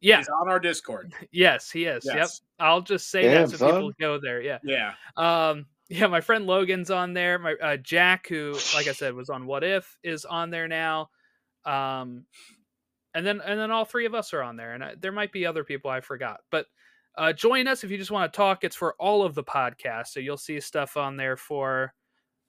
Yeah. 0.00 0.18
He's 0.18 0.28
on 0.28 0.48
our 0.48 0.60
Discord. 0.60 1.12
Yes, 1.32 1.70
he 1.70 1.86
is. 1.86 2.04
Yep. 2.04 2.28
I'll 2.60 2.82
just 2.82 3.10
say 3.10 3.22
Damn, 3.22 3.48
that 3.48 3.58
so 3.58 3.66
people 3.66 3.92
go 3.98 4.20
there. 4.20 4.40
Yeah. 4.40 4.58
Yeah. 4.62 4.92
Um, 5.16 5.66
yeah, 5.88 6.06
my 6.06 6.20
friend 6.20 6.46
Logan's 6.46 6.90
on 6.90 7.12
there. 7.12 7.38
My 7.38 7.54
uh, 7.54 7.76
Jack, 7.76 8.28
who, 8.28 8.52
like 8.74 8.88
I 8.88 8.92
said, 8.92 9.14
was 9.14 9.30
on 9.30 9.46
What 9.46 9.64
If, 9.64 9.98
is 10.02 10.24
on 10.24 10.50
there 10.50 10.68
now. 10.68 11.10
Um, 11.64 12.24
and 13.14 13.24
then 13.24 13.40
and 13.40 13.58
then 13.58 13.70
all 13.70 13.84
three 13.84 14.06
of 14.06 14.14
us 14.14 14.32
are 14.34 14.42
on 14.42 14.56
there, 14.56 14.74
and 14.74 14.82
I, 14.84 14.94
there 15.00 15.12
might 15.12 15.32
be 15.32 15.46
other 15.46 15.62
people 15.64 15.90
I 15.90 16.00
forgot, 16.00 16.40
but 16.50 16.66
uh, 17.16 17.32
join 17.32 17.68
us 17.68 17.84
if 17.84 17.90
you 17.90 17.96
just 17.96 18.10
want 18.10 18.32
to 18.32 18.36
talk. 18.36 18.64
It's 18.64 18.74
for 18.76 18.94
all 18.98 19.22
of 19.22 19.34
the 19.34 19.44
podcasts, 19.44 20.08
so 20.08 20.20
you'll 20.20 20.36
see 20.36 20.58
stuff 20.58 20.96
on 20.96 21.16
there 21.16 21.36
for, 21.36 21.94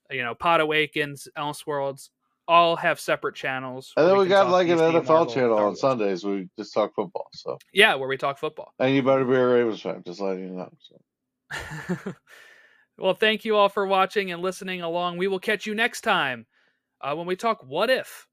you 0.10 0.24
know, 0.24 0.34
Pod 0.34 0.60
Awakens, 0.62 1.28
Elseworlds, 1.38 2.10
all 2.48 2.76
have 2.76 3.00
separate 3.00 3.36
channels. 3.36 3.94
And 3.96 4.08
then 4.08 4.14
where 4.16 4.24
we 4.24 4.28
got 4.30 4.50
like 4.50 4.68
an 4.70 4.80
NFL 4.80 5.06
Marvel, 5.06 5.26
channel 5.28 5.58
on 5.60 5.76
Sundays. 5.76 6.24
We 6.24 6.50
just 6.58 6.74
talk 6.74 6.96
football. 6.96 7.28
So 7.34 7.58
Yeah, 7.74 7.94
where 7.96 8.10
we 8.10 8.18
talk 8.18 8.40
football. 8.40 8.74
and 8.80 8.96
you 8.96 9.04
better 9.04 9.24
be 9.24 9.36
a 9.36 9.46
Ravens 9.46 9.82
fan. 9.82 10.02
Just 10.06 10.20
letting 10.20 10.48
you 10.48 10.50
know. 10.56 10.72
So. 10.80 12.14
Well, 12.98 13.14
thank 13.14 13.44
you 13.46 13.56
all 13.56 13.70
for 13.70 13.86
watching 13.86 14.32
and 14.32 14.42
listening 14.42 14.82
along. 14.82 15.18
We 15.18 15.28
will 15.28 15.40
catch 15.40 15.66
you 15.66 15.76
next 15.76 16.02
time 16.02 16.46
uh, 17.02 17.16
when 17.16 17.28
we 17.28 17.36
talk 17.36 17.64
What 17.64 17.90
If. 17.90 18.28